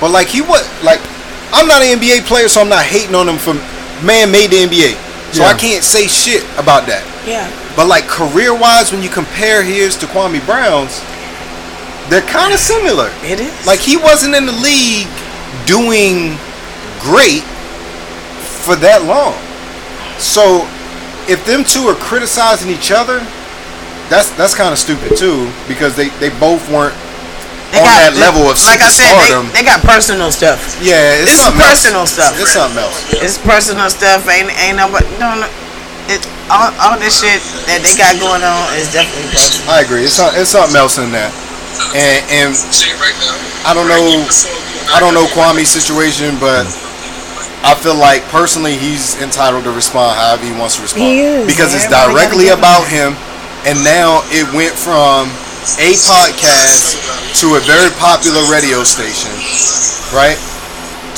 [0.03, 0.99] But like he was like,
[1.55, 3.55] I'm not an NBA player, so I'm not hating on him for
[4.03, 4.99] man made the NBA.
[5.33, 7.07] So I can't say shit about that.
[7.25, 7.49] Yeah.
[7.77, 11.01] But like career wise, when you compare his to Kwame Brown's,
[12.11, 13.09] they're kind of similar.
[13.23, 13.55] It is.
[13.65, 15.09] Like he wasn't in the league
[15.65, 16.37] doing
[17.01, 17.47] great
[18.67, 19.39] for that long.
[20.19, 20.69] So
[21.31, 23.25] if them two are criticizing each other,
[24.11, 26.95] that's that's kind of stupid too because they they both weren't
[27.73, 29.09] They on got- that level of like I said,
[29.53, 30.77] they, they got personal stuff.
[30.83, 31.71] yeah, it's This is something else.
[31.81, 32.33] personal stuff.
[32.41, 32.99] It's something else.
[33.23, 34.29] It's personal stuff.
[34.29, 35.07] Ain't ain't nobody.
[35.17, 35.49] No, no.
[36.11, 36.19] It,
[36.51, 37.39] all, all this shit
[37.71, 39.71] that they got going on is definitely personal.
[39.71, 40.03] I agree.
[40.05, 41.31] It's it's something else in there.
[41.97, 42.51] And and
[43.65, 44.03] I don't know
[44.93, 46.67] I don't know Kwame's situation, but
[47.65, 51.47] I feel like personally he's entitled to respond however he wants to respond He is,
[51.47, 52.11] because it's man.
[52.11, 53.15] Everybody directly gotta about him.
[53.65, 55.31] And now it went from
[55.79, 56.99] a podcast
[57.39, 59.31] to a very popular radio station,
[60.11, 60.35] right?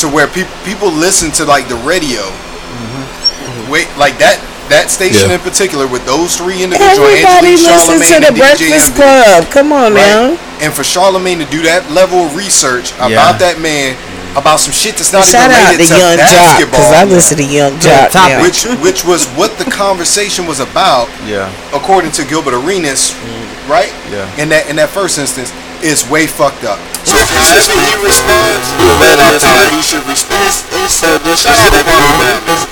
[0.04, 2.20] To where people people listen to like the radio.
[2.20, 3.04] Mm-hmm.
[3.04, 3.72] Mm-hmm.
[3.72, 4.36] Wait, like that
[4.68, 5.36] that station Yeah.
[5.36, 8.88] in particular with those three individuals, Everybody Angela Yee, listen to the and DJ Breakfast
[8.88, 9.40] Envy, Club.
[9.50, 10.00] Come on right?
[10.00, 10.38] now.
[10.60, 13.96] And for Charlamagne to do that level of research about that man,
[14.36, 16.92] about some shit that's not Shout even out related to to Yung Joc basketball, because
[16.94, 18.42] I listen to Yung Joc now.
[18.42, 21.50] which which was what the conversation was about, Yeah.
[21.72, 23.68] according to Gilbert Arenas, mm.
[23.70, 23.92] right?
[24.10, 24.26] Yeah.
[24.40, 25.52] In that in that first instance,
[25.84, 26.80] is way fucked up.
[27.04, 28.66] So if This is when he responds.
[29.04, 30.40] That's how he should respond.
[30.48, 32.00] It's, it's so disrespectful.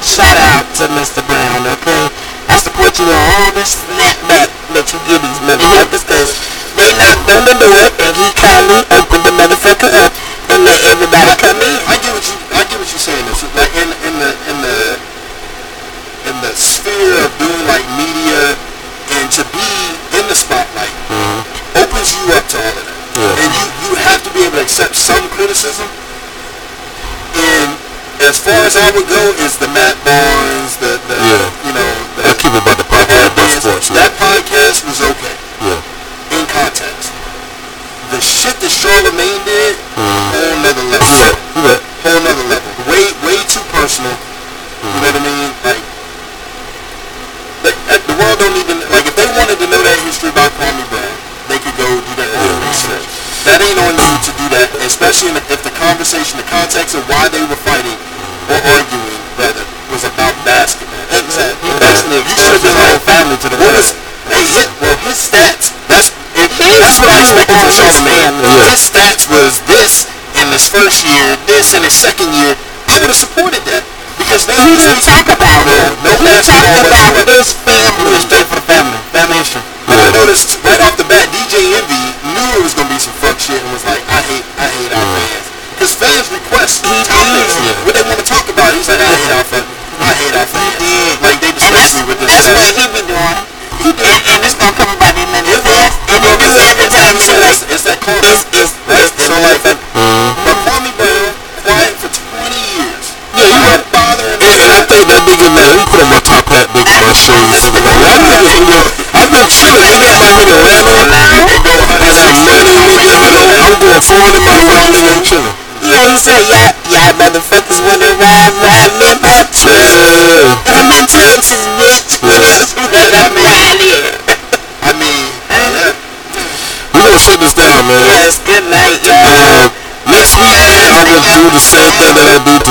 [0.00, 1.20] Shout out to Mr.
[1.28, 2.08] Brown, okay?
[2.48, 6.32] I support you on all this snapback that you give these motherfuckers because
[6.80, 10.12] they knocked on the door and he kindly opened the motherfucker up
[25.52, 25.84] criticism.
[27.36, 27.76] And
[28.24, 31.16] as far as I would go is the Matt Barnes, the, the
[31.68, 33.92] you know the, keep it by the podcast, by sports.
[33.92, 36.40] that podcast was okay Yeah.
[36.40, 37.12] in context.
[38.16, 39.76] The shit that Charlamagne did,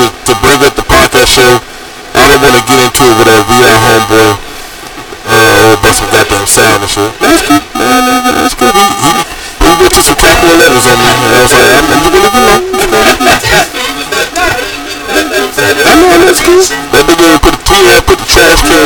[0.02, 1.52] to, to bring up the podcast show.
[2.18, 4.30] I don't want to get into it with that VR homeboy.
[5.22, 7.12] Uh, about some goddamn sound and shit.
[7.22, 8.02] That's cool, man.
[8.10, 8.74] that- That's cool.
[8.74, 9.10] He, he,
[9.62, 11.06] he wrote you some capital letters on me.
[11.06, 13.06] And I was like, I'm, I'm just gonna, you know.
[15.12, 16.58] I know, that's cool.
[16.90, 17.70] That nigga put the T
[18.02, 18.82] put the trash can.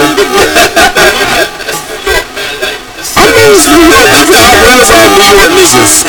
[3.17, 4.05] I mean, it's New York.
[4.05, 6.05] I raised on New York niggas.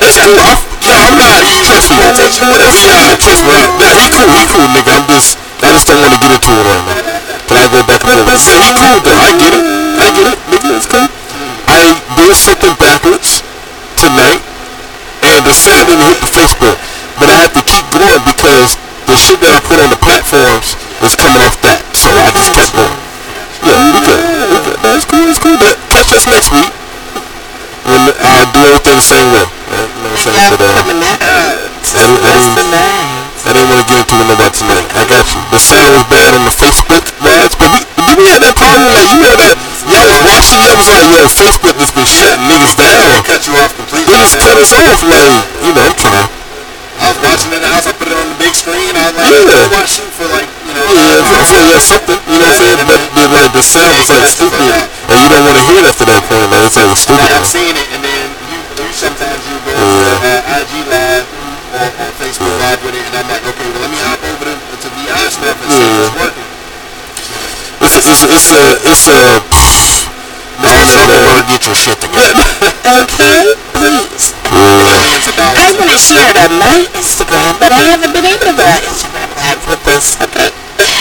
[0.00, 0.40] That's cool.
[0.40, 1.44] I'm, yeah, I'm not.
[1.68, 2.00] Trust me.
[2.00, 3.75] Yeah, trust me.
[5.14, 6.98] Just, I just don't want to get into it right now.
[7.46, 8.42] But I go back and forth.
[8.42, 9.20] Yeah, he cool though.
[9.22, 9.64] I get it.
[10.02, 10.38] I get it.
[10.50, 11.08] Nigga, it's cool.
[11.70, 13.46] I did something backwards
[13.94, 14.42] tonight,
[15.22, 16.78] and the sound didn't hit the Facebook.
[17.22, 18.74] But I have to keep going because
[19.06, 21.80] the shit that I put on the platforms was coming off that.
[21.94, 22.98] So I just kept going.
[23.62, 24.20] Yeah, we good.
[24.50, 24.78] We good.
[24.82, 25.24] That's cool.
[25.24, 25.56] That's cool.
[25.62, 26.70] That, catch us next week.
[27.86, 29.45] When I do everything the same way.
[42.46, 43.22] Niggas down.
[43.26, 44.08] Cut you off completely.
[44.14, 46.30] They just cut us off, like, you know, I'm trying.
[46.96, 47.84] I was watching it in the house.
[47.84, 48.96] I put it on the big screen.
[48.96, 49.52] I was like, Yeah.
[49.52, 49.76] yeah.
[49.76, 50.86] watching for like, you know.
[50.96, 52.88] Yeah, for, for yeah, something, you know what I'm saying?
[52.88, 55.86] But the, the, the sound was like stupid, and you don't want to hear it
[55.92, 56.48] after that point.
[56.48, 56.64] man.
[56.64, 57.20] it's like stupid.
[57.20, 59.84] Like, I've seen it, and then you, you sometimes you go to
[60.24, 61.26] uh, IG live
[61.76, 64.44] or, or Facebook live with it, and I'm like, okay, well let me hop over
[64.48, 66.48] to, to VR stuff and see if it's working.
[67.76, 69.20] It's a, it's a, it's a, it's a.
[70.56, 70.88] Mr.
[70.88, 72.05] Zuckerberg, get your shit together.
[72.86, 74.30] Okay, please.
[74.46, 78.62] I want to share it on my Instagram, but I haven't been able to go
[78.62, 80.14] on Instagram live with this.
[80.22, 80.54] Okay.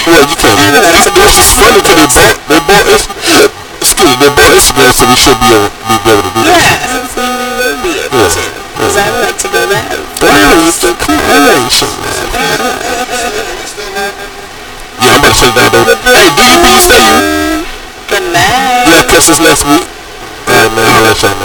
[0.10, 0.58] Well, you can't.
[0.58, 5.14] This is funny because they bought, they bought, excuse me, they bought Instagram, so we
[5.14, 6.58] should be able, to do that.
[6.58, 8.44] Yeah, so we'll be able to.
[8.74, 10.02] Because I like to go live.
[10.26, 11.22] Wow, you so cool.
[11.22, 11.70] I man.
[15.06, 15.86] Yeah, I'm about to it down, though.
[16.02, 17.62] Hey, do you be stay you?
[18.10, 18.90] Good night.
[18.90, 19.86] Yeah, catch us next week.
[20.50, 21.45] Alright, man, I'll let y'all know.